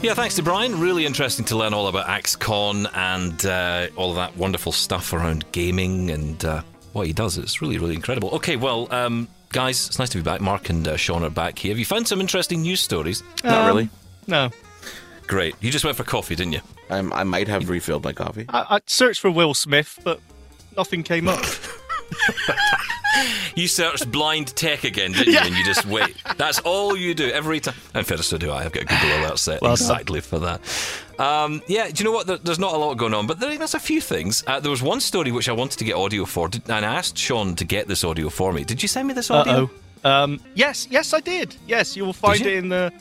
Yeah, 0.00 0.14
thanks 0.14 0.36
to 0.36 0.42
Brian. 0.42 0.80
Really 0.80 1.04
interesting 1.04 1.44
to 1.46 1.56
learn 1.56 1.74
all 1.74 1.88
about 1.88 2.08
axe-con 2.08 2.86
and 2.94 3.44
uh, 3.44 3.88
all 3.96 4.10
of 4.10 4.16
that 4.16 4.36
wonderful 4.36 4.72
stuff 4.72 5.12
around 5.12 5.44
gaming 5.52 6.10
and 6.10 6.42
uh, 6.44 6.62
what 6.94 7.06
he 7.06 7.12
does. 7.12 7.36
It's 7.36 7.60
really, 7.60 7.78
really 7.78 7.96
incredible. 7.96 8.30
Okay, 8.30 8.56
well, 8.56 8.88
um, 8.92 9.28
guys, 9.50 9.88
it's 9.88 9.98
nice 9.98 10.08
to 10.10 10.18
be 10.18 10.22
back. 10.22 10.40
Marc 10.40 10.70
and 10.70 10.86
uh, 10.88 10.96
Shaun 10.96 11.22
are 11.24 11.30
back 11.30 11.58
here. 11.58 11.72
Have 11.72 11.78
you 11.78 11.84
found 11.84 12.08
some 12.08 12.20
interesting 12.20 12.62
news 12.62 12.80
stories? 12.80 13.22
Not 13.44 13.54
Um, 13.58 13.66
really. 13.66 13.88
No. 14.26 14.50
Great. 15.28 15.54
You 15.60 15.70
just 15.70 15.84
went 15.84 15.96
for 15.96 16.04
coffee, 16.04 16.34
didn't 16.34 16.54
you? 16.54 16.60
I'm, 16.90 17.12
I 17.12 17.22
might 17.22 17.46
have 17.48 17.68
refilled 17.68 18.02
my 18.02 18.12
coffee. 18.12 18.46
I, 18.48 18.76
I 18.76 18.80
searched 18.86 19.20
for 19.20 19.30
Will 19.30 19.54
Smith, 19.54 20.00
but 20.02 20.20
nothing 20.76 21.02
came 21.04 21.28
up. 21.28 21.44
You 23.56 23.66
searched 23.66 24.10
blind 24.12 24.54
tech 24.54 24.84
again, 24.84 25.10
didn't 25.10 25.32
you? 25.32 25.38
And 25.40 25.54
you 25.56 25.64
just 25.64 25.84
wait. 25.84 26.14
That's 26.36 26.60
all 26.60 26.96
you 26.96 27.14
do 27.14 27.28
every 27.30 27.58
time. 27.58 27.74
And 27.92 28.06
fair 28.06 28.18
so 28.18 28.38
do 28.38 28.52
I. 28.52 28.64
I've 28.64 28.70
got 28.72 28.86
Google 28.86 29.18
Alert 29.18 29.38
set 29.40 29.60
Well 29.60 29.72
exactly 29.72 30.20
for 30.20 30.38
that. 30.38 30.60
Um, 31.18 31.60
yeah, 31.66 31.88
do 31.88 31.94
you 31.96 32.04
know 32.04 32.12
what? 32.14 32.28
There, 32.28 32.36
there's 32.36 32.60
not 32.60 32.74
a 32.74 32.76
lot 32.76 32.94
going 32.96 33.14
on, 33.14 33.26
but 33.26 33.40
there, 33.40 33.58
there's 33.58 33.74
a 33.74 33.80
few 33.80 34.00
things. 34.00 34.44
Uh, 34.46 34.60
there 34.60 34.70
was 34.70 34.82
one 34.82 35.00
story 35.00 35.32
which 35.32 35.48
I 35.48 35.52
wanted 35.52 35.78
to 35.78 35.84
get 35.84 35.96
audio 35.96 36.24
for, 36.24 36.48
did- 36.48 36.70
and 36.70 36.84
I 36.86 36.94
asked 36.94 37.18
Shaun 37.18 37.56
to 37.56 37.64
get 37.64 37.88
this 37.88 38.04
audio 38.04 38.28
for 38.28 38.52
me. 38.52 38.62
Did 38.62 38.80
you 38.80 38.88
send 38.88 39.08
me 39.08 39.14
this 39.14 39.30
Uh 39.30 39.38
audio? 39.38 39.70
oh. 40.04 40.08
Um, 40.08 40.38
yes, 40.54 40.86
yes, 40.88 41.12
I 41.12 41.18
did. 41.18 41.56
Yes, 41.66 41.96
you 41.96 42.04
will 42.04 42.12
find 42.12 42.38
you? 42.38 42.46
it 42.46 42.54
in 42.58 42.68
the 42.68 42.92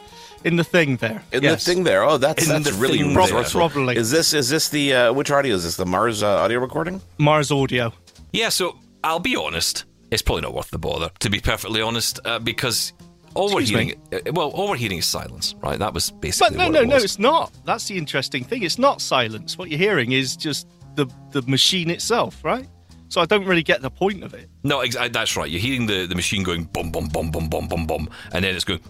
in 0.43 0.55
the 0.55 0.63
thing 0.63 0.97
there. 0.97 1.23
In 1.31 1.43
yes. 1.43 1.63
the 1.63 1.73
thing 1.73 1.83
there. 1.83 2.03
Oh, 2.03 2.17
that's 2.17 2.43
In 2.43 2.49
that's 2.49 2.69
the 2.69 2.81
really 2.81 2.99
thing 2.99 3.15
resourceful. 3.15 3.69
Probably. 3.69 3.97
Is 3.97 4.11
this 4.11 4.33
is 4.33 4.49
this 4.49 4.69
the 4.69 4.93
uh, 4.93 5.13
which 5.13 5.31
audio 5.31 5.55
is 5.55 5.63
this? 5.63 5.75
The 5.75 5.85
Mars 5.85 6.23
uh, 6.23 6.27
audio 6.37 6.59
recording? 6.59 7.01
Mars 7.17 7.51
Audio. 7.51 7.93
Yeah, 8.31 8.49
so 8.49 8.77
I'll 9.03 9.19
be 9.19 9.35
honest. 9.35 9.85
It's 10.09 10.21
probably 10.21 10.43
not 10.43 10.53
worth 10.53 10.71
the 10.71 10.77
bother, 10.77 11.11
to 11.19 11.29
be 11.29 11.41
perfectly 11.41 11.81
honest, 11.81 12.19
uh, 12.23 12.39
because 12.39 12.93
all 13.33 13.53
we're 13.53 13.61
hearing, 13.61 13.99
uh, 14.13 14.19
well, 14.31 14.49
all 14.49 14.69
we're 14.69 14.77
hearing 14.77 14.99
is 14.99 15.05
silence, 15.05 15.53
right? 15.61 15.77
That 15.77 15.93
was 15.93 16.11
basically. 16.11 16.55
But 16.55 16.57
no, 16.57 16.63
what 16.65 16.73
no, 16.73 16.81
it 16.81 16.87
no, 16.87 16.95
it's 16.95 17.19
not. 17.19 17.51
That's 17.65 17.87
the 17.87 17.97
interesting 17.97 18.43
thing. 18.43 18.63
It's 18.63 18.79
not 18.79 19.01
silence. 19.01 19.57
What 19.57 19.69
you're 19.69 19.79
hearing 19.79 20.13
is 20.13 20.37
just 20.37 20.67
the 20.95 21.07
the 21.31 21.41
machine 21.43 21.89
itself, 21.89 22.43
right? 22.43 22.67
So 23.09 23.21
I 23.21 23.25
don't 23.25 23.45
really 23.45 23.63
get 23.63 23.81
the 23.81 23.89
point 23.89 24.23
of 24.23 24.33
it. 24.33 24.49
No, 24.63 24.81
ex- 24.81 24.95
uh, 24.95 25.07
that's 25.07 25.37
right. 25.37 25.49
You're 25.49 25.61
hearing 25.61 25.85
the, 25.87 26.05
the 26.07 26.15
machine 26.15 26.43
going 26.43 26.65
bum 26.65 26.91
bum 26.91 27.07
bum 27.07 27.31
bum 27.31 27.47
bum 27.47 27.67
bum 27.67 27.87
bum, 27.87 28.09
and 28.33 28.43
then 28.43 28.53
it's 28.55 28.65
going, 28.65 28.81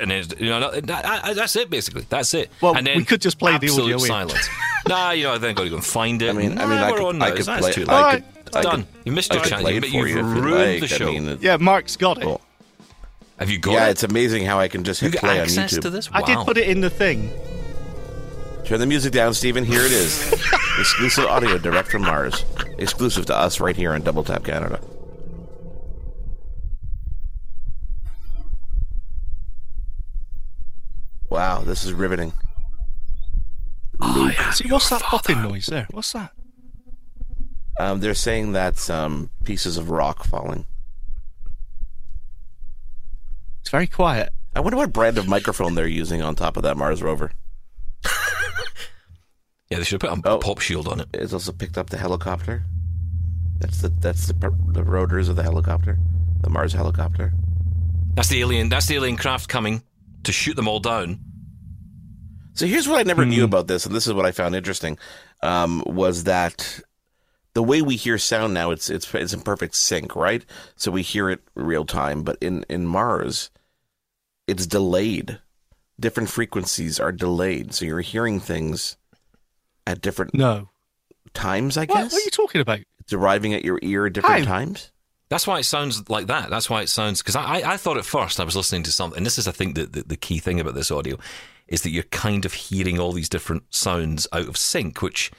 and 0.00 0.10
then 0.10 0.18
it's, 0.20 0.34
you 0.40 0.48
know 0.48 0.60
that, 0.70 0.86
that- 0.86 1.36
that's 1.36 1.54
it 1.56 1.68
basically. 1.70 2.06
That's 2.08 2.32
it. 2.34 2.50
Well, 2.62 2.76
and 2.76 2.86
then 2.86 2.96
we 2.96 3.04
could 3.04 3.20
just 3.20 3.38
play 3.38 3.52
the 3.58 3.66
absolute 3.66 3.84
audio 3.94 3.98
silence. 3.98 4.48
nah, 4.88 5.10
you 5.10 5.24
know, 5.24 5.34
I 5.34 5.38
then 5.38 5.54
got 5.54 5.64
to 5.64 5.68
go 5.70 5.76
and 5.76 5.84
find 5.84 6.22
it. 6.22 6.30
I 6.30 6.32
mean, 6.32 6.58
I 6.58 6.64
mean, 6.66 6.78
I 6.78 6.92
could, 6.92 7.20
I 7.22 7.30
could 7.32 7.44
That's 7.44 7.60
play. 7.60 7.72
too 7.72 7.84
I 7.88 8.12
late. 8.14 8.22
could, 8.24 8.46
It's 8.46 8.56
I 8.56 8.62
done. 8.62 8.82
Could, 8.84 8.86
You 9.04 9.12
missed 9.12 9.32
I 9.32 9.34
your 9.36 9.42
could 9.44 9.50
chance. 9.50 9.62
play 9.62 9.72
You, 9.72 9.78
it 9.78 9.80
but 9.82 9.90
for 9.90 9.96
you've 9.96 10.08
you 10.08 10.22
ruined 10.22 10.70
like. 10.72 10.80
the 10.80 10.88
show. 10.88 11.08
I 11.08 11.12
mean, 11.12 11.28
it- 11.28 11.42
Yeah, 11.42 11.56
Marc's 11.58 11.96
got 11.96 12.18
it. 12.18 12.24
Cool. 12.24 12.40
Have 13.38 13.50
you 13.50 13.58
got 13.58 13.72
yeah, 13.72 13.86
it? 13.88 13.90
it's 13.90 14.02
amazing 14.04 14.44
how 14.46 14.58
I 14.58 14.66
can 14.68 14.82
just 14.84 15.00
hit 15.00 15.12
got 15.12 15.20
play 15.20 15.40
on 15.40 15.46
YouTube. 15.46 15.82
to 15.82 15.90
this? 15.90 16.08
I 16.12 16.22
did 16.22 16.38
put 16.38 16.56
it 16.58 16.66
in 16.68 16.80
the 16.80 16.90
thing. 16.90 17.30
Turn 18.68 18.80
the 18.80 18.86
music 18.86 19.14
down, 19.14 19.32
Steven. 19.32 19.64
Here 19.64 19.80
it 19.80 19.92
is. 19.92 20.30
Exclusive 20.78 21.24
audio 21.24 21.56
direct 21.56 21.90
from 21.90 22.02
Mars. 22.02 22.44
Exclusive 22.76 23.24
to 23.24 23.34
us 23.34 23.60
right 23.60 23.74
here 23.74 23.94
on 23.94 24.02
Double 24.02 24.22
Tap 24.22 24.44
Canada. 24.44 24.78
Wow, 31.30 31.62
this 31.62 31.82
is 31.82 31.94
riveting. 31.94 32.34
Oh, 34.02 34.30
See, 34.52 34.68
what's 34.68 34.90
that 34.90 35.00
popping 35.00 35.40
noise 35.40 35.64
there? 35.64 35.86
What's 35.92 36.12
that? 36.12 36.32
Um, 37.80 38.00
they're 38.00 38.12
saying 38.12 38.52
that's 38.52 38.90
um, 38.90 39.30
pieces 39.44 39.78
of 39.78 39.88
rock 39.88 40.24
falling. 40.24 40.66
It's 43.62 43.70
very 43.70 43.86
quiet. 43.86 44.28
I 44.54 44.60
wonder 44.60 44.76
what 44.76 44.92
brand 44.92 45.16
of 45.16 45.26
microphone 45.26 45.74
they're 45.74 45.86
using 45.86 46.20
on 46.20 46.34
top 46.34 46.58
of 46.58 46.64
that 46.64 46.76
Mars 46.76 47.02
rover. 47.02 47.32
Yeah, 49.70 49.78
they 49.78 49.84
should 49.84 50.00
have 50.02 50.22
put 50.22 50.26
a 50.26 50.34
Oh. 50.34 50.38
pop 50.38 50.60
shield 50.60 50.88
on 50.88 51.00
it. 51.00 51.08
It's 51.12 51.32
also 51.32 51.52
picked 51.52 51.76
up 51.76 51.90
the 51.90 51.98
helicopter. 51.98 52.64
That's 53.58 53.82
the 53.82 53.88
that's 53.88 54.26
the 54.26 54.34
the 54.72 54.84
rotors 54.84 55.28
of 55.28 55.36
the 55.36 55.42
helicopter, 55.42 55.98
the 56.40 56.48
Mars 56.50 56.72
helicopter. 56.72 57.32
That's 58.14 58.28
the 58.28 58.40
alien. 58.40 58.68
That's 58.68 58.86
the 58.86 58.94
alien 58.94 59.16
craft 59.16 59.48
coming 59.48 59.82
to 60.24 60.32
shoot 60.32 60.54
them 60.54 60.68
all 60.68 60.80
down. 60.80 61.18
So 62.54 62.66
here's 62.66 62.88
what 62.88 62.98
I 62.98 63.02
never 63.02 63.24
Hmm. 63.24 63.30
knew 63.30 63.44
about 63.44 63.66
this, 63.68 63.84
and 63.84 63.94
this 63.94 64.06
is 64.06 64.12
what 64.14 64.26
I 64.26 64.32
found 64.32 64.54
interesting, 64.56 64.96
um, 65.42 65.82
was 65.86 66.24
that 66.24 66.80
the 67.54 67.62
way 67.62 67.82
we 67.82 67.96
hear 67.96 68.16
sound 68.18 68.54
now, 68.54 68.70
it's 68.70 68.88
it's 68.88 69.12
it's 69.14 69.32
in 69.34 69.40
perfect 69.42 69.74
sync, 69.74 70.16
right? 70.16 70.44
So 70.76 70.90
we 70.90 71.02
hear 71.02 71.28
it 71.30 71.40
real 71.54 71.84
time, 71.84 72.22
but 72.22 72.38
in 72.40 72.64
in 72.70 72.86
Mars, 72.86 73.50
it's 74.46 74.66
delayed. 74.66 75.40
Different 76.00 76.30
frequencies 76.30 77.00
are 77.00 77.10
delayed, 77.12 77.74
so 77.74 77.84
you're 77.84 78.00
hearing 78.02 78.38
things 78.38 78.96
at 79.88 80.00
different 80.00 80.34
No. 80.34 80.68
times. 81.34 81.76
I 81.76 81.86
guess 81.86 82.12
what 82.12 82.22
are 82.22 82.24
you 82.24 82.30
talking 82.30 82.60
about? 82.60 82.80
it's 83.00 83.12
arriving 83.12 83.54
at 83.54 83.64
your 83.64 83.78
ear 83.82 84.06
at 84.06 84.12
different 84.12 84.44
How? 84.46 84.58
times. 84.58 84.92
That's 85.30 85.46
why 85.46 85.58
it 85.58 85.64
sounds 85.64 86.08
like 86.08 86.26
that. 86.26 86.50
That's 86.50 86.68
why 86.70 86.82
it 86.82 86.88
sounds 86.88 87.20
because 87.22 87.36
I, 87.36 87.42
I, 87.60 87.72
I 87.72 87.76
thought 87.76 87.96
at 87.98 88.04
first 88.04 88.38
I 88.40 88.44
was 88.44 88.56
listening 88.56 88.82
to 88.84 88.92
something. 88.92 89.16
And 89.18 89.26
this 89.26 89.38
is 89.38 89.48
I 89.48 89.52
think 89.52 89.74
the, 89.74 89.86
the 89.86 90.02
the 90.02 90.16
key 90.16 90.38
thing 90.38 90.60
about 90.60 90.74
this 90.74 90.90
audio 90.90 91.16
is 91.66 91.82
that 91.82 91.90
you're 91.90 92.02
kind 92.04 92.44
of 92.44 92.52
hearing 92.54 92.98
all 92.98 93.12
these 93.12 93.28
different 93.28 93.64
sounds 93.70 94.26
out 94.32 94.48
of 94.48 94.56
sync, 94.56 95.02
which 95.02 95.30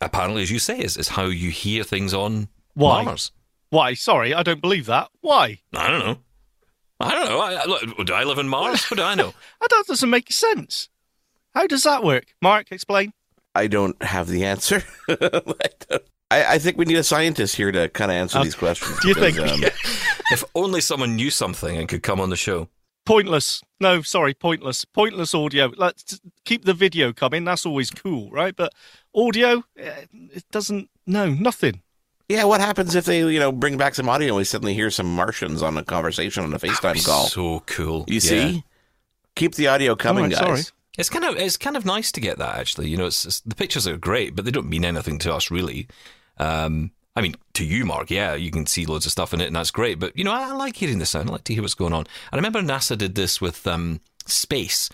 apparently, 0.00 0.42
as 0.42 0.50
you 0.50 0.58
say, 0.58 0.78
is, 0.80 0.96
is 0.96 1.08
how 1.08 1.24
you 1.26 1.50
hear 1.50 1.84
things 1.84 2.12
on 2.14 2.48
Why? 2.74 3.04
Mars. 3.04 3.30
Why? 3.70 3.94
Sorry, 3.94 4.34
I 4.34 4.42
don't 4.42 4.60
believe 4.62 4.86
that. 4.86 5.10
Why? 5.20 5.58
I 5.74 5.88
don't 5.90 6.00
know. 6.06 6.18
I 7.00 7.12
don't 7.12 7.28
know. 7.28 7.38
I, 7.40 7.52
I, 7.54 7.64
look, 7.66 8.06
do 8.06 8.12
I 8.12 8.24
live 8.24 8.38
in 8.38 8.48
Mars? 8.48 8.84
What 8.90 8.96
do 8.96 9.02
I 9.04 9.14
know? 9.14 9.32
That 9.60 9.84
doesn't 9.86 10.10
make 10.10 10.32
sense. 10.32 10.88
How 11.54 11.66
does 11.68 11.84
that 11.84 12.02
work? 12.02 12.34
Marc, 12.42 12.72
explain. 12.72 13.12
I 13.58 13.66
don't 13.66 14.00
have 14.02 14.28
the 14.28 14.44
answer. 14.44 14.82
I, 15.08 16.00
I, 16.30 16.44
I 16.54 16.58
think 16.58 16.76
we 16.78 16.84
need 16.84 16.96
a 16.98 17.04
scientist 17.04 17.56
here 17.56 17.72
to 17.72 17.88
kind 17.88 18.10
of 18.10 18.16
answer 18.16 18.42
these 18.42 18.54
questions. 18.54 18.98
do 19.00 19.08
you 19.08 19.14
because, 19.14 19.36
think? 19.36 19.64
um, 19.64 19.70
if 20.32 20.44
only 20.54 20.80
someone 20.80 21.16
knew 21.16 21.30
something 21.30 21.76
and 21.76 21.88
could 21.88 22.02
come 22.02 22.20
on 22.20 22.30
the 22.30 22.36
show. 22.36 22.68
Pointless. 23.06 23.62
No, 23.80 24.02
sorry, 24.02 24.34
pointless. 24.34 24.84
Pointless 24.84 25.34
audio. 25.34 25.72
Let's 25.76 26.20
keep 26.44 26.66
the 26.66 26.74
video 26.74 27.12
coming. 27.14 27.44
That's 27.44 27.64
always 27.64 27.90
cool, 27.90 28.30
right? 28.30 28.54
But 28.54 28.74
audio, 29.14 29.64
eh, 29.78 30.04
it 30.34 30.44
doesn't. 30.50 30.90
No, 31.06 31.30
nothing. 31.30 31.80
Yeah, 32.28 32.44
what 32.44 32.60
happens 32.60 32.94
if 32.94 33.06
they, 33.06 33.20
you 33.20 33.38
know, 33.40 33.50
bring 33.50 33.78
back 33.78 33.94
some 33.94 34.10
audio 34.10 34.28
and 34.28 34.36
we 34.36 34.44
suddenly 34.44 34.74
hear 34.74 34.90
some 34.90 35.06
Martians 35.16 35.62
on 35.62 35.78
a 35.78 35.82
conversation 35.82 36.44
on 36.44 36.52
a 36.52 36.58
FaceTime 36.58 37.02
call? 37.06 37.28
So 37.28 37.60
cool. 37.64 38.04
you 38.06 38.16
Yeah. 38.16 38.20
see? 38.20 38.64
Keep 39.34 39.54
the 39.54 39.68
audio 39.68 39.96
coming, 39.96 40.24
Alright, 40.24 40.38
guys. 40.38 40.66
sorry. 40.66 40.77
It's 40.98 41.08
kind 41.08 41.24
of 41.24 41.36
it's 41.36 41.56
kind 41.56 41.76
of 41.76 41.86
nice 41.86 42.10
to 42.12 42.20
get 42.20 42.38
that 42.38 42.58
actually. 42.58 42.88
You 42.88 42.96
know, 42.96 43.06
it's, 43.06 43.24
it's 43.24 43.40
the 43.40 43.54
pictures 43.54 43.86
are 43.86 43.96
great, 43.96 44.34
but 44.34 44.44
they 44.44 44.50
don't 44.50 44.68
mean 44.68 44.84
anything 44.84 45.18
to 45.20 45.32
us 45.32 45.50
really. 45.50 45.86
Um, 46.38 46.90
I 47.14 47.20
mean, 47.20 47.34
to 47.54 47.64
you, 47.64 47.84
Marc, 47.84 48.10
yeah, 48.10 48.34
you 48.34 48.50
can 48.50 48.66
see 48.66 48.84
loads 48.84 49.06
of 49.06 49.12
stuff 49.12 49.32
in 49.32 49.40
it, 49.40 49.46
and 49.46 49.56
that's 49.56 49.70
great. 49.70 49.98
But 49.98 50.16
you 50.16 50.24
know, 50.24 50.32
I, 50.32 50.50
I 50.50 50.52
like 50.52 50.76
hearing 50.76 50.98
the 50.98 51.06
sound. 51.06 51.28
I 51.28 51.32
like 51.32 51.44
to 51.44 51.54
hear 51.54 51.62
what's 51.62 51.74
going 51.74 51.92
on. 51.92 52.06
I 52.32 52.36
remember 52.36 52.60
NASA 52.60 52.98
did 52.98 53.14
this 53.14 53.40
with 53.40 53.66
um, 53.66 54.00
space. 54.26 54.90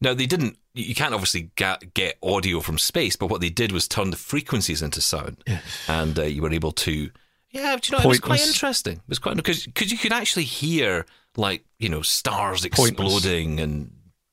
Now 0.00 0.14
they 0.14 0.26
didn't. 0.26 0.56
You 0.72 0.94
can't 0.94 1.14
obviously 1.14 1.50
get, 1.56 1.94
get 1.94 2.16
audio 2.22 2.60
from 2.60 2.78
space, 2.78 3.16
but 3.16 3.26
what 3.26 3.40
they 3.40 3.50
did 3.50 3.72
was 3.72 3.88
turn 3.88 4.10
the 4.10 4.16
frequencies 4.16 4.82
into 4.82 5.00
sound, 5.00 5.42
and 5.88 6.18
uh, 6.18 6.22
you 6.22 6.42
were 6.42 6.52
able 6.52 6.72
to. 6.72 7.10
Yeah, 7.50 7.76
do 7.76 7.90
you 7.90 7.98
know, 7.98 8.04
it 8.04 8.08
was 8.08 8.20
quite 8.20 8.46
interesting. 8.46 8.98
It 8.98 9.08
was 9.08 9.18
quite 9.18 9.34
because 9.34 9.66
because 9.66 9.90
you 9.90 9.98
could 9.98 10.12
actually 10.12 10.44
hear 10.44 11.06
like 11.36 11.64
you 11.80 11.88
know 11.88 12.02
stars 12.02 12.66
Pointless. 12.68 12.90
exploding 12.90 13.58
and 13.58 13.92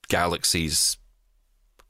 galaxies 0.10 0.98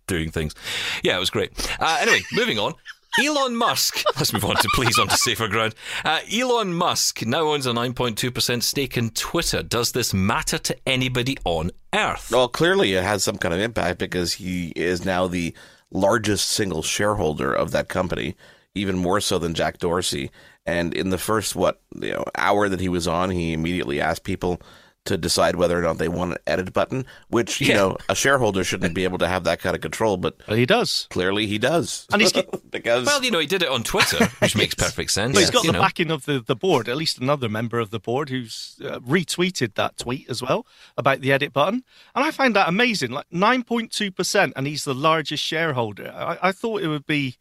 doing 0.08 0.32
things. 0.32 0.56
Yeah, 1.04 1.15
it 1.17 1.20
was 1.20 1.30
great. 1.30 1.52
Uh, 1.80 1.98
anyway, 2.02 2.22
moving 2.34 2.58
on. 2.60 2.74
Elon 3.20 3.56
Musk. 3.56 4.04
Let's 4.15 4.32
move 4.32 4.46
on 4.46 4.58
to 4.58 4.70
please 4.76 5.00
on 5.00 5.08
to 5.08 5.17
safer 5.17 5.48
ground. 5.48 5.74
Uh, 6.06 6.20
Elon 6.32 6.74
Musk 6.74 7.26
now 7.26 7.48
owns 7.48 7.65
a 7.65 7.72
9.2% 7.72 8.62
stake 8.62 8.96
in 8.96 9.10
Twitter. 9.10 9.63
Does 9.63 9.91
this 9.91 10.13
matter 10.13 10.60
to 10.60 10.78
anybody 10.86 11.36
on 11.43 11.72
Earth? 11.96 12.30
Well, 12.32 12.48
clearly 12.48 12.93
it 12.93 13.04
has 13.04 13.24
some 13.24 13.38
kind 13.38 13.56
of 13.56 13.60
impact 13.60 13.98
because 13.98 14.34
he 14.34 14.72
is 14.76 15.04
now 15.04 15.28
the 15.28 15.56
largest 15.91 16.50
single 16.50 16.84
shareholder 16.84 17.52
of 17.52 17.72
that 17.72 17.88
company, 17.88 18.36
even 18.76 18.98
more 18.98 19.20
so 19.20 19.39
than 19.39 19.56
Jack 19.56 19.80
Dorsey. 19.80 20.30
And 20.67 20.93
in 20.93 21.10
the 21.10 21.17
first 21.17 21.56
what 21.56 21.82
you 22.00 22.12
know 22.12 22.26
hour 22.36 22.70
that 22.70 22.82
he 22.82 22.89
was 22.89 23.08
on, 23.08 23.32
he 23.32 23.54
immediately 23.54 24.00
asked 24.00 24.26
people 24.26 24.62
to 25.08 25.17
decide 25.17 25.56
whether 25.56 25.78
or 25.78 25.82
not 25.82 25.98
they 25.98 26.08
want 26.08 26.32
an 26.34 26.38
edit 26.48 26.72
button, 26.74 27.06
which 27.30 27.60
you 27.60 27.67
Yeah. 27.67 27.76
know 27.78 27.98
a 28.08 28.15
shareholder 28.15 28.63
shouldn't 28.63 28.93
be 28.93 29.04
able 29.04 29.17
to 29.17 29.28
have 29.28 29.43
that 29.46 29.60
kind 29.60 29.76
of 29.76 29.82
control, 29.82 30.17
but 30.17 30.38
Well, 30.48 30.56
he 30.58 30.65
does. 30.65 31.08
clearly 31.10 31.48
he 31.48 31.58
does. 31.58 32.06
And 32.13 32.22
he's- 32.22 32.32
because 32.72 33.06
Well, 33.06 33.24
you 33.24 33.32
know, 33.32 33.39
he 33.39 33.48
did 33.48 33.63
it 33.63 33.70
on 33.70 33.84
Twitter, 33.84 34.26
which 34.39 34.56
makes 34.56 34.76
perfect 34.76 35.12
sense. 35.12 35.34
But 35.34 35.39
he's 35.39 35.50
got 35.50 35.63
you 35.63 35.72
the 35.72 35.78
know. 35.78 35.82
backing 35.84 36.12
of 36.12 36.26
the, 36.26 36.39
the 36.46 36.56
board, 36.56 36.88
at 36.88 36.98
least 36.98 37.20
another 37.20 37.50
member 37.50 37.80
of 37.80 37.89
the 37.89 38.00
board 38.00 38.30
who's 38.30 38.76
uh, 38.86 39.00
retweeted 39.00 39.76
that 39.76 39.98
tweet 39.98 40.30
as 40.30 40.41
well 40.41 40.65
about 40.98 41.22
the 41.22 41.32
edit 41.32 41.52
button. 41.54 41.84
And 42.15 42.24
I 42.26 42.32
find 42.32 42.56
that 42.56 42.70
amazing. 42.70 43.12
Like 43.12 43.26
9.2%, 43.34 44.53
and 44.55 44.68
he's 44.68 44.84
the 44.86 44.93
largest 44.93 45.43
shareholder. 45.43 46.12
I, 46.16 46.38
I 46.49 46.51
thought 46.51 46.82
it 46.82 46.88
would 46.88 47.05
be, 47.05 47.38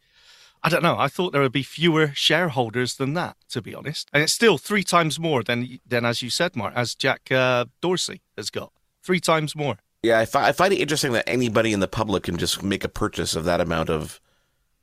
I 0.63 0.69
don't 0.69 0.83
know, 0.83 0.97
I 0.97 1.07
thought 1.07 1.31
there 1.31 1.41
would 1.41 1.51
be 1.51 1.63
fewer 1.63 2.11
shareholders 2.13 2.95
than 2.95 3.13
that, 3.13 3.37
to 3.49 3.61
be 3.61 3.73
honest. 3.75 4.09
And 4.13 4.23
it's 4.23 4.33
still 4.33 4.57
three 4.57 4.83
times 4.83 5.19
more 5.19 5.43
than, 5.43 5.79
than 5.87 6.05
as 6.05 6.21
you 6.21 6.29
said, 6.29 6.55
Marc, 6.55 6.73
as 6.75 6.95
Jack 6.95 7.31
uh, 7.31 7.65
Dorsey 7.81 8.21
has 8.35 8.49
got. 8.49 8.71
Three 9.03 9.19
times 9.19 9.55
more. 9.55 9.77
Yeah, 10.03 10.19
I, 10.19 10.25
fi- 10.25 10.47
I 10.47 10.51
find 10.51 10.73
it 10.73 10.77
interesting 10.77 11.13
that 11.13 11.27
anybody 11.27 11.73
in 11.73 11.79
the 11.79 11.87
public 11.87 12.23
can 12.23 12.37
just 12.37 12.61
make 12.63 12.83
a 12.83 12.89
purchase 12.89 13.35
of 13.35 13.45
that 13.45 13.61
amount 13.61 13.89
of 13.89 14.19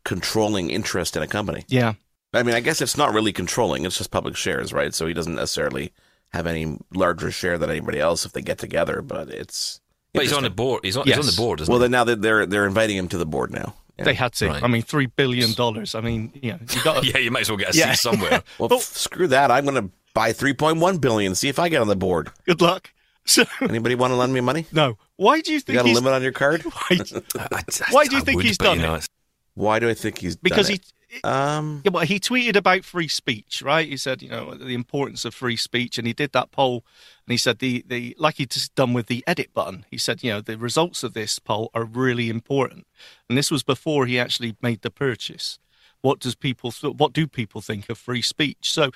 controlling 0.04 0.70
interest 0.70 1.16
in 1.16 1.22
a 1.22 1.26
company. 1.26 1.64
Yeah. 1.68 1.94
I 2.32 2.42
mean, 2.42 2.54
I 2.54 2.60
guess 2.60 2.80
it's 2.80 2.96
not 2.96 3.14
really 3.14 3.32
controlling; 3.32 3.86
it's 3.86 3.96
just 3.96 4.10
public 4.10 4.34
shares, 4.34 4.72
right? 4.72 4.92
So 4.92 5.06
he 5.06 5.14
doesn't 5.14 5.36
necessarily 5.36 5.92
have 6.32 6.48
any 6.48 6.78
larger 6.92 7.30
share 7.30 7.58
than 7.58 7.70
anybody 7.70 8.00
else 8.00 8.26
if 8.26 8.32
they 8.32 8.42
get 8.42 8.58
together. 8.58 9.02
But 9.02 9.28
it's 9.28 9.80
But 10.12 10.24
he's 10.24 10.32
on 10.32 10.42
the 10.42 10.50
board. 10.50 10.80
He's 10.82 10.96
on, 10.96 11.04
he's 11.04 11.16
on 11.16 11.26
the 11.26 11.36
board, 11.36 11.60
isn't 11.60 11.70
well. 11.70 11.78
he? 11.78 11.84
Then 11.84 11.92
now 11.92 12.04
that 12.04 12.22
they're 12.22 12.44
they're 12.44 12.66
inviting 12.66 12.96
him 12.96 13.06
to 13.08 13.18
the 13.18 13.26
board 13.26 13.52
now. 13.52 13.74
Yeah. 13.98 14.04
They 14.04 14.14
had 14.14 14.32
to. 14.34 14.48
Right. 14.48 14.62
I 14.62 14.66
mean, 14.66 14.82
three 14.82 15.06
billion 15.06 15.52
dollars. 15.52 15.94
I 15.94 16.00
mean, 16.00 16.32
you 16.34 16.52
know, 16.52 16.58
you 16.70 16.82
got. 16.82 17.04
yeah, 17.14 17.18
you 17.18 17.30
might 17.30 17.42
as 17.42 17.48
well 17.50 17.58
get 17.58 17.74
a 17.74 17.78
Yeah. 17.78 17.92
seat 17.92 18.00
somewhere. 18.00 18.42
Well, 18.58 18.72
f- 18.72 18.80
screw 18.82 19.28
that. 19.28 19.50
I'm 19.50 19.64
going 19.64 19.76
to 19.88 19.90
buy 20.14 20.32
3.1 20.32 21.00
billion. 21.00 21.34
See 21.34 21.48
if 21.48 21.58
I 21.58 21.68
get 21.68 21.80
on 21.80 21.88
the 21.88 21.96
board. 21.96 22.30
Good 22.46 22.60
luck. 22.60 22.90
So 23.26 23.44
Anybody 23.62 23.94
want 23.94 24.10
to 24.10 24.16
lend 24.16 24.34
me 24.34 24.42
money? 24.42 24.66
no. 24.70 24.98
Why 25.16 25.40
do 25.40 25.50
you 25.52 25.58
think 25.60 25.74
You 25.74 25.78
got 25.78 25.84
a 25.86 25.88
he's? 25.88 25.96
limit 25.96 26.12
on 26.12 26.22
your 26.22 26.32
card? 26.32 26.60
Why, 26.62 26.98
I- 27.38 27.46
I- 27.56 27.62
Why 27.90 28.04
do 28.04 28.16
you 28.16 28.20
I 28.20 28.24
think 28.24 28.36
would, 28.36 28.44
he's 28.44 28.58
done 28.58 28.76
you 28.80 28.82
know, 28.86 28.94
it? 28.96 29.06
Why 29.54 29.78
do 29.78 29.88
I 29.88 29.94
think 29.94 30.18
he's 30.18 30.36
because 30.36 30.66
done 30.68 30.76
he. 30.76 30.82
Um, 31.22 31.82
Yeah, 31.84 31.90
but 31.90 32.08
he 32.08 32.18
tweeted 32.18 32.56
about 32.56 32.84
free 32.84 33.08
speech, 33.08 33.62
right? 33.62 33.88
He 33.88 33.96
said, 33.96 34.22
you 34.22 34.30
know, 34.30 34.54
the 34.54 34.74
importance 34.74 35.24
of 35.24 35.34
free 35.34 35.56
speech, 35.56 35.98
and 35.98 36.06
he 36.06 36.12
did 36.12 36.32
that 36.32 36.50
poll, 36.50 36.84
and 37.26 37.32
he 37.32 37.36
said 37.36 37.58
the 37.58 37.84
the 37.86 38.16
like 38.18 38.36
he 38.36 38.46
just 38.46 38.74
done 38.74 38.92
with 38.92 39.06
the 39.06 39.22
edit 39.26 39.52
button. 39.54 39.84
He 39.90 39.98
said, 39.98 40.22
you 40.22 40.30
know, 40.32 40.40
the 40.40 40.58
results 40.58 41.02
of 41.02 41.12
this 41.12 41.38
poll 41.38 41.70
are 41.74 41.84
really 41.84 42.28
important, 42.28 42.86
and 43.28 43.38
this 43.38 43.50
was 43.50 43.62
before 43.62 44.06
he 44.06 44.18
actually 44.18 44.56
made 44.60 44.82
the 44.82 44.90
purchase. 44.90 45.58
What 46.00 46.18
does 46.18 46.34
people 46.34 46.72
th- 46.72 46.94
what 46.96 47.12
do 47.12 47.26
people 47.26 47.60
think 47.60 47.88
of 47.88 47.98
free 47.98 48.22
speech? 48.22 48.70
So, 48.70 48.90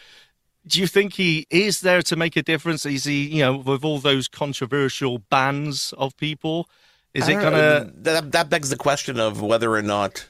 do 0.66 0.80
you 0.80 0.86
think 0.86 1.14
he 1.14 1.46
is 1.50 1.80
there 1.80 2.02
to 2.02 2.16
make 2.16 2.36
a 2.36 2.42
difference? 2.42 2.84
Is 2.84 3.04
he, 3.04 3.26
you 3.28 3.42
know, 3.42 3.56
with 3.56 3.84
all 3.84 3.98
those 3.98 4.28
controversial 4.28 5.18
bans 5.30 5.94
of 5.96 6.16
people? 6.16 6.68
Is 7.14 7.28
it 7.28 7.34
don't 7.34 7.52
know. 7.52 7.90
That, 8.02 8.32
that 8.32 8.50
begs 8.50 8.70
the 8.70 8.76
question 8.76 9.18
of 9.18 9.40
whether 9.40 9.72
or 9.72 9.82
not 9.82 10.28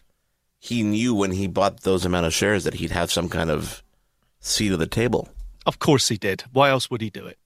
he 0.59 0.83
knew 0.83 1.15
when 1.15 1.33
he 1.33 1.47
bought 1.47 1.83
those 1.83 2.05
amount 2.05 2.27
of 2.27 2.35
shares 2.35 2.65
that 2.65 2.75
he'd 2.75 2.91
have 2.91 3.13
some 3.13 3.29
kind 3.29 3.51
of 3.51 3.83
seat 4.41 4.73
at 4.73 4.79
the 4.79 4.87
table. 4.87 5.29
Of 5.67 5.79
course 5.79 6.09
he 6.09 6.17
did. 6.17 6.45
Why 6.53 6.71
else 6.71 6.91
would 6.91 7.01
he 7.01 7.11
do 7.11 7.27
it? 7.27 7.39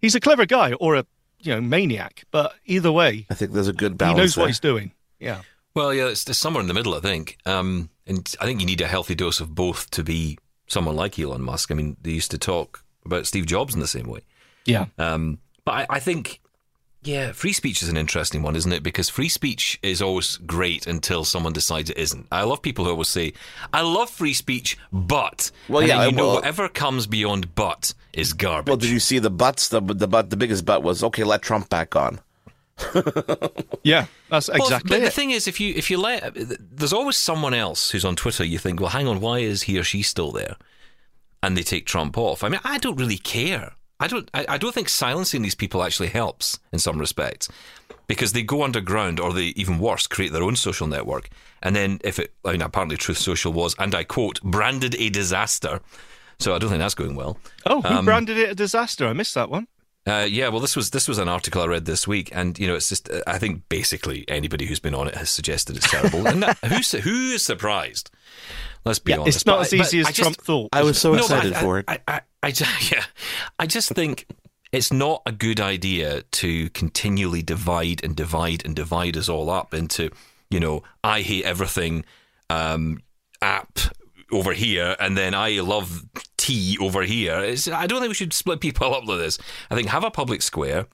He's 0.00 0.14
a 0.14 0.20
clever 0.20 0.46
guy 0.46 0.72
or 0.74 0.96
a 0.96 1.06
you 1.40 1.54
know 1.54 1.60
maniac, 1.60 2.24
but 2.30 2.54
either 2.66 2.92
way, 2.92 3.26
I 3.30 3.34
think 3.34 3.52
there's 3.52 3.68
a 3.68 3.72
good 3.72 3.98
balance. 3.98 4.16
he 4.16 4.22
knows 4.22 4.34
there. 4.34 4.42
what 4.42 4.48
he's 4.48 4.60
doing. 4.60 4.92
Yeah. 5.18 5.42
Well, 5.74 5.94
yeah, 5.94 6.08
it's, 6.08 6.28
it's 6.28 6.38
somewhere 6.38 6.60
in 6.60 6.68
the 6.68 6.74
middle, 6.74 6.94
I 6.94 7.00
think. 7.00 7.38
Um, 7.46 7.88
and 8.06 8.34
I 8.40 8.44
think 8.44 8.60
you 8.60 8.66
need 8.66 8.80
a 8.82 8.86
healthy 8.86 9.14
dose 9.14 9.40
of 9.40 9.54
both 9.54 9.90
to 9.92 10.04
be 10.04 10.38
someone 10.66 10.96
like 10.96 11.18
Elon 11.18 11.40
Musk. 11.40 11.70
I 11.70 11.74
mean, 11.74 11.96
they 12.02 12.10
used 12.10 12.30
to 12.32 12.38
talk 12.38 12.84
about 13.06 13.26
Steve 13.26 13.46
Jobs 13.46 13.74
in 13.74 13.80
the 13.80 13.86
same 13.86 14.06
way. 14.06 14.20
Yeah. 14.66 14.86
Um, 14.98 15.38
but 15.64 15.72
I, 15.72 15.86
I 15.96 15.98
think, 15.98 16.41
yeah, 17.04 17.32
free 17.32 17.52
speech 17.52 17.82
is 17.82 17.88
an 17.88 17.96
interesting 17.96 18.42
one, 18.42 18.54
isn't 18.56 18.72
it? 18.72 18.82
Because 18.82 19.08
free 19.08 19.28
speech 19.28 19.78
is 19.82 20.00
always 20.00 20.36
great 20.38 20.86
until 20.86 21.24
someone 21.24 21.52
decides 21.52 21.90
it 21.90 21.98
isn't. 21.98 22.26
I 22.30 22.42
love 22.44 22.62
people 22.62 22.84
who 22.84 22.92
always 22.92 23.08
say, 23.08 23.32
"I 23.72 23.80
love 23.82 24.08
free 24.10 24.34
speech, 24.34 24.78
but." 24.92 25.50
Well, 25.68 25.80
And 25.80 25.88
yeah, 25.88 25.98
then 25.98 26.10
you 26.10 26.16
know 26.16 26.26
well- 26.26 26.34
whatever 26.36 26.68
comes 26.68 27.06
beyond 27.06 27.54
"but" 27.54 27.94
is 28.12 28.32
garbage. 28.32 28.68
Well, 28.70 28.76
did 28.76 28.90
you 28.90 29.00
see 29.00 29.18
the 29.18 29.30
butts? 29.30 29.68
The 29.68 29.80
the 29.80 30.06
butt, 30.06 30.30
the 30.30 30.36
biggest 30.36 30.64
butt 30.64 30.82
was 30.82 31.02
okay. 31.04 31.24
Let 31.24 31.42
Trump 31.42 31.68
back 31.68 31.96
on. 31.96 32.20
Yeah. 33.84 34.06
That's 34.30 34.48
Well, 34.48 34.62
exactly 34.62 34.88
but 34.90 35.00
the 35.04 35.10
thing 35.10 35.30
is, 35.32 35.48
if 35.48 35.58
you 35.60 35.74
if 35.76 35.90
you 35.90 35.98
let, 35.98 36.32
there's 36.36 36.92
always 36.92 37.16
someone 37.16 37.52
else 37.52 37.90
who's 37.90 38.04
on 38.04 38.14
Twitter. 38.16 38.44
You 38.44 38.58
think, 38.58 38.80
well, 38.80 38.90
hang 38.90 39.08
on, 39.08 39.20
why 39.20 39.40
is 39.40 39.62
he 39.64 39.76
or 39.78 39.82
she 39.84 40.02
still 40.02 40.30
there? 40.30 40.56
And 41.42 41.56
they 41.56 41.62
take 41.64 41.84
Trump 41.86 42.16
off. 42.16 42.44
I 42.44 42.48
mean, 42.48 42.60
I 42.62 42.78
don't 42.78 42.96
really 42.96 43.18
care. 43.18 43.72
I 44.02 44.06
don't. 44.08 44.28
I, 44.34 44.44
I 44.50 44.58
don't 44.58 44.74
think 44.74 44.88
silencing 44.88 45.42
these 45.42 45.54
people 45.54 45.82
actually 45.82 46.08
helps 46.08 46.58
in 46.72 46.78
some 46.78 46.98
respects, 46.98 47.48
because 48.06 48.32
they 48.32 48.42
go 48.42 48.62
underground, 48.64 49.20
or 49.20 49.32
they 49.32 49.46
even 49.56 49.78
worse, 49.78 50.06
create 50.06 50.32
their 50.32 50.42
own 50.42 50.56
social 50.56 50.86
network. 50.86 51.28
And 51.62 51.74
then, 51.76 52.00
if 52.02 52.18
it, 52.18 52.32
I 52.44 52.52
mean, 52.52 52.62
apparently, 52.62 52.96
Truth 52.96 53.18
Social 53.18 53.52
was, 53.52 53.74
and 53.78 53.94
I 53.94 54.04
quote, 54.04 54.40
branded 54.42 54.94
a 54.96 55.08
disaster. 55.10 55.80
So 56.38 56.54
I 56.54 56.58
don't 56.58 56.70
think 56.70 56.80
that's 56.80 56.94
going 56.94 57.14
well. 57.14 57.38
oh, 57.66 57.82
who 57.82 57.94
um, 57.94 58.04
branded 58.04 58.36
it 58.36 58.50
a 58.50 58.54
disaster? 58.54 59.06
I 59.06 59.12
missed 59.12 59.34
that 59.36 59.48
one. 59.48 59.68
Uh, 60.04 60.26
yeah, 60.28 60.48
well, 60.48 60.58
this 60.58 60.74
was 60.74 60.90
this 60.90 61.06
was 61.06 61.18
an 61.18 61.28
article 61.28 61.62
I 61.62 61.66
read 61.66 61.84
this 61.84 62.08
week, 62.08 62.30
and 62.32 62.58
you 62.58 62.66
know, 62.66 62.74
it's 62.74 62.88
just 62.88 63.08
uh, 63.08 63.22
I 63.28 63.38
think 63.38 63.68
basically 63.68 64.24
anybody 64.26 64.66
who's 64.66 64.80
been 64.80 64.94
on 64.96 65.06
it 65.06 65.14
has 65.14 65.30
suggested 65.30 65.76
it's 65.76 65.88
terrible, 65.88 66.26
and 66.26 66.42
that, 66.42 66.58
who's 66.64 66.90
who 66.90 67.30
is 67.32 67.44
surprised? 67.44 68.10
Let's 68.84 68.98
be 68.98 69.12
Yeah, 69.12 69.18
honest. 69.20 69.36
it's 69.36 69.46
not 69.46 69.58
But- 69.58 69.66
as 69.66 69.74
easy 69.74 70.00
as 70.00 70.06
I 70.06 70.10
just- 70.10 70.20
Trump 70.22 70.36
thought. 70.38 70.70
I 70.72 70.82
was 70.82 70.98
so 71.00 71.12
No, 71.12 71.18
excited 71.20 71.52
I, 71.52 71.60
for 71.60 71.78
it. 71.78 71.84
I, 72.08 72.22
I, 72.42 72.48
I, 72.48 72.50
ju- 72.50 72.64
yeah, 72.92 73.04
I 73.58 73.66
just 73.66 73.90
think 73.90 74.26
it's 74.72 74.92
not 74.92 75.22
a 75.26 75.32
good 75.32 75.60
idea 75.60 76.22
to 76.22 76.70
continually 76.70 77.42
divide 77.42 78.02
and 78.02 78.16
divide 78.16 78.64
and 78.64 78.74
divide 78.74 79.16
us 79.16 79.28
all 79.28 79.50
up 79.50 79.74
into, 79.74 80.10
you 80.50 80.60
know, 80.60 80.82
I 81.04 81.20
hate 81.20 81.44
everything 81.44 82.04
um, 82.48 83.00
app 83.40 83.78
over 84.32 84.54
here, 84.54 84.96
and 84.98 85.16
then 85.16 85.34
I 85.34 85.60
love 85.60 86.06
tea 86.38 86.78
over 86.80 87.02
here. 87.02 87.38
It's, 87.40 87.68
I 87.68 87.86
don't 87.86 88.00
think 88.00 88.08
we 88.08 88.14
should 88.14 88.32
split 88.32 88.60
people 88.60 88.94
up 88.94 89.06
like 89.06 89.18
this. 89.18 89.38
I 89.70 89.74
think 89.74 89.88
have 89.88 90.04
a 90.04 90.10
public 90.10 90.40
square, 90.40 90.86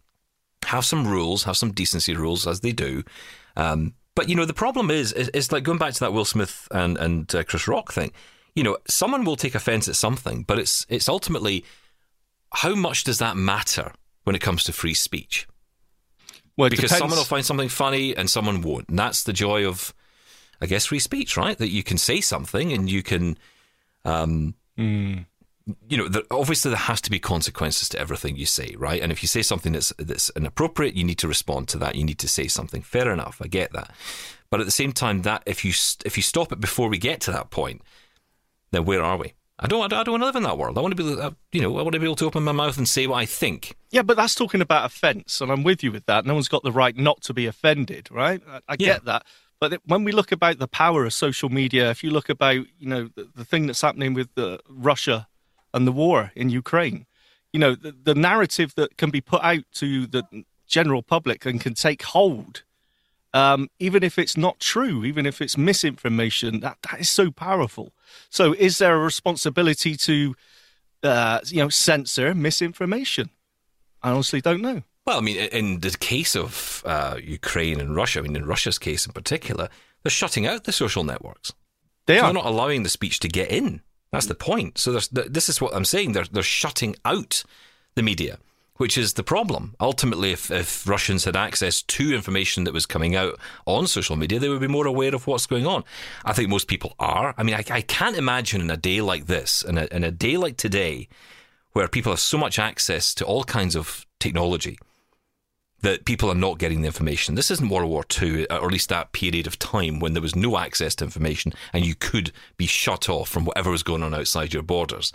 have 0.67 0.85
some 0.85 1.07
rules, 1.07 1.45
have 1.45 1.57
some 1.57 1.73
decency 1.73 2.15
rules 2.15 2.47
as 2.49 2.61
they 2.61 2.73
do. 2.73 3.05
Um, 3.57 3.95
but 4.17 4.29
you 4.29 4.35
know, 4.35 4.45
the 4.45 4.55
problem 4.55 4.91
is, 4.91 5.13
is 5.13 5.53
like 5.53 5.63
going 5.63 5.79
back 5.79 5.95
to 5.95 6.01
that 6.01 6.13
Will 6.13 6.25
Smith 6.25 6.67
and 6.73 6.99
and 6.99 7.33
uh, 7.33 7.45
Chris 7.45 7.69
Rock 7.69 7.93
thing. 7.93 8.11
You 8.55 8.65
know, 8.65 8.77
someone 8.89 9.25
will 9.25 9.37
take 9.37 9.55
offence 9.55 9.89
at 9.89 9.97
something, 9.97 10.43
but 10.43 10.59
it's 10.59 10.85
it's 10.89 11.09
ultimately 11.09 11.65
how 12.53 12.75
much 12.75 13.05
does 13.05 13.19
that 13.19 13.37
matter 13.37 13.93
when 14.25 14.35
it 14.35 14.41
comes 14.43 14.65
to 14.65 14.73
free 14.73 14.95
speech? 14.95 15.47
well, 16.57 16.69
Because 16.71 16.91
depends. 16.91 16.99
someone 16.99 17.19
will 17.19 17.25
find 17.25 17.45
something 17.47 17.69
funny 17.69 18.17
and 18.17 18.29
someone 18.29 18.63
won't, 18.63 18.89
and 18.89 18.99
that's 18.99 19.23
the 19.23 19.33
joy 19.33 19.65
of, 19.67 19.95
I 20.61 20.67
guess, 20.67 20.87
free 20.87 20.99
speech, 20.99 21.37
right? 21.37 21.57
That 21.57 21.69
you 21.69 21.83
can 21.85 21.99
say 21.99 22.21
something 22.21 22.73
and 22.73 22.91
you 22.91 23.03
can, 23.03 23.39
um, 24.05 24.55
Hmm. 24.77 25.19
you 25.89 25.97
know, 25.99 26.09
there, 26.09 26.23
obviously 26.31 26.71
there 26.71 26.79
has 26.79 27.01
to 27.03 27.11
be 27.11 27.19
consequences 27.21 27.89
to 27.91 27.99
everything 28.01 28.37
you 28.37 28.47
say, 28.47 28.75
right? 28.79 29.01
And 29.03 29.13
if 29.13 29.23
you 29.23 29.29
say 29.29 29.43
something 29.43 29.73
that's 29.73 29.93
that's 29.99 30.31
inappropriate, 30.35 30.95
you 30.97 31.05
need 31.05 31.19
to 31.19 31.29
respond 31.29 31.69
to 31.69 31.79
that. 31.79 31.95
You 31.95 32.05
need 32.05 32.19
to 32.21 32.29
say 32.29 32.49
something. 32.49 32.83
Fair 32.83 33.13
enough, 33.13 33.41
I 33.43 33.47
get 33.49 33.73
that. 33.75 33.91
But 34.51 34.61
at 34.61 34.67
the 34.67 34.73
same 34.73 34.93
time, 34.93 35.23
that 35.23 35.43
if 35.47 35.65
you 35.65 35.73
if 36.05 36.17
you 36.17 36.23
stop 36.23 36.51
it 36.53 36.61
before 36.61 36.89
we 36.89 36.97
get 36.99 37.21
to 37.23 37.33
that 37.33 37.51
point, 37.51 37.83
then 38.71 38.85
where 38.85 39.03
are 39.03 39.17
we? 39.17 39.35
I 39.61 39.67
don't 39.67 39.93
I 39.93 40.05
don't 40.05 40.13
want 40.13 40.23
to 40.23 40.27
live 40.27 40.37
in 40.37 40.45
that 40.45 40.57
world. 40.57 40.79
I 40.79 40.81
want 40.81 40.97
to 40.97 41.03
be, 41.03 41.21
uh, 41.21 41.31
you 41.53 41.61
know, 41.61 41.79
I 41.79 41.83
want 41.83 41.95
to 41.95 41.99
be 41.99 42.07
able 42.07 42.15
to 42.17 42.27
open 42.27 42.45
my 42.45 42.53
mouth 42.53 42.79
and 42.79 42.89
say 42.89 43.07
what 43.09 43.17
I 43.17 43.27
think. 43.27 43.77
Yeah, 43.91 44.03
but 44.03 44.17
that's 44.17 44.35
talking 44.35 44.61
about 44.61 44.85
offence, 44.87 45.41
and 45.41 45.51
I'm 45.51 45.65
with 45.65 45.83
you 45.83 45.91
with 45.91 46.07
that. 46.07 46.25
No 46.25 46.35
one's 46.35 46.49
got 46.49 46.63
the 46.63 46.71
right 46.73 46.97
not 46.97 47.23
to 47.23 47.35
be 47.35 47.47
offended, 47.47 48.09
right? 48.11 48.41
I, 48.49 48.57
I 48.69 48.77
Yeah. 48.79 48.95
get 48.95 49.05
that. 49.07 49.27
But 49.61 49.81
when 49.85 50.05
we 50.05 50.13
look 50.13 50.31
about 50.31 50.61
the 50.61 50.69
power 50.69 51.05
of 51.05 51.13
social 51.13 51.49
media, 51.49 51.91
if 51.91 52.05
you 52.05 52.11
look 52.11 52.29
about, 52.29 52.55
you 52.79 52.89
know, 52.89 53.09
the, 53.17 53.29
the 53.35 53.45
thing 53.45 53.67
that's 53.67 53.81
happening 53.81 54.15
with 54.15 54.33
the 54.37 54.61
Russia 54.69 55.27
and 55.75 55.85
the 55.85 55.93
war 55.93 56.31
in 56.37 56.51
Ukraine, 56.51 57.07
you 57.53 57.59
know, 57.59 57.75
the, 57.75 57.91
the 58.01 58.15
narrative 58.15 58.75
that 58.77 58.97
can 58.97 59.11
be 59.11 59.21
put 59.21 59.43
out 59.43 59.65
to 59.73 60.07
the 60.07 60.23
general 60.69 61.03
public 61.03 61.45
and 61.45 61.61
can 61.61 61.75
take 61.75 62.03
hold, 62.03 62.63
um, 63.35 63.69
even 63.79 64.03
if 64.03 64.19
it's 64.19 64.37
not 64.37 64.61
true, 64.61 65.05
even 65.05 65.27
if 65.27 65.41
it's 65.41 65.57
misinformation, 65.59 66.61
that, 66.61 66.79
that 66.91 67.01
is 67.01 67.09
so 67.09 67.31
powerful. 67.31 67.93
So, 68.31 68.55
is 68.55 68.79
there 68.79 68.95
a 68.95 68.99
responsibility 68.99 69.97
to, 69.97 70.35
uh, 71.03 71.41
you 71.47 71.59
know, 71.59 71.69
censor 71.69 72.35
misinformation? 72.35 73.31
I 74.03 74.11
honestly 74.11 74.41
don't 74.41 74.63
know. 74.63 74.83
Well, 75.07 75.19
I 75.19 75.21
mean, 75.23 75.37
in 75.37 75.81
the 75.81 75.97
case 75.99 76.37
of 76.37 76.83
uh, 76.87 77.17
Ukraine 77.23 77.81
and 77.81 77.97
Russia, 77.97 78.19
I 78.19 78.23
mean, 78.23 78.37
in 78.37 78.47
Russia's 78.47 78.79
case 78.79 79.07
in 79.07 79.13
particular, 79.13 79.69
they're 80.03 80.11
shutting 80.11 80.47
out 80.47 80.65
the 80.65 80.73
social 80.73 81.03
networks. 81.03 81.53
They 82.07 82.17
So 82.17 82.21
are. 82.21 82.27
they're 82.27 82.35
not 82.35 82.47
allowing 82.47 82.83
the 82.83 82.89
speech 82.89 83.19
to 83.21 83.29
get 83.29 83.51
in. 83.51 83.81
That's 84.13 84.27
the 84.27 84.35
point. 84.35 84.79
So 84.79 84.93
there's, 84.93 85.09
this 85.09 85.49
is 85.49 85.61
what 85.61 85.75
I'm 85.75 85.85
saying. 85.85 86.13
They're 86.13 86.25
they're 86.25 86.43
shutting 86.43 86.97
out 87.05 87.43
the 87.95 88.03
media, 88.03 88.39
which 88.79 88.97
is 88.97 89.15
the 89.15 89.23
problem. 89.23 89.75
Ultimately, 89.81 90.33
if, 90.33 90.51
if 90.51 90.89
Russians 90.89 91.25
had 91.25 91.37
access 91.37 91.83
to 91.83 92.15
information 92.15 92.65
that 92.65 92.73
was 92.73 92.87
coming 92.87 93.15
out 93.15 93.39
on 93.67 93.87
social 93.87 94.17
media, 94.17 94.39
they 94.39 94.49
would 94.49 94.61
be 94.61 94.69
more 94.69 94.87
aware 94.87 95.15
of 95.15 95.27
what's 95.27 95.47
going 95.47 95.67
on. 95.67 95.85
I 96.25 96.33
think 96.33 96.49
most 96.49 96.69
people 96.69 96.95
are. 96.99 97.35
I 97.37 97.43
mean, 97.43 97.57
I, 97.57 97.65
I 97.71 97.81
can't 97.83 98.17
imagine 98.17 98.61
in 98.61 98.71
a 98.71 98.77
day 98.77 99.01
like 99.01 99.27
this, 99.27 99.63
in 99.63 99.77
a, 99.79 99.87
in 99.93 100.05
a 100.05 100.11
day 100.11 100.37
like 100.37 100.57
today, 100.57 101.09
where 101.73 101.89
people 101.89 102.13
have 102.13 102.21
so 102.21 102.39
much 102.39 102.59
access 102.59 103.15
to 103.15 103.27
all 103.27 103.45
kinds 103.45 103.77
of 103.77 104.07
technology 104.21 104.79
that 105.81 106.05
people 106.05 106.31
are 106.31 106.35
not 106.35 106.59
getting 106.59 106.81
the 106.81 106.89
information. 106.89 107.35
This 107.35 107.51
isn't 107.53 107.69
World 107.69 107.89
War 107.89 108.05
II, 108.21 108.47
or 108.47 108.65
at 108.65 108.73
least 108.73 108.89
that 108.89 109.13
period 109.13 109.47
of 109.47 109.59
time 109.59 110.01
when 110.01 110.13
there 110.13 110.23
was 110.23 110.35
no 110.35 110.59
access 110.59 110.95
to 110.97 111.05
information 111.05 111.53
and 111.73 111.87
you 111.87 111.95
could 111.95 112.33
be 112.57 112.67
shut 112.67 113.09
off 113.09 113.29
from 113.29 113.45
whatever 113.45 113.71
was 113.71 113.85
going 113.85 114.03
on 114.03 114.15
outside 114.15 114.53
your 114.53 114.65
borders. 114.65 115.13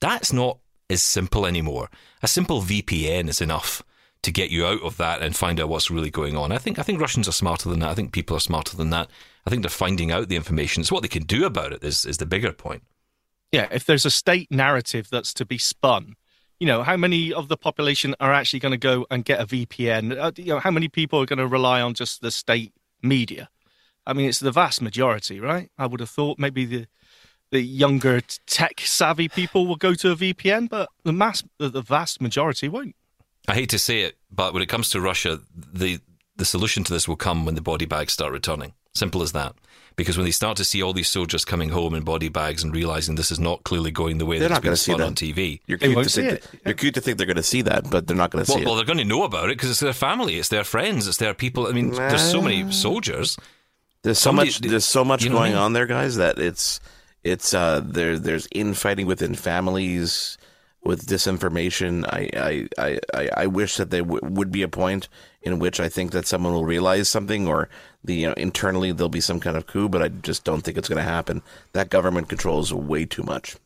That's 0.00 0.32
not 0.32 0.58
as 0.92 1.02
simple 1.02 1.46
anymore. 1.46 1.88
A 2.22 2.28
simple 2.28 2.62
VPN 2.62 3.28
is 3.28 3.40
enough 3.40 3.82
to 4.22 4.30
get 4.30 4.50
you 4.50 4.64
out 4.64 4.82
of 4.82 4.96
that 4.98 5.20
and 5.20 5.34
find 5.34 5.58
out 5.58 5.68
what's 5.68 5.90
really 5.90 6.10
going 6.10 6.36
on. 6.36 6.52
I 6.52 6.58
think 6.58 6.78
I 6.78 6.82
think 6.82 7.00
Russians 7.00 7.28
are 7.28 7.32
smarter 7.32 7.68
than 7.68 7.80
that. 7.80 7.90
I 7.90 7.94
think 7.94 8.12
people 8.12 8.36
are 8.36 8.40
smarter 8.40 8.76
than 8.76 8.90
that. 8.90 9.10
I 9.46 9.50
think 9.50 9.62
they're 9.62 9.70
finding 9.70 10.12
out 10.12 10.28
the 10.28 10.36
information. 10.36 10.80
It's 10.80 10.92
what 10.92 11.02
they 11.02 11.08
can 11.08 11.24
do 11.24 11.44
about 11.44 11.72
it 11.72 11.82
is, 11.82 12.06
is 12.06 12.18
the 12.18 12.26
bigger 12.26 12.52
point. 12.52 12.84
yeah, 13.50 13.68
if 13.72 13.84
there's 13.84 14.06
a 14.06 14.10
state 14.10 14.50
narrative 14.50 15.08
that's 15.10 15.34
to 15.34 15.44
be 15.44 15.58
spun, 15.58 16.14
you 16.60 16.66
know, 16.66 16.82
how 16.84 16.96
many 16.96 17.32
of 17.32 17.48
the 17.48 17.56
population 17.56 18.14
are 18.20 18.32
actually 18.32 18.60
going 18.60 18.72
to 18.72 18.78
go 18.78 19.04
and 19.10 19.24
get 19.24 19.40
a 19.40 19.46
VPN? 19.46 20.16
Uh, 20.16 20.30
you 20.36 20.54
know, 20.54 20.60
how 20.60 20.70
many 20.70 20.88
people 20.88 21.20
are 21.20 21.26
going 21.26 21.38
to 21.40 21.46
rely 21.46 21.80
on 21.80 21.92
just 21.92 22.20
the 22.20 22.30
state 22.30 22.72
media? 23.02 23.50
I 24.06 24.12
mean, 24.12 24.28
it's 24.28 24.38
the 24.38 24.52
vast 24.52 24.80
majority, 24.80 25.40
right? 25.40 25.70
I 25.76 25.86
would 25.86 26.00
have 26.00 26.10
thought 26.10 26.38
maybe 26.38 26.64
the 26.64 26.86
the 27.52 27.60
younger 27.62 28.20
tech 28.46 28.80
savvy 28.80 29.28
people 29.28 29.66
will 29.68 29.76
go 29.76 29.94
to 29.94 30.10
a 30.10 30.16
VPN, 30.16 30.68
but 30.68 30.88
the 31.04 31.12
mass, 31.12 31.44
the 31.58 31.80
vast 31.82 32.20
majority 32.20 32.68
won't. 32.68 32.96
I 33.46 33.54
hate 33.54 33.68
to 33.70 33.78
say 33.78 34.00
it, 34.02 34.16
but 34.30 34.52
when 34.52 34.62
it 34.62 34.68
comes 34.68 34.90
to 34.90 35.00
Russia, 35.00 35.40
the 35.54 36.00
the 36.36 36.44
solution 36.46 36.82
to 36.82 36.92
this 36.92 37.06
will 37.06 37.16
come 37.16 37.44
when 37.44 37.54
the 37.54 37.60
body 37.60 37.84
bags 37.84 38.12
start 38.12 38.32
returning. 38.32 38.72
Simple 38.94 39.22
as 39.22 39.32
that. 39.32 39.54
Because 39.96 40.16
when 40.16 40.24
they 40.24 40.30
start 40.32 40.56
to 40.56 40.64
see 40.64 40.82
all 40.82 40.94
these 40.94 41.08
soldiers 41.08 41.44
coming 41.44 41.68
home 41.68 41.94
in 41.94 42.02
body 42.04 42.30
bags 42.30 42.64
and 42.64 42.74
realizing 42.74 43.14
this 43.16 43.30
is 43.30 43.38
not 43.38 43.62
clearly 43.64 43.90
going 43.90 44.16
the 44.16 44.24
way 44.24 44.38
They're 44.38 44.48
that 44.48 44.62
not 44.62 44.64
it's 44.64 44.86
going 44.86 44.96
been 44.96 45.00
to 45.02 45.10
see 45.10 45.18
spun 45.18 45.32
that 45.32 45.34
on 45.34 45.36
TV. 45.36 45.60
You're 45.66 45.76
They 45.76 45.86
cute, 45.88 45.96
won't 45.96 46.04
to 46.08 46.10
see 46.10 46.22
think 46.22 46.32
it. 46.32 46.42
that, 46.42 46.60
you're 46.64 46.74
cute 46.74 46.94
to 46.94 47.00
think 47.02 47.18
they're 47.18 47.26
going 47.26 47.36
to 47.36 47.42
see 47.42 47.60
that, 47.62 47.90
but 47.90 48.06
they're 48.06 48.16
not 48.16 48.30
going 48.30 48.44
to 48.44 48.50
Well, 48.50 48.58
see 48.58 48.64
well, 48.64 48.72
it. 48.72 48.76
Well, 48.76 48.76
they're 48.76 48.94
going 48.94 48.98
to 48.98 49.04
know 49.04 49.24
about 49.24 49.50
it 49.50 49.56
because 49.58 49.70
it's 49.70 49.80
their 49.80 49.92
family, 49.92 50.38
it's 50.38 50.48
their 50.48 50.64
friends, 50.64 51.06
it's 51.06 51.18
their 51.18 51.34
people. 51.34 51.66
I 51.66 51.72
mean, 51.72 51.90
there's 51.90 52.22
so 52.30 52.40
many 52.40 52.72
soldiers. 52.72 53.36
There's 54.02 54.18
so 54.18 54.30
somebody- 54.30 54.48
much. 54.48 54.58
There's 54.60 54.86
so 54.86 55.04
much 55.04 55.22
you 55.24 55.28
know 55.30 55.36
what 55.36 55.42
I 55.42 55.48
going 55.48 55.52
mean? 55.56 55.62
on 55.62 55.72
there, 55.74 55.86
guys. 55.86 56.16
That 56.16 56.38
it's 56.38 56.80
it's 57.24 57.54
uh 57.54 57.80
there. 57.84 58.18
There's 58.18 58.48
infighting 58.52 59.06
within 59.06 59.34
families 59.34 60.38
with 60.84 61.06
disinformation. 61.06 62.04
I 62.06 62.68
I 62.78 62.98
I, 63.14 63.28
I, 63.36 63.46
wish 63.46 63.76
that 63.76 63.90
there 63.90 64.02
w- 64.02 64.20
would 64.22 64.50
be 64.50 64.62
a 64.62 64.68
point 64.68 65.08
in 65.42 65.58
which 65.58 65.78
I 65.78 65.88
think 65.88 66.10
that 66.12 66.26
someone 66.26 66.52
will 66.52 66.64
realize 66.64 67.08
something, 67.08 67.46
or 67.46 67.68
the 68.02 68.14
you 68.14 68.26
know 68.28 68.34
internally 68.34 68.92
there'll 68.92 69.08
be 69.08 69.20
some 69.20 69.40
kind 69.40 69.56
of 69.56 69.66
coup. 69.66 69.88
But 69.88 70.02
I 70.02 70.08
just 70.08 70.44
don't 70.44 70.62
think 70.62 70.76
it's 70.76 70.88
going 70.88 70.96
to 70.96 71.02
happen. 71.02 71.42
That 71.72 71.90
government 71.90 72.28
controls 72.28 72.72
way 72.72 73.04
too 73.04 73.22
much. 73.22 73.56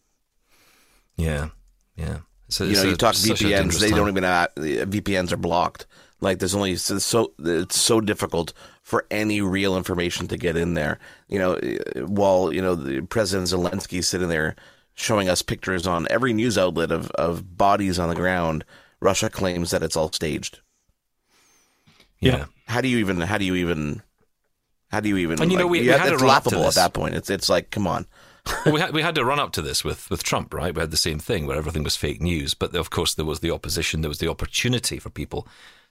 Yeah, 1.17 1.49
yeah. 1.97 2.19
So, 2.49 2.65
you 2.65 2.75
know, 2.75 2.83
a- 2.83 2.89
you 2.89 2.97
talk 2.97 3.15
VPNs, 3.15 3.81
they 3.81 3.91
time. 3.91 3.99
don't 3.99 4.09
even 4.09 4.23
have, 4.23 4.55
VPNs 4.55 5.33
are 5.33 5.37
blocked. 5.37 5.87
Like 6.27 6.41
there's 6.41 6.55
only 6.57 6.74
so 6.77 6.99
so- 6.99 7.33
it's 7.39 7.79
so 7.81 8.01
difficult 8.01 8.53
for 8.83 9.07
any 9.11 9.41
real 9.41 9.77
information 9.77 10.27
to 10.29 10.37
get 10.37 10.57
in 10.57 10.74
there. 10.74 10.99
You 11.29 11.39
know, 11.39 11.53
eh, 11.55 11.79
while 12.01 12.53
you 12.53 12.61
know 12.61 12.74
the 12.74 13.01
President 13.03 13.49
Zelensky 13.49 14.05
sitting 14.05 14.29
there 14.29 14.57
showing 14.95 15.29
us 15.29 15.41
pictures 15.43 15.87
on 15.87 16.07
every 16.11 16.33
news 16.33 16.59
outlet 16.59 16.91
of 16.91 17.11
of 17.12 17.57
bodies 17.57 17.99
on 17.99 18.09
the 18.09 18.14
ground, 18.16 18.64
Russia 19.01 19.31
claims 19.31 19.70
that 19.70 19.83
it's 19.85 19.97
all 19.97 20.11
staged. 20.12 20.59
Yeah. 22.20 22.47
How 22.66 22.81
do 22.81 22.89
you 22.89 22.99
even? 22.99 23.20
How 23.20 23.39
do 23.39 23.45
you 23.45 23.55
even? 23.55 24.03
How 24.91 25.01
do 25.01 25.09
you 25.09 25.16
even? 25.18 25.41
And 25.41 25.53
you 25.53 25.59
know, 25.59 25.64
like, 25.64 25.72
we- 25.72 25.81
we 25.81 25.87
yeah, 25.89 25.99
had 25.99 26.11
a 26.11 26.14
it's 26.14 26.22
run 26.22 26.31
up 26.37 26.45
to 26.45 26.49
laughable 26.51 26.66
at 26.66 26.74
that 26.74 26.93
point. 26.93 27.14
It's 27.14 27.31
it's 27.31 27.49
like, 27.49 27.70
come 27.70 27.87
on. 27.87 28.07
well, 28.64 28.74
we 28.74 28.81
had 28.81 28.93
we 28.95 29.03
had 29.03 29.14
to 29.16 29.24
run 29.24 29.39
up 29.41 29.53
to 29.53 29.62
this 29.62 29.85
with 29.85 30.09
with 30.11 30.22
Trump, 30.22 30.55
right? 30.55 30.74
We 30.74 30.81
had 30.81 30.91
the 30.91 30.97
same 30.97 31.18
thing 31.18 31.47
where 31.47 31.57
everything 31.57 31.85
was 31.85 31.97
fake 31.97 32.20
news, 32.22 32.55
but 32.55 32.74
of 32.74 32.91
course 32.91 33.14
there 33.14 33.24
was 33.24 33.41
the 33.41 33.51
opposition, 33.51 34.01
there 34.03 34.09
was 34.09 34.18
the 34.18 34.31
opportunity 34.31 34.99
for 34.99 35.11
people 35.11 35.47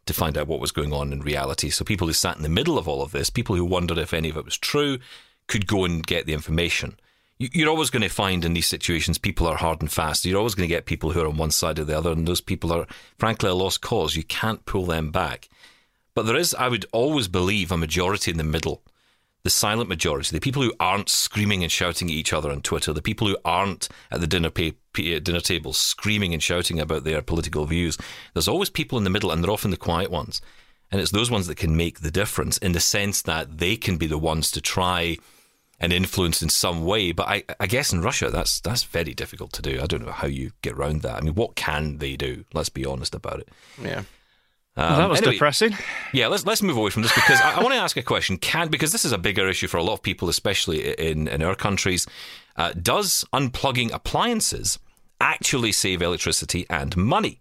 to 0.05 0.13
find 0.13 0.37
out 0.37 0.47
what 0.47 0.59
was 0.59 0.71
going 0.71 0.93
on 0.93 1.11
in 1.11 1.21
reality. 1.21 1.69
So 1.69 1.83
people 1.83 2.07
who 2.07 2.13
sat 2.13 2.37
in 2.37 2.43
the 2.43 2.49
middle 2.49 2.77
of 2.77 2.87
all 2.87 3.01
of 3.01 3.11
this, 3.11 3.29
people 3.29 3.55
who 3.55 3.65
wondered 3.65 3.97
if 3.97 4.13
any 4.13 4.29
of 4.29 4.37
it 4.37 4.45
was 4.45 4.57
true, 4.57 4.99
could 5.47 5.67
go 5.67 5.85
and 5.85 6.05
get 6.05 6.25
the 6.25 6.33
information. 6.33 6.97
You- 7.37 7.49
You're 7.53 7.69
always 7.69 7.89
going 7.89 8.03
to 8.03 8.09
find 8.09 8.45
in 8.45 8.53
these 8.53 8.67
situations 8.67 9.17
people 9.17 9.47
are 9.47 9.57
hard 9.57 9.81
and 9.81 9.91
fast. 9.91 10.25
You're 10.25 10.37
always 10.37 10.55
going 10.55 10.69
to 10.69 10.73
get 10.75 10.85
people 10.85 11.11
who 11.11 11.21
are 11.21 11.27
on 11.27 11.37
one 11.37 11.51
side 11.51 11.79
or 11.79 11.83
the 11.83 11.97
other, 11.97 12.11
and 12.11 12.27
those 12.27 12.41
people 12.41 12.71
are 12.71 12.87
frankly 13.17 13.49
a 13.49 13.53
lost 13.53 13.81
cause. 13.81 14.15
You 14.15 14.23
can't 14.23 14.65
pull 14.65 14.85
them 14.85 15.11
back. 15.11 15.49
But 16.13 16.25
there 16.25 16.37
is, 16.37 16.53
I 16.55 16.69
would 16.69 16.85
always 16.93 17.27
believe, 17.27 17.71
a 17.71 17.77
majority 17.77 18.31
in 18.31 18.37
the 18.37 18.43
middle 18.43 18.83
the 19.45 19.51
silent 19.51 19.87
majority, 19.87 20.35
the 20.35 20.41
people 20.41 20.63
who 20.63 20.73
aren't 20.79 21.07
screaming 21.07 21.61
and 21.61 21.71
shouting 21.71 22.09
at 22.09 22.15
each 22.15 22.33
other 22.33 22.49
on 22.49 22.63
Twitter, 22.63 22.91
the 22.91 22.99
people 22.99 23.27
who 23.27 23.37
aren't 23.45 23.87
at 24.09 24.19
the 24.19 24.25
dinner 24.25 24.49
pa- 24.49 24.71
pa- 24.91 25.03
uh, 25.03 25.19
dinner 25.19 25.39
table 25.39 25.71
screaming 25.71 26.33
and 26.33 26.41
shouting 26.41 26.79
about 26.79 27.03
their 27.03 27.21
political 27.21 27.63
views. 27.67 27.95
There's 28.33 28.47
always 28.47 28.71
people 28.71 28.97
in 28.97 29.03
the 29.03 29.11
middle, 29.11 29.29
and 29.29 29.43
they're 29.43 29.51
often 29.51 29.69
the 29.69 29.77
quiet 29.77 30.09
ones. 30.09 30.41
And 30.91 30.99
it's 30.99 31.11
those 31.11 31.29
ones 31.29 31.45
that 31.45 31.57
can 31.57 31.77
make 31.77 31.99
the 31.99 32.09
difference 32.09 32.57
in 32.57 32.71
the 32.71 32.79
sense 32.79 33.21
that 33.21 33.59
they 33.59 33.75
can 33.75 33.97
be 33.97 34.07
the 34.07 34.17
ones 34.17 34.49
to 34.49 34.61
try 34.61 35.17
and 35.79 35.93
influence 35.93 36.41
in 36.41 36.49
some 36.49 36.83
way. 36.83 37.11
But 37.11 37.27
I, 37.27 37.43
I 37.59 37.67
guess 37.67 37.93
in 37.93 38.01
Russia, 38.01 38.31
that's 38.31 38.59
that's 38.61 38.83
very 38.83 39.13
difficult 39.13 39.53
to 39.53 39.61
do. 39.61 39.79
I 39.79 39.85
don't 39.85 40.03
know 40.03 40.11
how 40.11 40.27
you 40.27 40.53
get 40.63 40.73
around 40.73 41.03
that. 41.03 41.17
I 41.17 41.21
mean, 41.21 41.35
what 41.35 41.55
can 41.55 41.99
they 41.99 42.15
do? 42.15 42.45
Let's 42.51 42.69
be 42.69 42.83
honest 42.83 43.13
about 43.13 43.41
it. 43.41 43.49
Yeah. 43.79 44.05
Well, 44.77 44.97
that 44.97 45.03
Um, 45.05 45.09
was 45.09 45.19
anyway, 45.19 45.33
depressing. 45.35 45.77
yeah, 46.13 46.27
let's 46.27 46.45
let's 46.45 46.61
move 46.61 46.75
away 46.77 46.89
from 46.89 47.01
this 47.03 47.13
because 47.13 47.39
I, 47.41 47.53
I 47.59 47.63
want 47.63 47.73
to 47.73 47.79
ask 47.79 47.95
a 47.95 48.01
question. 48.03 48.37
Can 48.37 48.67
because 48.67 48.91
this 48.91 49.05
is 49.05 49.11
a 49.13 49.17
bigger 49.17 49.47
issue 49.47 49.67
for 49.67 49.77
a 49.77 49.83
lot 49.83 49.93
of 49.93 50.01
people, 50.01 50.27
especially 50.29 50.91
in 50.99 51.27
in 51.27 51.41
our 51.41 51.55
countries. 51.55 52.05
Uh, 52.57 52.71
does 52.73 53.23
unplugging 53.33 53.91
appliances 53.93 54.79
actually 55.21 55.71
save 55.71 56.01
electricity 56.01 56.65
and 56.69 56.95
money? 56.97 57.39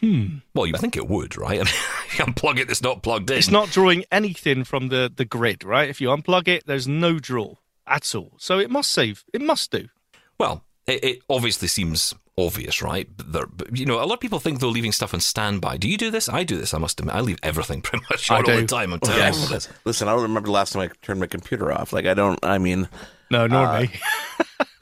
Hmm. 0.00 0.38
Well, 0.54 0.66
you 0.66 0.74
think 0.74 0.96
it 0.96 1.08
would, 1.08 1.36
right? 1.38 1.52
I 1.60 1.64
mean, 1.64 1.66
if 1.66 2.18
you 2.18 2.24
unplug 2.26 2.58
it, 2.58 2.70
it's 2.70 2.82
not 2.82 3.02
plugged 3.02 3.30
in. 3.30 3.38
It's 3.38 3.50
not 3.50 3.70
drawing 3.70 4.04
anything 4.12 4.64
from 4.64 4.88
the, 4.88 5.10
the 5.14 5.24
grid, 5.24 5.64
right? 5.64 5.88
If 5.88 6.00
you 6.02 6.08
unplug 6.08 6.48
it, 6.48 6.66
there's 6.66 6.86
no 6.86 7.18
draw 7.18 7.54
at 7.86 8.14
all. 8.14 8.34
So 8.38 8.58
it 8.58 8.70
must 8.70 8.90
save. 8.90 9.24
It 9.32 9.40
must 9.40 9.70
do. 9.70 9.88
Well, 10.38 10.64
it, 10.86 11.04
it 11.04 11.22
obviously 11.28 11.68
seems 11.68 12.14
obvious, 12.38 12.82
right? 12.82 13.08
But, 13.16 13.32
there, 13.32 13.46
but 13.46 13.76
you 13.76 13.86
know, 13.86 13.96
a 14.02 14.04
lot 14.04 14.14
of 14.14 14.20
people 14.20 14.38
think 14.40 14.60
they're 14.60 14.68
leaving 14.68 14.92
stuff 14.92 15.14
on 15.14 15.20
standby. 15.20 15.78
Do 15.78 15.88
you 15.88 15.96
do 15.96 16.10
this? 16.10 16.28
I 16.28 16.44
do 16.44 16.56
this. 16.58 16.74
I 16.74 16.78
must 16.78 17.00
admit, 17.00 17.14
I 17.14 17.20
leave 17.20 17.38
everything 17.42 17.80
pretty 17.82 18.04
much 18.10 18.30
on 18.30 18.36
all 18.38 18.42
the 18.42 18.60
do. 18.60 18.66
time. 18.66 18.92
I'm 18.92 19.00
terrible 19.00 19.20
Yes. 19.38 19.44
at 19.44 19.50
this. 19.50 19.68
Listen, 19.84 20.08
I 20.08 20.12
don't 20.12 20.22
remember 20.22 20.46
the 20.46 20.52
last 20.52 20.72
time 20.72 20.82
I 20.82 20.90
turned 21.02 21.20
my 21.20 21.26
computer 21.26 21.72
off. 21.72 21.92
Like 21.92 22.06
I 22.06 22.14
don't. 22.14 22.38
I 22.44 22.58
mean. 22.58 22.88
No, 23.30 23.46
nor 23.46 23.66
Uh, 23.66 23.80
me. 23.82 23.90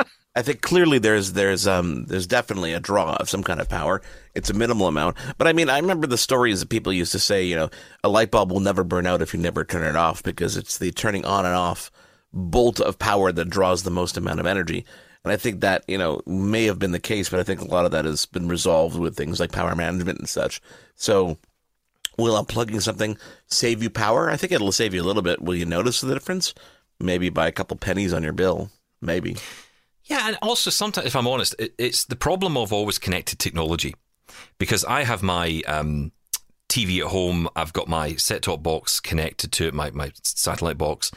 I 0.36 0.42
think 0.42 0.62
clearly 0.62 0.98
there's 0.98 1.32
there's 1.34 1.64
um 1.66 2.06
there's 2.06 2.26
definitely 2.26 2.72
a 2.72 2.80
draw 2.80 3.14
of 3.14 3.30
some 3.30 3.44
kind 3.44 3.60
of 3.60 3.68
power. 3.68 4.02
It's 4.34 4.50
a 4.50 4.52
minimal 4.54 4.88
amount, 4.88 5.16
but 5.38 5.46
I 5.46 5.52
mean 5.52 5.70
I 5.70 5.78
remember 5.78 6.08
the 6.08 6.18
stories 6.18 6.58
that 6.58 6.68
people 6.70 6.92
used 6.92 7.12
to 7.12 7.20
say. 7.20 7.44
You 7.44 7.54
know, 7.54 7.70
a 8.02 8.08
light 8.08 8.32
bulb 8.32 8.50
will 8.50 8.58
never 8.60 8.82
burn 8.82 9.06
out 9.06 9.22
if 9.22 9.32
you 9.32 9.38
never 9.38 9.64
turn 9.64 9.84
it 9.84 9.94
off 9.94 10.24
because 10.24 10.56
it's 10.56 10.76
the 10.78 10.90
turning 10.90 11.24
on 11.24 11.46
and 11.46 11.54
off 11.54 11.90
bolt 12.32 12.80
of 12.80 12.98
power 12.98 13.30
that 13.30 13.48
draws 13.48 13.84
the 13.84 13.92
most 13.92 14.16
amount 14.16 14.40
of 14.40 14.46
energy. 14.46 14.84
And 15.24 15.32
I 15.32 15.36
think 15.36 15.60
that 15.60 15.84
you 15.88 15.98
know 15.98 16.20
may 16.26 16.64
have 16.64 16.78
been 16.78 16.92
the 16.92 17.00
case, 17.00 17.28
but 17.28 17.40
I 17.40 17.42
think 17.42 17.60
a 17.60 17.64
lot 17.64 17.84
of 17.84 17.90
that 17.92 18.04
has 18.04 18.26
been 18.26 18.48
resolved 18.48 18.98
with 18.98 19.16
things 19.16 19.40
like 19.40 19.52
power 19.52 19.74
management 19.74 20.18
and 20.18 20.28
such. 20.28 20.60
So. 20.94 21.38
Will 22.16 22.40
unplugging 22.40 22.80
something 22.80 23.18
save 23.48 23.82
you 23.82 23.90
power? 23.90 24.30
I 24.30 24.36
think 24.36 24.52
it'll 24.52 24.70
save 24.70 24.94
you 24.94 25.02
a 25.02 25.04
little 25.04 25.20
bit. 25.20 25.42
Will 25.42 25.56
you 25.56 25.66
notice 25.66 26.00
the 26.00 26.14
difference? 26.14 26.54
Maybe 27.00 27.28
by 27.28 27.48
a 27.48 27.50
couple 27.50 27.76
pennies 27.76 28.12
on 28.12 28.22
your 28.22 28.32
bill. 28.32 28.70
Maybe. 29.00 29.36
Yeah, 30.04 30.28
and 30.28 30.36
also 30.42 30.70
sometimes, 30.70 31.06
if 31.06 31.16
I'm 31.16 31.26
honest, 31.26 31.54
it, 31.58 31.74
it's 31.78 32.04
the 32.04 32.16
problem 32.16 32.56
of 32.56 32.72
always 32.72 32.98
connected 32.98 33.38
technology. 33.38 33.94
Because 34.58 34.84
I 34.84 35.04
have 35.04 35.22
my 35.22 35.62
um, 35.66 36.12
TV 36.68 37.00
at 37.00 37.06
home, 37.06 37.48
I've 37.56 37.72
got 37.72 37.88
my 37.88 38.14
set 38.16 38.42
top 38.42 38.62
box 38.62 39.00
connected 39.00 39.52
to 39.52 39.68
it, 39.68 39.74
my, 39.74 39.90
my 39.90 40.12
satellite 40.22 40.78
box. 40.78 41.10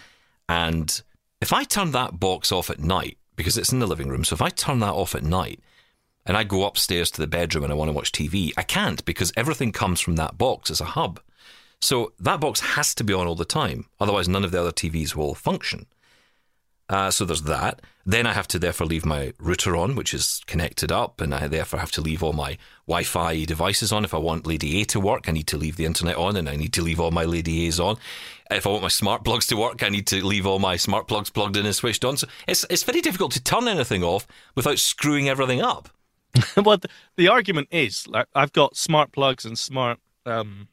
And 0.48 1.02
if 1.42 1.52
I 1.52 1.64
turn 1.64 1.92
that 1.92 2.20
box 2.20 2.52
off 2.52 2.70
at 2.70 2.80
night, 2.80 3.18
because 3.38 3.58
it's 3.58 3.72
in 3.72 3.80
the 3.80 3.88
living 3.88 4.10
room, 4.10 4.26
so 4.26 4.34
if 4.34 4.42
I 4.42 4.50
turn 4.50 4.80
that 4.80 4.94
off 4.94 5.16
at 5.16 5.24
night 5.24 5.62
and 6.26 6.36
I 6.36 6.44
go 6.44 6.66
upstairs 6.66 7.10
to 7.12 7.22
the 7.22 7.28
bedroom 7.28 7.64
and 7.64 7.72
I 7.72 7.76
want 7.78 7.88
to 7.88 7.94
watch 7.94 8.12
TV, 8.12 8.52
I 8.58 8.64
can't 8.64 9.04
because 9.06 9.32
everything 9.38 9.72
comes 9.72 10.02
from 10.02 10.18
that 10.18 10.38
box 10.38 10.70
as 10.70 10.82
a 10.82 10.86
hub. 10.86 11.22
So 11.80 12.12
that 12.20 12.42
box 12.42 12.60
has 12.60 12.94
to 12.96 13.04
be 13.06 13.14
on 13.14 13.28
all 13.28 13.36
the 13.36 13.46
time. 13.46 13.86
Otherwise, 14.00 14.28
none 14.28 14.44
of 14.44 14.52
the 14.52 14.60
other 14.60 14.72
TVs 14.72 15.16
will 15.16 15.36
function. 15.36 15.86
Uh, 16.90 17.12
so 17.12 17.26
there's 17.26 17.44
that. 17.44 17.82
Then 18.06 18.26
I 18.26 18.32
have 18.32 18.48
to 18.50 18.60
therefore 18.60 18.88
leave 18.88 19.06
my 19.06 19.34
router 19.38 19.76
on, 19.76 19.96
which 19.96 20.14
is 20.14 20.42
connected 20.48 20.92
up, 20.92 21.20
and 21.20 21.36
I 21.36 21.48
therefore 21.48 21.82
have 21.82 21.92
to 21.92 22.02
leave 22.02 22.24
all 22.24 22.32
my 22.32 22.58
Wi-Fi 22.88 23.44
devices 23.44 23.92
on. 23.92 24.06
If 24.06 24.14
I 24.14 24.18
want 24.18 24.48
Lady 24.48 24.80
A 24.80 24.86
to 24.86 25.00
work, 25.00 25.28
I 25.28 25.34
need 25.34 25.48
to 25.48 25.58
leave 25.58 25.76
the 25.76 25.84
internet 25.84 26.16
on, 26.16 26.38
and 26.38 26.48
I 26.48 26.56
need 26.56 26.72
to 26.74 26.82
leave 26.82 27.02
all 27.02 27.12
my 27.12 27.26
Lady 27.26 27.68
A's 27.68 27.82
on. 27.82 27.98
If 28.50 28.66
I 28.66 28.70
want 28.70 28.84
my 28.84 28.88
smart 28.88 29.26
plugs 29.26 29.48
to 29.48 29.58
work, 29.58 29.84
I 29.84 29.90
need 29.90 30.08
to 30.08 30.26
leave 30.26 30.48
all 30.48 30.60
my 30.60 30.78
smart 30.78 31.10
plugs 31.10 31.30
plugged 31.30 31.58
in 31.58 31.66
and 31.66 31.76
switched 31.76 32.06
on. 32.06 32.16
So 32.16 32.28
it's 32.48 32.66
it's 32.70 32.84
very 32.84 33.02
difficult 33.02 33.34
to 33.34 33.44
turn 33.44 33.68
anything 33.68 34.06
off 34.06 34.26
without 34.56 34.80
screwing 34.80 35.28
everything 35.28 35.62
up. 35.62 35.90
well, 36.56 36.78
the, 36.78 36.88
the 37.18 37.28
argument 37.28 37.68
is 37.72 38.08
like 38.08 38.28
I've 38.34 38.54
got 38.54 38.78
smart 38.78 39.12
plugs 39.12 39.44
and 39.44 39.60
smart 39.60 40.00
um, 40.26 40.70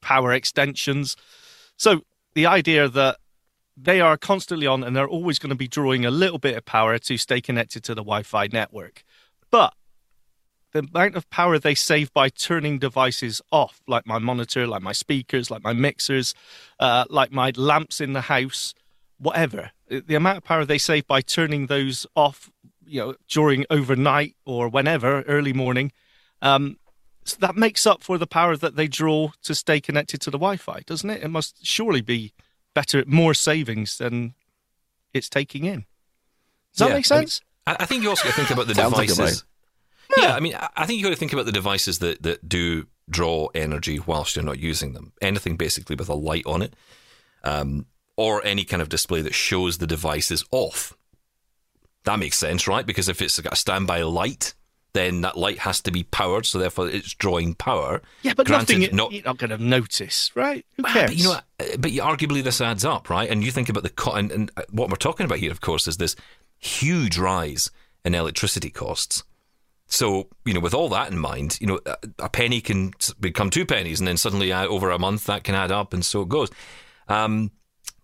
power 0.00 0.32
extensions. 0.32 1.16
So 1.76 2.00
the 2.34 2.46
idea 2.46 2.88
that 2.88 3.18
they 3.80 4.00
are 4.00 4.16
constantly 4.16 4.66
on 4.66 4.82
and 4.82 4.96
they're 4.96 5.08
always 5.08 5.38
going 5.38 5.50
to 5.50 5.56
be 5.56 5.68
drawing 5.68 6.04
a 6.04 6.10
little 6.10 6.38
bit 6.38 6.56
of 6.56 6.64
power 6.64 6.98
to 6.98 7.16
stay 7.16 7.40
connected 7.40 7.84
to 7.84 7.94
the 7.94 8.02
Wi-Fi 8.02 8.48
network, 8.52 9.04
but 9.50 9.74
the 10.72 10.80
amount 10.80 11.16
of 11.16 11.28
power 11.30 11.58
they 11.58 11.74
save 11.74 12.12
by 12.12 12.28
turning 12.28 12.78
devices 12.78 13.40
off, 13.50 13.80
like 13.86 14.06
my 14.06 14.18
monitor, 14.18 14.66
like 14.66 14.82
my 14.82 14.92
speakers, 14.92 15.50
like 15.50 15.62
my 15.62 15.72
mixers, 15.72 16.34
uh, 16.78 17.04
like 17.08 17.32
my 17.32 17.52
lamps 17.56 18.00
in 18.00 18.12
the 18.12 18.22
house, 18.22 18.74
whatever. 19.18 19.70
The 19.88 20.14
amount 20.14 20.38
of 20.38 20.44
power 20.44 20.64
they 20.64 20.78
save 20.78 21.06
by 21.06 21.22
turning 21.22 21.66
those 21.66 22.06
off, 22.14 22.50
you 22.84 23.00
know, 23.00 23.14
during 23.28 23.64
overnight 23.70 24.36
or 24.44 24.68
whenever, 24.68 25.22
early 25.22 25.54
morning, 25.54 25.92
um, 26.42 26.76
so 27.24 27.36
that 27.40 27.56
makes 27.56 27.86
up 27.86 28.02
for 28.02 28.16
the 28.16 28.26
power 28.26 28.56
that 28.56 28.76
they 28.76 28.88
draw 28.88 29.32
to 29.42 29.54
stay 29.54 29.80
connected 29.80 30.20
to 30.22 30.30
the 30.30 30.38
Wi-Fi, 30.38 30.80
doesn't 30.86 31.10
it? 31.10 31.22
It 31.22 31.28
must 31.28 31.64
surely 31.64 32.00
be 32.00 32.32
better, 32.78 33.02
more 33.06 33.34
savings 33.34 33.98
than 33.98 34.34
it's 35.12 35.28
taking 35.28 35.64
in. 35.64 35.80
Does 36.72 36.78
that 36.78 36.88
Yeah, 36.88 36.94
make 36.94 37.10
I 37.10 37.18
mean, 37.18 37.26
sense? 37.28 37.40
I, 37.66 37.76
I 37.80 37.86
think 37.86 38.02
you 38.02 38.08
also 38.10 38.24
got 38.24 38.30
to 38.30 38.36
think 38.36 38.50
about 38.50 38.66
the 38.68 38.74
Sounds 38.74 38.92
like 38.92 39.08
it 39.08 39.16
devices. 39.16 39.44
yeah, 40.16 40.34
I 40.34 40.40
mean, 40.40 40.54
I- 40.54 40.68
I 40.76 40.86
think 40.86 40.98
you 40.98 41.04
got 41.04 41.10
to 41.10 41.16
think 41.16 41.32
about 41.32 41.46
the 41.46 41.52
devices 41.52 41.98
that, 41.98 42.22
that 42.22 42.48
do 42.48 42.86
draw 43.10 43.48
energy 43.54 43.98
whilst 43.98 44.36
you're 44.36 44.44
not 44.44 44.58
using 44.60 44.92
them. 44.92 45.12
Anything 45.20 45.56
basically 45.56 45.96
with 45.96 46.08
a 46.08 46.14
light 46.14 46.46
on 46.46 46.62
it, 46.62 46.74
um, 47.42 47.86
or 48.16 48.44
any 48.44 48.64
kind 48.64 48.80
of 48.82 48.88
display 48.88 49.22
that 49.22 49.34
shows 49.34 49.78
the 49.78 49.86
device 49.86 50.30
is 50.30 50.44
off. 50.52 50.96
That 52.04 52.18
makes 52.20 52.38
sense, 52.38 52.68
right? 52.68 52.86
Because 52.86 53.08
if 53.08 53.20
it's 53.20 53.40
got 53.40 53.52
a 53.54 53.56
standby 53.56 54.02
light, 54.02 54.54
then 54.92 55.20
that 55.20 55.36
light 55.36 55.58
has 55.60 55.80
to 55.82 55.90
be 55.90 56.02
powered, 56.04 56.46
so 56.46 56.58
therefore 56.58 56.88
it's 56.88 57.12
drawing 57.14 57.54
power. 57.54 58.00
Yeah, 58.22 58.34
but 58.34 58.46
Granted, 58.46 58.80
nothing 58.80 58.96
not 58.96 59.12
you're 59.12 59.24
not 59.24 59.38
going 59.38 59.50
to 59.50 59.58
notice, 59.58 60.30
right? 60.34 60.64
Who 60.76 60.82
cares? 60.82 61.10
But 61.10 61.16
you 61.16 61.24
know? 61.24 61.32
Uh, 61.32 61.76
but 61.78 61.90
arguably 61.92 62.42
this 62.42 62.60
adds 62.60 62.84
up, 62.84 63.10
right? 63.10 63.28
And 63.28 63.44
you 63.44 63.50
think 63.50 63.68
about 63.68 63.82
the 63.82 63.90
co- 63.90 64.12
and, 64.12 64.32
and 64.32 64.50
uh, 64.56 64.62
what 64.70 64.88
we're 64.90 64.96
talking 64.96 65.26
about 65.26 65.38
here, 65.38 65.52
of 65.52 65.60
course, 65.60 65.86
is 65.86 65.98
this 65.98 66.16
huge 66.58 67.18
rise 67.18 67.70
in 68.04 68.14
electricity 68.14 68.70
costs. 68.70 69.24
So 69.86 70.28
you 70.44 70.54
know, 70.54 70.60
with 70.60 70.74
all 70.74 70.88
that 70.90 71.10
in 71.10 71.18
mind, 71.18 71.58
you 71.60 71.66
know, 71.66 71.80
a, 71.86 71.96
a 72.20 72.28
penny 72.28 72.60
can 72.60 72.92
become 73.20 73.50
two 73.50 73.66
pennies, 73.66 74.00
and 74.00 74.06
then 74.08 74.16
suddenly 74.16 74.52
uh, 74.52 74.66
over 74.66 74.90
a 74.90 74.98
month 74.98 75.24
that 75.24 75.44
can 75.44 75.54
add 75.54 75.70
up, 75.70 75.92
and 75.92 76.04
so 76.04 76.22
it 76.22 76.28
goes. 76.28 76.50
Um, 77.08 77.52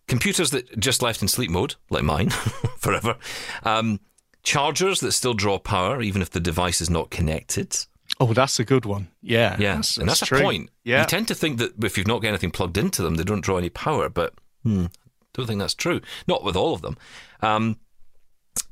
computers 0.06 0.50
that 0.50 0.78
just 0.78 1.02
left 1.02 1.22
in 1.22 1.28
sleep 1.28 1.50
mode, 1.50 1.74
like 1.90 2.04
mine, 2.04 2.30
forever. 2.78 3.16
Um, 3.64 4.00
chargers 4.44 5.00
that 5.00 5.12
still 5.12 5.34
draw 5.34 5.58
power, 5.58 6.00
even 6.02 6.22
if 6.22 6.30
the 6.30 6.40
device 6.40 6.80
is 6.80 6.88
not 6.90 7.10
connected. 7.10 7.76
oh, 8.20 8.32
that's 8.32 8.60
a 8.60 8.64
good 8.64 8.84
one. 8.84 9.08
Yeah, 9.22 9.56
Yeah, 9.58 9.76
that's, 9.76 9.96
and 9.96 10.08
that's, 10.08 10.22
a 10.22 10.26
true. 10.26 10.40
point. 10.40 10.70
Yeah, 10.84 11.00
You 11.00 11.06
tend 11.06 11.26
to 11.28 11.34
think 11.34 11.58
that 11.58 11.82
if 11.84 11.96
you've 11.98 12.06
not 12.06 12.22
got 12.22 12.28
anything 12.28 12.50
plugged 12.52 12.78
into 12.78 13.02
them, 13.02 13.16
they 13.16 13.24
don't 13.24 13.40
draw 13.40 13.56
any 13.58 13.70
power, 13.70 14.08
but 14.08 14.34
hmm, 14.62 14.86
don't 15.32 15.46
think 15.46 15.58
that's 15.58 15.74
true. 15.74 16.00
Not 16.28 16.44
with 16.44 16.54
all 16.56 16.74
of 16.74 16.82
them. 16.82 16.96
Um, 17.40 17.78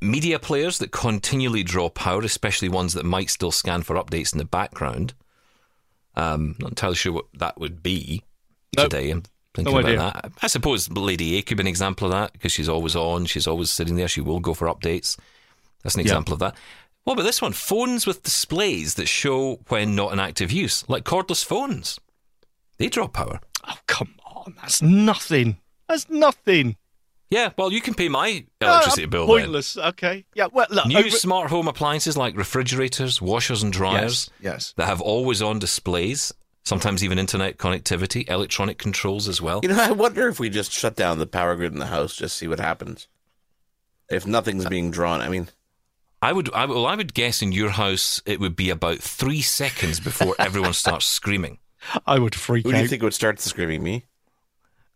media 0.01 0.39
players 0.39 0.79
that 0.79 0.93
continually 0.93 1.63
draw 1.65 1.89
power, 1.89 2.21
especially 2.23 2.69
ones 2.69 2.93
that 2.95 3.05
might 3.05 3.31
still 3.31 3.51
scan 3.51 3.83
for 3.83 3.97
updates 3.97 4.33
in 4.33 4.39
the 4.39 4.45
background. 4.45 5.15
Um, 6.15 6.55
not 6.61 6.71
entirely 6.73 6.97
sure 6.97 7.13
what 7.13 7.25
that 7.39 7.59
would 7.59 7.83
be 7.83 8.23
Nope. 8.77 8.91
today. 8.91 9.11
I'm 9.11 9.23
thinking 9.55 9.73
No 9.73 9.81
about 9.81 9.89
idea. 9.91 9.99
that. 10.23 10.33
I 10.43 10.47
suppose 10.47 10.91
Lady 10.91 11.37
A 11.39 11.43
could 11.43 11.57
be 11.57 11.63
an 11.63 11.67
example 11.67 12.07
of 12.07 12.13
that 12.13 12.33
because 12.35 12.53
she's 12.53 12.69
always 12.69 12.95
on, 12.95 13.25
she's 13.27 13.47
always 13.47 13.71
sitting 13.71 13.97
there, 13.97 14.09
she 14.09 14.21
will 14.21 14.39
go 14.41 14.53
for 14.55 14.69
updates. 14.69 15.17
That's 15.83 15.95
an 15.95 16.01
Yeah. 16.01 16.05
example 16.13 16.35
of 16.35 16.41
that. 16.41 16.57
What 17.05 17.15
about 17.15 17.25
this 17.25 17.43
one? 17.43 17.53
Phones 17.53 18.07
with 18.07 18.23
displays 18.23 18.95
that 18.95 19.07
show 19.09 19.61
when 19.69 19.95
not 19.97 20.13
in 20.13 20.21
active 20.21 20.53
use, 20.53 20.85
like 20.89 21.05
cordless 21.05 21.45
phones. 21.45 21.99
They 22.79 22.89
draw 22.89 23.09
power. 23.09 23.41
Oh, 23.69 23.77
come 23.87 24.15
on, 24.25 24.55
that's 24.61 24.81
nothing. 24.83 25.59
That's 25.89 26.09
nothing. 26.09 26.77
Yeah, 27.31 27.51
well, 27.57 27.73
you 27.73 27.81
can 27.81 27.95
pay 27.95 28.09
my 28.09 28.45
Ah, 28.61 28.67
electricity 28.67 29.07
bill. 29.07 29.27
then. 29.27 29.37
Pointless. 29.39 29.77
Okay. 29.79 30.25
Yeah. 30.35 30.49
Well, 30.53 30.67
look. 30.71 30.87
New 30.87 30.99
over- 30.99 31.11
smart 31.11 31.49
home 31.51 31.67
appliances 31.67 32.17
like 32.17 32.37
refrigerators, 32.37 33.23
washers, 33.23 33.63
and 33.63 33.73
dryers 33.73 34.31
Yes. 34.39 34.53
Yes. 34.53 34.75
that 34.77 34.87
have 34.87 35.01
always 35.01 35.41
on 35.41 35.59
displays, 35.59 36.33
sometimes 36.65 37.03
even 37.03 37.19
internet 37.19 37.57
connectivity, 37.57 38.29
electronic 38.29 38.77
controls 38.79 39.29
as 39.29 39.41
well. 39.41 39.61
You 39.63 39.71
know, 39.71 39.81
I 39.81 39.93
wonder 39.93 40.29
if 40.29 40.39
we 40.39 40.51
just 40.51 40.73
shut 40.73 40.95
down 40.95 41.19
the 41.19 41.27
power 41.27 41.57
grid 41.57 41.73
in 41.73 41.79
the 41.79 41.87
house, 41.87 42.15
just 42.15 42.37
see 42.37 42.47
what 42.49 42.61
happens. 42.61 43.09
If 44.11 44.27
nothing's 44.27 44.67
being 44.67 44.91
drawn, 44.91 45.21
I 45.23 45.29
mean, 45.31 45.49
I 46.23 46.33
would, 46.33 46.53
I, 46.55 46.65
well, 46.67 46.87
I 46.87 46.95
would 46.95 47.13
guess 47.15 47.43
in 47.43 47.51
your 47.53 47.71
house 47.71 48.23
it 48.25 48.39
would 48.41 48.55
be 48.57 48.71
about 48.71 48.99
three 49.01 49.43
seconds 49.43 49.99
before 50.01 50.35
everyone 50.41 50.73
starts 50.73 51.07
screaming. 51.07 51.59
I 52.07 52.19
would 52.21 52.35
freak 52.35 52.65
out. 52.65 52.69
who 52.69 52.73
do 52.73 52.79
you 52.79 52.85
out. 52.85 52.91
think 52.91 53.03
would 53.03 53.15
start 53.15 53.41
screaming? 53.41 53.83
Me? 53.83 54.05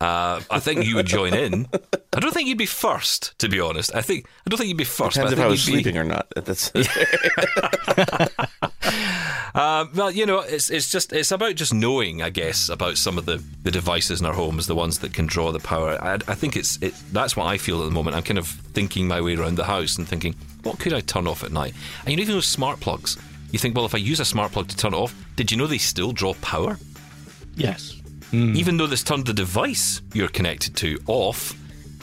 Uh, 0.00 0.40
I 0.50 0.60
think 0.60 0.84
you 0.84 0.94
would 0.96 1.06
join 1.06 1.32
in. 1.34 1.66
I 2.12 2.20
don't 2.20 2.32
think 2.32 2.48
you'd 2.48 2.58
be 2.58 2.66
first, 2.66 3.36
to 3.38 3.48
be 3.48 3.58
honest. 3.60 3.94
I 3.94 4.02
think 4.02 4.26
I 4.46 4.50
don't 4.50 4.58
think 4.58 4.68
you'd 4.68 4.76
be 4.76 4.84
first. 4.84 5.14
Depends 5.16 5.34
but 5.34 5.38
if 5.38 5.42
I 5.42 5.46
I 5.46 5.48
think 5.48 5.50
was 5.52 5.66
you'd 5.68 5.76
be- 5.76 5.82
sleeping 5.82 5.98
or 5.98 6.04
not. 6.04 6.26
That's 6.36 6.68
Uh, 9.54 9.86
well, 9.94 10.10
you 10.10 10.26
know, 10.26 10.40
it's 10.40 10.70
it's 10.70 10.90
just 10.90 11.12
it's 11.12 11.30
about 11.30 11.54
just 11.54 11.72
knowing, 11.72 12.22
I 12.22 12.30
guess, 12.30 12.68
about 12.68 12.98
some 12.98 13.18
of 13.18 13.26
the, 13.26 13.42
the 13.62 13.70
devices 13.70 14.20
in 14.20 14.26
our 14.26 14.32
homes, 14.32 14.66
the 14.66 14.74
ones 14.74 14.98
that 15.00 15.14
can 15.14 15.26
draw 15.26 15.52
the 15.52 15.58
power. 15.58 16.02
I, 16.02 16.14
I 16.14 16.34
think 16.34 16.56
it's 16.56 16.80
it. 16.82 16.94
That's 17.12 17.36
what 17.36 17.46
I 17.46 17.58
feel 17.58 17.80
at 17.82 17.84
the 17.84 17.90
moment. 17.90 18.16
I'm 18.16 18.22
kind 18.22 18.38
of 18.38 18.48
thinking 18.48 19.08
my 19.08 19.20
way 19.20 19.36
around 19.36 19.56
the 19.56 19.64
house 19.64 19.96
and 19.98 20.08
thinking, 20.08 20.34
what 20.62 20.78
could 20.78 20.92
I 20.92 21.00
turn 21.00 21.26
off 21.26 21.44
at 21.44 21.52
night? 21.52 21.74
And 22.00 22.10
you 22.10 22.16
know, 22.16 22.22
even 22.22 22.34
those 22.34 22.46
smart 22.46 22.80
plugs. 22.80 23.16
You 23.52 23.58
think, 23.58 23.76
well, 23.76 23.86
if 23.86 23.94
I 23.94 23.98
use 23.98 24.20
a 24.20 24.24
smart 24.24 24.52
plug 24.52 24.68
to 24.68 24.76
turn 24.76 24.92
it 24.92 24.96
off, 24.96 25.14
did 25.36 25.50
you 25.50 25.56
know 25.56 25.66
they 25.66 25.78
still 25.78 26.12
draw 26.12 26.34
power? 26.34 26.78
Yes. 27.54 27.94
Even 28.32 28.76
though 28.76 28.88
this 28.88 29.04
turned 29.04 29.24
the 29.24 29.32
device 29.32 30.02
you're 30.12 30.28
connected 30.28 30.76
to 30.76 30.98
off, 31.06 31.54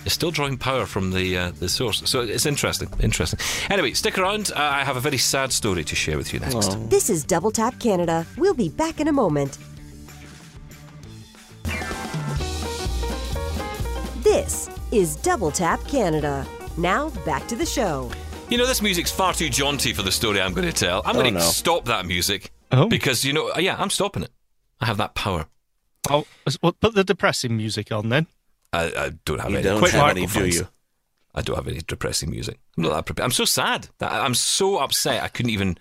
it's 0.05 0.13
still 0.13 0.31
drawing 0.31 0.57
power 0.57 0.85
from 0.85 1.11
the 1.11 1.37
uh, 1.37 1.51
the 1.59 1.69
source. 1.69 2.01
So 2.09 2.21
it's 2.21 2.45
interesting. 2.45 2.89
Interesting. 2.99 3.39
Anyway, 3.69 3.93
stick 3.93 4.17
around. 4.17 4.51
Uh, 4.55 4.59
I 4.59 4.83
have 4.83 4.97
a 4.97 4.99
very 4.99 5.17
sad 5.17 5.51
story 5.51 5.83
to 5.83 5.95
share 5.95 6.17
with 6.17 6.33
you 6.33 6.39
next. 6.39 6.89
This 6.89 7.09
is 7.09 7.23
Double 7.23 7.51
Tap 7.51 7.79
Canada. 7.79 8.25
We'll 8.37 8.53
be 8.53 8.69
back 8.69 8.99
in 8.99 9.07
a 9.07 9.13
moment. 9.13 9.57
This 14.23 14.69
is 14.91 15.15
Double 15.17 15.51
Tap 15.51 15.83
Canada. 15.87 16.45
Now 16.77 17.09
back 17.25 17.47
to 17.47 17.55
the 17.55 17.65
show. 17.65 18.09
You 18.49 18.57
know, 18.57 18.65
this 18.65 18.81
music's 18.81 19.11
far 19.11 19.33
too 19.33 19.49
jaunty 19.49 19.93
for 19.93 20.01
the 20.03 20.11
story 20.11 20.41
I'm 20.41 20.53
going 20.53 20.67
to 20.67 20.73
tell. 20.73 21.01
I'm 21.05 21.15
going 21.15 21.33
to 21.33 21.39
no. 21.39 21.45
stop 21.45 21.85
that 21.85 22.05
music 22.05 22.51
Oh. 22.71 22.87
because 22.87 23.23
you 23.23 23.33
know, 23.33 23.51
yeah, 23.57 23.75
I'm 23.77 23.89
stopping 23.91 24.23
it. 24.23 24.31
I 24.81 24.85
have 24.85 24.97
that 24.97 25.13
power. 25.13 25.45
Oh, 26.09 26.25
well, 26.61 26.73
put 26.73 26.95
the 26.95 27.03
depressing 27.03 27.55
music 27.55 27.91
on 27.91 28.09
then. 28.09 28.27
I, 28.73 29.05
I 29.05 29.09
don't 29.25 29.39
have 29.39 29.51
you 29.51 29.57
any. 29.57 29.63
don't 29.63 29.79
Quick 29.79 29.91
have 29.93 30.09
any, 30.09 30.25
do 30.25 30.47
you? 30.47 30.67
I 31.35 31.41
don't 31.41 31.55
have 31.55 31.67
any 31.67 31.79
depressing 31.87 32.29
music. 32.31 32.59
I'm 32.77 32.83
not 32.83 32.93
that 32.93 33.05
prepared. 33.05 33.25
I'm 33.25 33.31
so 33.31 33.45
sad. 33.45 33.87
I'm 34.01 34.33
so 34.35 34.77
upset. 34.79 35.23
I 35.23 35.27
couldn't 35.29 35.51
even 35.51 35.77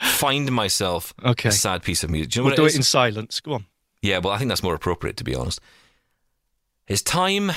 find 0.00 0.50
myself 0.52 1.12
Okay. 1.24 1.48
a 1.48 1.52
sad 1.52 1.82
piece 1.82 2.02
of 2.04 2.10
music. 2.10 2.30
Do 2.32 2.38
you 2.38 2.42
know 2.42 2.44
We'll 2.46 2.52
what 2.52 2.56
do 2.56 2.62
it 2.62 2.66
it 2.66 2.70
is? 2.70 2.76
in 2.76 2.82
silence. 2.82 3.40
Go 3.40 3.52
on. 3.54 3.66
Yeah, 4.02 4.18
well, 4.18 4.32
I 4.32 4.38
think 4.38 4.48
that's 4.48 4.62
more 4.62 4.74
appropriate, 4.74 5.16
to 5.18 5.24
be 5.24 5.34
honest. 5.34 5.60
It's 6.86 7.02
time 7.02 7.50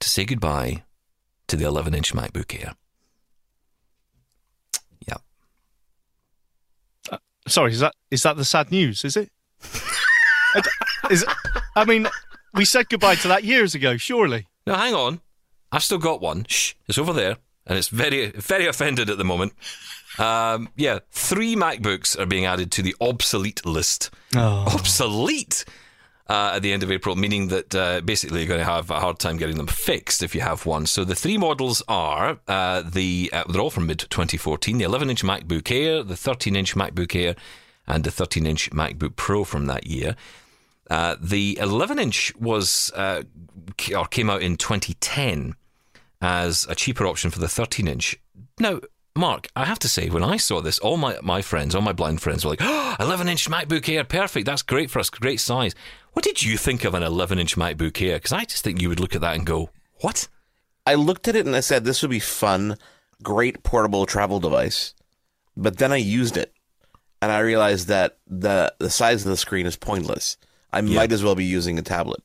to 0.00 0.08
say 0.08 0.24
goodbye 0.24 0.82
to 1.46 1.56
the 1.56 1.64
11 1.66 1.94
inch 1.94 2.12
MacBook 2.14 2.60
Air. 2.60 2.74
Yeah. 5.06 5.16
Uh, 7.10 7.18
sorry, 7.46 7.72
is 7.72 7.80
that 7.80 7.94
is 8.10 8.22
that 8.22 8.36
the 8.36 8.44
sad 8.44 8.70
news? 8.70 9.04
Is 9.04 9.16
it? 9.16 9.30
I 10.54 10.60
d- 10.60 10.70
is 11.10 11.22
it? 11.22 11.28
I 11.76 11.84
mean, 11.84 12.08
we 12.54 12.64
said 12.64 12.88
goodbye 12.88 13.16
to 13.16 13.28
that 13.28 13.44
years 13.44 13.74
ago. 13.74 13.96
Surely. 13.96 14.46
Now, 14.66 14.76
hang 14.76 14.94
on. 14.94 15.20
I've 15.72 15.82
still 15.82 15.98
got 15.98 16.20
one. 16.20 16.46
Shh. 16.48 16.74
It's 16.88 16.98
over 16.98 17.12
there. 17.12 17.36
And 17.66 17.78
it's 17.78 17.88
very, 17.88 18.30
very 18.30 18.66
offended 18.66 19.08
at 19.10 19.18
the 19.18 19.24
moment. 19.24 19.54
Um, 20.18 20.68
yeah, 20.76 21.00
three 21.10 21.56
MacBooks 21.56 22.18
are 22.18 22.26
being 22.26 22.44
added 22.44 22.70
to 22.72 22.82
the 22.82 22.94
obsolete 23.00 23.64
list. 23.66 24.10
Oh. 24.36 24.64
Obsolete! 24.74 25.64
Uh, 26.26 26.52
at 26.54 26.62
the 26.62 26.72
end 26.72 26.82
of 26.82 26.90
April, 26.90 27.16
meaning 27.16 27.48
that 27.48 27.74
uh, 27.74 28.00
basically 28.00 28.40
you're 28.40 28.48
going 28.48 28.58
to 28.58 28.64
have 28.64 28.90
a 28.90 28.98
hard 28.98 29.18
time 29.18 29.36
getting 29.36 29.58
them 29.58 29.66
fixed 29.66 30.22
if 30.22 30.34
you 30.34 30.40
have 30.40 30.64
one. 30.64 30.86
So 30.86 31.04
the 31.04 31.14
three 31.14 31.36
models 31.36 31.82
are 31.86 32.38
uh, 32.48 32.80
the 32.80 33.28
uh, 33.30 33.44
they're 33.46 33.60
all 33.60 33.68
from 33.68 33.86
mid 33.86 33.98
2014: 33.98 34.78
the 34.78 34.84
11-inch 34.86 35.22
MacBook 35.22 35.70
Air, 35.70 36.02
the 36.02 36.14
13-inch 36.14 36.76
MacBook 36.76 37.14
Air, 37.14 37.34
and 37.86 38.04
the 38.04 38.10
13-inch 38.10 38.70
MacBook 38.70 39.16
Pro 39.16 39.44
from 39.44 39.66
that 39.66 39.86
year. 39.86 40.16
Uh, 40.90 41.16
the 41.20 41.58
11 41.60 41.98
inch 41.98 42.34
was 42.36 42.92
uh, 42.94 43.22
or 43.96 44.06
came 44.06 44.28
out 44.28 44.42
in 44.42 44.56
2010 44.56 45.54
as 46.20 46.66
a 46.68 46.74
cheaper 46.74 47.06
option 47.06 47.30
for 47.30 47.38
the 47.38 47.48
13 47.48 47.88
inch. 47.88 48.16
Now, 48.58 48.80
Marc, 49.16 49.46
I 49.54 49.64
have 49.64 49.78
to 49.80 49.88
say, 49.88 50.08
when 50.08 50.24
I 50.24 50.36
saw 50.36 50.60
this, 50.60 50.78
all 50.80 50.96
my, 50.96 51.18
my 51.22 51.40
friends, 51.40 51.74
all 51.74 51.82
my 51.82 51.92
blind 51.92 52.20
friends 52.20 52.44
were 52.44 52.50
like, 52.50 52.60
oh, 52.62 52.96
11 52.98 53.28
inch 53.28 53.48
MacBook 53.48 53.88
Air, 53.88 54.04
perfect. 54.04 54.46
That's 54.46 54.62
great 54.62 54.90
for 54.90 54.98
us, 54.98 55.08
great 55.08 55.40
size. 55.40 55.74
What 56.14 56.24
did 56.24 56.42
you 56.42 56.56
think 56.56 56.84
of 56.84 56.94
an 56.94 57.02
11 57.02 57.38
inch 57.38 57.56
MacBook 57.56 58.00
Air? 58.02 58.16
Because 58.16 58.32
I 58.32 58.44
just 58.44 58.64
think 58.64 58.80
you 58.80 58.88
would 58.88 59.00
look 59.00 59.14
at 59.14 59.20
that 59.20 59.36
and 59.36 59.46
go, 59.46 59.70
what? 60.00 60.28
I 60.86 60.94
looked 60.94 61.28
at 61.28 61.36
it 61.36 61.46
and 61.46 61.54
I 61.54 61.60
said, 61.60 61.84
this 61.84 62.02
would 62.02 62.10
be 62.10 62.18
fun, 62.18 62.76
great 63.22 63.62
portable 63.62 64.04
travel 64.04 64.40
device. 64.40 64.94
But 65.56 65.78
then 65.78 65.92
I 65.92 65.96
used 65.96 66.36
it 66.36 66.52
and 67.22 67.30
I 67.30 67.38
realized 67.38 67.88
that 67.88 68.18
the, 68.26 68.74
the 68.78 68.90
size 68.90 69.24
of 69.24 69.30
the 69.30 69.36
screen 69.36 69.66
is 69.66 69.76
pointless. 69.76 70.36
I 70.74 70.80
might 70.82 71.12
as 71.12 71.22
well 71.24 71.34
be 71.34 71.44
using 71.44 71.78
a 71.78 71.82
tablet. 71.82 72.22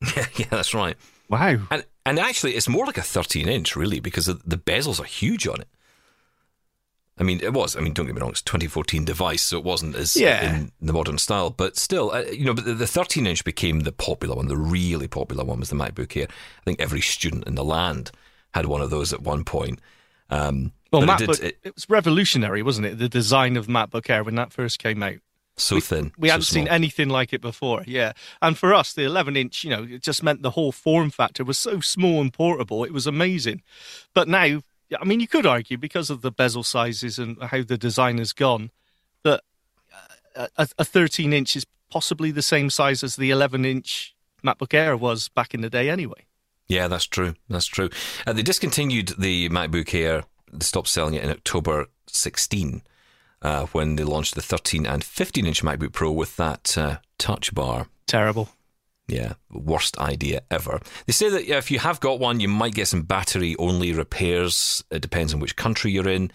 yeah, 0.16 0.46
that's 0.50 0.74
right. 0.74 0.96
Wow. 1.28 1.58
And 1.70 1.84
and 2.06 2.18
actually, 2.18 2.54
it's 2.54 2.68
more 2.68 2.86
like 2.86 2.98
a 2.98 3.02
13 3.02 3.48
inch, 3.48 3.76
really, 3.76 4.00
because 4.00 4.26
the 4.26 4.40
the 4.46 4.56
bezels 4.58 5.00
are 5.00 5.04
huge 5.04 5.46
on 5.46 5.60
it. 5.60 5.68
I 7.20 7.24
mean, 7.24 7.40
it 7.42 7.52
was. 7.52 7.76
I 7.76 7.80
mean, 7.80 7.92
don't 7.94 8.06
get 8.06 8.14
me 8.14 8.20
wrong; 8.20 8.30
it's 8.30 8.40
a 8.40 8.44
2014 8.44 9.04
device, 9.04 9.42
so 9.42 9.58
it 9.58 9.64
wasn't 9.64 9.96
as 9.96 10.16
Yeah. 10.16 10.54
in 10.54 10.72
the 10.80 10.92
modern 10.92 11.18
style. 11.18 11.50
But 11.50 11.76
still, 11.76 12.12
uh, 12.12 12.22
you 12.30 12.44
know, 12.44 12.54
but 12.54 12.64
the, 12.64 12.74
the 12.74 12.86
13 12.86 13.26
inch 13.26 13.44
became 13.44 13.80
the 13.80 13.92
popular 13.92 14.36
one. 14.36 14.46
The 14.46 14.56
really 14.56 15.08
popular 15.08 15.44
one 15.44 15.58
was 15.58 15.70
the 15.70 15.76
MacBook 15.76 16.16
Air. 16.16 16.28
I 16.30 16.64
think 16.64 16.80
every 16.80 17.00
student 17.00 17.46
in 17.48 17.56
the 17.56 17.64
land 17.64 18.12
had 18.54 18.66
one 18.66 18.80
of 18.80 18.90
those 18.90 19.12
at 19.12 19.20
one 19.22 19.44
point. 19.44 19.80
Um, 20.30 20.72
Well, 20.92 21.04
but 21.04 21.20
it 21.20 21.26
did 21.26 21.40
it, 21.40 21.58
it, 21.64 21.74
was 21.74 21.90
revolutionary, 21.90 22.62
wasn't 22.62 22.86
it? 22.86 22.98
The 22.98 23.08
design 23.08 23.56
of 23.56 23.66
MacBook 23.66 24.08
Air 24.08 24.22
when 24.22 24.36
that 24.36 24.52
first 24.52 24.78
came 24.78 25.02
out. 25.02 25.16
So 25.58 25.80
thin. 25.80 26.12
We 26.18 26.28
so 26.28 26.32
hadn't 26.32 26.44
seen 26.44 26.68
anything 26.68 27.08
like 27.08 27.32
it 27.32 27.40
before. 27.40 27.84
Yeah. 27.86 28.12
And 28.40 28.56
for 28.56 28.74
us, 28.74 28.92
the 28.92 29.04
11 29.04 29.36
inch, 29.36 29.64
you 29.64 29.70
know, 29.70 29.84
it 29.84 30.02
just 30.02 30.22
meant 30.22 30.42
the 30.42 30.50
whole 30.50 30.72
form 30.72 31.10
factor 31.10 31.44
was 31.44 31.58
so 31.58 31.80
small 31.80 32.20
and 32.20 32.32
portable. 32.32 32.84
It 32.84 32.92
was 32.92 33.06
amazing. 33.06 33.62
But 34.14 34.28
now, 34.28 34.62
I 34.98 35.04
mean, 35.04 35.20
you 35.20 35.28
could 35.28 35.46
argue 35.46 35.76
because 35.76 36.10
of 36.10 36.22
the 36.22 36.30
bezel 36.30 36.62
sizes 36.62 37.18
and 37.18 37.40
how 37.42 37.62
the 37.62 37.78
design 37.78 38.18
has 38.18 38.32
gone 38.32 38.70
that 39.24 39.42
uh, 40.36 40.48
a, 40.56 40.68
a 40.78 40.84
13 40.84 41.32
inch 41.32 41.56
is 41.56 41.66
possibly 41.90 42.30
the 42.30 42.42
same 42.42 42.70
size 42.70 43.02
as 43.02 43.16
the 43.16 43.30
11 43.30 43.64
inch 43.64 44.14
MacBook 44.44 44.74
Air 44.74 44.96
was 44.96 45.28
back 45.28 45.54
in 45.54 45.60
the 45.60 45.70
day 45.70 45.90
anyway. 45.90 46.26
Yeah, 46.68 46.86
that's 46.88 47.06
true. 47.06 47.34
That's 47.48 47.66
true. 47.66 47.88
Uh, 48.26 48.34
they 48.34 48.42
discontinued 48.42 49.14
the 49.18 49.48
MacBook 49.48 49.94
Air 49.94 50.24
they 50.52 50.64
stopped 50.64 50.88
selling 50.88 51.14
it 51.14 51.24
in 51.24 51.30
October 51.30 51.86
16 52.06 52.82
uh, 53.42 53.66
when 53.66 53.96
they 53.96 54.04
launched 54.04 54.34
the 54.34 54.42
13 54.42 54.86
and 54.86 55.02
15 55.04 55.46
inch 55.46 55.62
MacBook 55.62 55.92
Pro 55.92 56.10
with 56.10 56.36
that 56.36 56.76
uh, 56.76 56.98
touch 57.18 57.54
bar. 57.54 57.86
Terrible. 58.06 58.48
Yeah, 59.06 59.34
worst 59.50 59.98
idea 59.98 60.42
ever. 60.50 60.80
They 61.06 61.12
say 61.14 61.30
that 61.30 61.48
if 61.48 61.70
you 61.70 61.78
have 61.78 61.98
got 62.00 62.20
one, 62.20 62.40
you 62.40 62.48
might 62.48 62.74
get 62.74 62.88
some 62.88 63.02
battery 63.02 63.56
only 63.58 63.92
repairs. 63.92 64.84
It 64.90 65.00
depends 65.00 65.32
on 65.32 65.40
which 65.40 65.56
country 65.56 65.90
you're 65.92 66.08
in. 66.08 66.30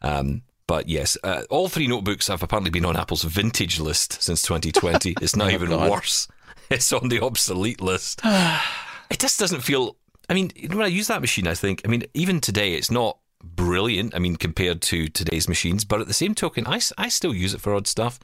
Um, 0.00 0.42
but 0.66 0.88
yes, 0.88 1.18
uh, 1.22 1.42
all 1.50 1.68
three 1.68 1.86
notebooks 1.86 2.28
have 2.28 2.42
apparently 2.42 2.70
been 2.70 2.86
on 2.86 2.96
Apple's 2.96 3.24
vintage 3.24 3.78
list 3.78 4.22
since 4.22 4.40
2020. 4.40 5.16
it's 5.20 5.36
not 5.36 5.48
Oh, 5.48 5.54
even 5.54 5.68
God. 5.68 5.90
worse. 5.90 6.26
It's 6.70 6.90
on 6.94 7.08
the 7.10 7.20
obsolete 7.20 7.82
list. 7.82 8.22
it 9.10 9.18
just 9.18 9.38
doesn't 9.38 9.60
feel. 9.60 9.96
I 10.30 10.32
mean, 10.32 10.50
when 10.68 10.80
I 10.80 10.86
use 10.86 11.08
that 11.08 11.20
machine, 11.20 11.46
I 11.46 11.52
think. 11.54 11.82
I 11.84 11.88
mean, 11.88 12.04
even 12.14 12.40
today, 12.40 12.72
it's 12.72 12.90
not 12.90 13.18
brilliant. 13.44 14.14
I 14.14 14.18
mean, 14.18 14.36
compared 14.36 14.82
to 14.82 15.08
today's 15.08 15.48
machines, 15.48 15.84
but 15.84 16.00
at 16.00 16.08
the 16.08 16.14
same 16.14 16.34
token, 16.34 16.66
I, 16.66 16.80
I 16.98 17.08
still 17.08 17.34
use 17.34 17.54
it 17.54 17.60
for 17.60 17.74
odd 17.74 17.86
stuff, 17.86 18.18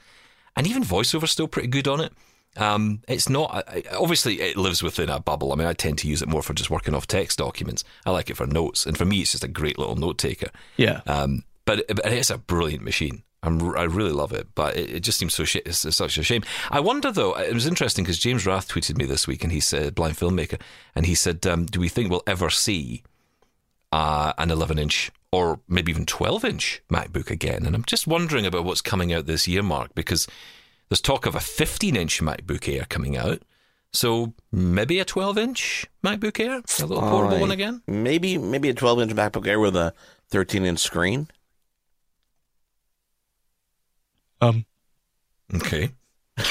and 0.56 0.66
even 0.66 0.82
VoiceOver's 0.82 1.30
still 1.30 1.48
pretty 1.48 1.68
good 1.68 1.88
on 1.88 2.00
it. 2.00 2.12
Um, 2.56 3.02
it's 3.06 3.28
not 3.28 3.68
I, 3.68 3.84
obviously 3.92 4.40
it 4.40 4.56
lives 4.56 4.82
within 4.82 5.08
a 5.08 5.20
bubble. 5.20 5.52
I 5.52 5.56
mean, 5.56 5.68
I 5.68 5.72
tend 5.72 5.98
to 5.98 6.08
use 6.08 6.20
it 6.20 6.28
more 6.28 6.42
for 6.42 6.52
just 6.52 6.70
working 6.70 6.94
off 6.94 7.06
text 7.06 7.38
documents. 7.38 7.84
I 8.04 8.10
like 8.10 8.28
it 8.28 8.36
for 8.36 8.46
notes, 8.46 8.86
and 8.86 8.98
for 8.98 9.04
me, 9.04 9.20
it's 9.20 9.32
just 9.32 9.44
a 9.44 9.48
great 9.48 9.78
little 9.78 9.96
note 9.96 10.18
taker. 10.18 10.50
Yeah. 10.76 11.00
Um, 11.06 11.44
but, 11.64 11.86
but 11.88 12.06
it's 12.06 12.30
a 12.30 12.38
brilliant 12.38 12.82
machine. 12.82 13.22
I'm, 13.42 13.74
I 13.76 13.84
really 13.84 14.12
love 14.12 14.32
it, 14.32 14.48
but 14.54 14.76
it, 14.76 14.90
it 14.90 15.00
just 15.00 15.18
seems 15.18 15.34
so 15.34 15.44
sh- 15.44 15.56
it's, 15.64 15.84
it's 15.84 15.96
such 15.96 16.18
a 16.18 16.22
shame. 16.22 16.42
I 16.70 16.80
wonder 16.80 17.10
though. 17.10 17.38
It 17.38 17.54
was 17.54 17.66
interesting 17.66 18.04
because 18.04 18.18
James 18.18 18.44
Rath 18.44 18.68
tweeted 18.68 18.98
me 18.98 19.06
this 19.06 19.26
week, 19.26 19.44
and 19.44 19.52
he 19.52 19.60
said, 19.60 19.94
"Blind 19.94 20.16
filmmaker," 20.16 20.60
and 20.94 21.06
he 21.06 21.14
said, 21.14 21.46
um, 21.46 21.64
"Do 21.64 21.80
we 21.80 21.88
think 21.88 22.10
we'll 22.10 22.22
ever 22.26 22.50
see 22.50 23.02
uh, 23.92 24.32
an 24.38 24.50
11 24.50 24.78
inch 24.78 25.10
or 25.32 25.60
maybe 25.68 25.90
even 25.92 26.06
12 26.06 26.44
inch 26.44 26.82
MacBook 26.90 27.30
again?" 27.30 27.66
And 27.66 27.74
I'm 27.74 27.84
just 27.84 28.06
wondering 28.06 28.46
about 28.46 28.64
what's 28.64 28.80
coming 28.80 29.12
out 29.12 29.26
this 29.26 29.46
year, 29.48 29.62
Marc, 29.62 29.94
because 29.94 30.26
there's 30.88 31.00
talk 31.00 31.26
of 31.26 31.34
a 31.34 31.40
15 31.40 31.96
inch 31.96 32.20
MacBook 32.20 32.68
Air 32.68 32.86
coming 32.88 33.16
out. 33.16 33.42
So 33.92 34.34
maybe 34.52 35.00
a 35.00 35.04
12 35.04 35.38
inch 35.38 35.86
MacBook 36.04 36.38
Air, 36.38 36.58
a 36.58 36.86
little 36.86 37.00
portable 37.00 37.24
Alright. 37.24 37.40
one 37.40 37.50
again. 37.50 37.82
Maybe 37.86 38.38
maybe 38.38 38.68
a 38.68 38.74
12 38.74 39.00
inch 39.00 39.12
MacBook 39.12 39.46
Air 39.46 39.58
with 39.58 39.76
a 39.76 39.94
13 40.30 40.64
inch 40.64 40.78
screen. 40.78 41.28
Um. 44.40 44.64
Okay. 45.54 45.90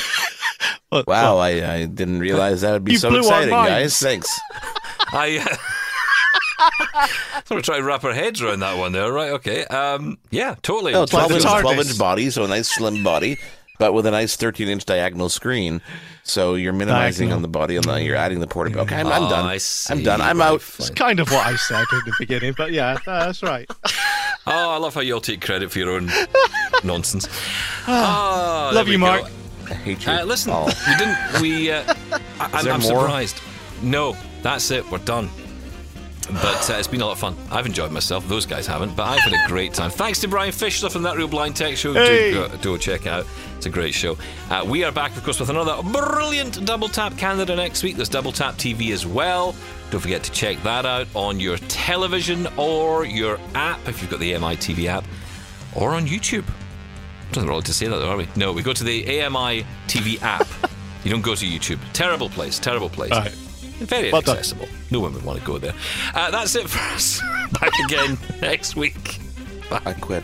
Well, 0.91 1.03
Wow, 1.05 1.35
well, 1.35 1.39
I, 1.39 1.49
I 1.49 1.85
didn't 1.85 2.19
realize 2.19 2.61
that 2.61 2.71
would 2.71 2.83
be 2.83 2.95
so 2.95 3.15
exciting, 3.15 3.51
guys. 3.51 3.99
Thanks. 3.99 4.39
I 5.13 5.37
uh, 5.37 5.55
sort 7.45 7.59
of 7.59 7.63
try 7.63 7.77
to 7.77 7.83
wrap 7.83 8.03
our 8.03 8.13
heads 8.13 8.41
around 8.41 8.59
that 8.61 8.77
one 8.77 8.91
there, 8.91 9.11
right? 9.11 9.31
Okay. 9.31 9.65
Um, 9.65 10.17
yeah, 10.31 10.55
totally. 10.61 10.93
No, 10.93 11.05
12 11.05 11.31
inch, 11.31 11.43
TARDIS. 11.43 11.61
12 11.61 11.77
inch 11.79 11.97
body, 11.97 12.29
so 12.29 12.43
a 12.43 12.47
nice 12.47 12.67
slim 12.69 13.03
body, 13.03 13.37
but 13.79 13.93
with 13.93 14.05
a 14.05 14.11
nice 14.11 14.35
13 14.35 14.67
inch 14.67 14.85
diagonal 14.85 15.29
screen. 15.29 15.81
So 16.23 16.53
you're 16.55 16.73
minimizing 16.73 17.29
Diagonal. 17.29 17.35
on 17.37 17.41
the 17.41 17.47
body, 17.47 17.75
and 17.75 17.85
the, 17.85 18.03
you're 18.03 18.15
adding 18.15 18.39
the 18.39 18.45
portable. 18.47 18.81
Okay, 18.81 18.97
I'm, 18.97 19.07
I'm 19.07 19.23
Oh, 19.23 19.29
done. 19.29 19.45
I 19.47 19.57
see. 19.57 19.91
I'm 19.93 20.03
done. 20.03 20.21
I'm 20.21 20.39
out. 20.41 20.61
fine. 20.61 20.87
it's 20.87 20.95
kind 20.95 21.19
of 21.19 21.31
what 21.31 21.45
I 21.47 21.55
said 21.55 21.85
in 21.91 21.99
the 22.05 22.13
beginning, 22.19 22.53
but 22.55 22.71
yeah, 22.71 22.97
that's 23.05 23.41
right. 23.43 23.69
Oh, 24.51 24.71
I 24.71 24.77
love 24.77 24.95
how 24.95 25.01
you 25.01 25.13
all 25.13 25.21
take 25.21 25.41
credit 25.41 25.69
for 25.69 25.77
your 25.77 25.91
own 25.91 26.09
nonsense. 26.83 27.27
Oh, 27.87 28.71
Love 28.73 28.87
you, 28.87 28.93
we 28.93 28.97
Marc. 28.97 29.23
go. 29.23 29.29
I 29.69 29.73
hate 29.75 30.05
you. 30.05 30.11
Uh, 30.11 30.23
listen, 30.23 30.51
all. 30.51 30.65
we 30.65 30.95
didn't. 30.97 31.41
We. 31.41 31.71
Uh, 31.71 31.83
I, 32.39 32.49
I'm, 32.53 32.67
I'm 32.67 32.81
surprised. 32.81 33.41
No, 33.83 34.15
that's 34.41 34.71
it. 34.71 34.89
We're 34.89 34.97
done. 34.99 35.29
But 36.31 36.69
uh, 36.69 36.73
it's 36.75 36.87
been 36.87 37.01
a 37.01 37.05
lot 37.05 37.13
of 37.13 37.19
fun. 37.19 37.35
I've 37.49 37.65
enjoyed 37.65 37.91
myself. 37.91 38.27
Those 38.27 38.45
guys 38.45 38.67
haven't, 38.67 38.95
but 38.95 39.07
I've 39.07 39.19
had 39.21 39.33
a 39.33 39.47
great 39.47 39.73
time. 39.73 39.89
Thanks 39.89 40.19
to 40.21 40.27
Brian 40.27 40.51
Fischler 40.51 40.91
from 40.91 41.01
That 41.01 41.17
Real 41.17 41.27
Blind 41.27 41.55
Tech 41.55 41.75
Show. 41.75 41.93
Hey. 41.93 42.31
Do, 42.31 42.47
go, 42.47 42.57
do 42.57 42.77
check 42.77 43.07
out. 43.07 43.25
It's 43.57 43.65
a 43.65 43.69
great 43.69 43.95
show. 43.95 44.15
Uh, 44.49 44.63
we 44.67 44.83
are 44.83 44.91
back, 44.91 45.17
of 45.17 45.23
course, 45.23 45.39
with 45.39 45.49
another 45.49 45.81
brilliant 45.91 46.63
Double 46.65 46.87
Tap 46.87 47.17
Canada 47.17 47.55
next 47.55 47.81
week. 47.81 47.95
There's 47.95 48.09
Double 48.09 48.31
Tap 48.31 48.55
TV 48.55 48.91
as 48.91 49.07
well. 49.07 49.55
Don't 49.89 50.01
forget 50.01 50.23
to 50.23 50.31
check 50.31 50.61
that 50.63 50.85
out 50.85 51.07
on 51.15 51.39
your 51.39 51.57
television 51.57 52.47
or 52.57 53.05
your 53.05 53.39
app 53.55 53.87
if 53.87 54.01
you've 54.01 54.11
got 54.11 54.19
the 54.19 54.35
AMI 54.35 54.55
TV 54.57 54.85
app, 54.85 55.05
or 55.75 55.95
on 55.95 56.05
YouTube. 56.05 56.45
Doesn't 57.31 57.49
really 57.49 57.63
to 57.63 57.73
say 57.73 57.87
that, 57.87 57.97
though, 57.97 58.09
are 58.09 58.17
we? 58.17 58.27
No, 58.35 58.53
we 58.53 58.61
go 58.61 58.73
to 58.73 58.83
the 58.83 59.21
AMI 59.21 59.65
TV 59.87 60.21
app. 60.21 60.47
you 61.03 61.09
don't 61.09 61.21
go 61.21 61.33
to 61.33 61.45
YouTube. 61.45 61.79
Terrible 61.93 62.29
place. 62.29 62.59
Terrible 62.59 62.89
place. 62.89 63.11
Very 63.79 64.11
Well 64.11 64.21
done. 64.21 64.35
inaccessible. 64.35 64.67
No 64.91 64.99
one 64.99 65.13
would 65.13 65.23
want 65.23 65.39
to 65.39 65.45
go 65.45 65.57
there. 65.57 65.73
Uh, 66.13 66.31
that's 66.31 66.55
it 66.55 66.69
for 66.69 66.79
us. 66.93 67.21
Back 67.59 67.71
again 67.85 68.17
next 68.41 68.75
week. 68.75 69.19
Quit. 70.01 70.23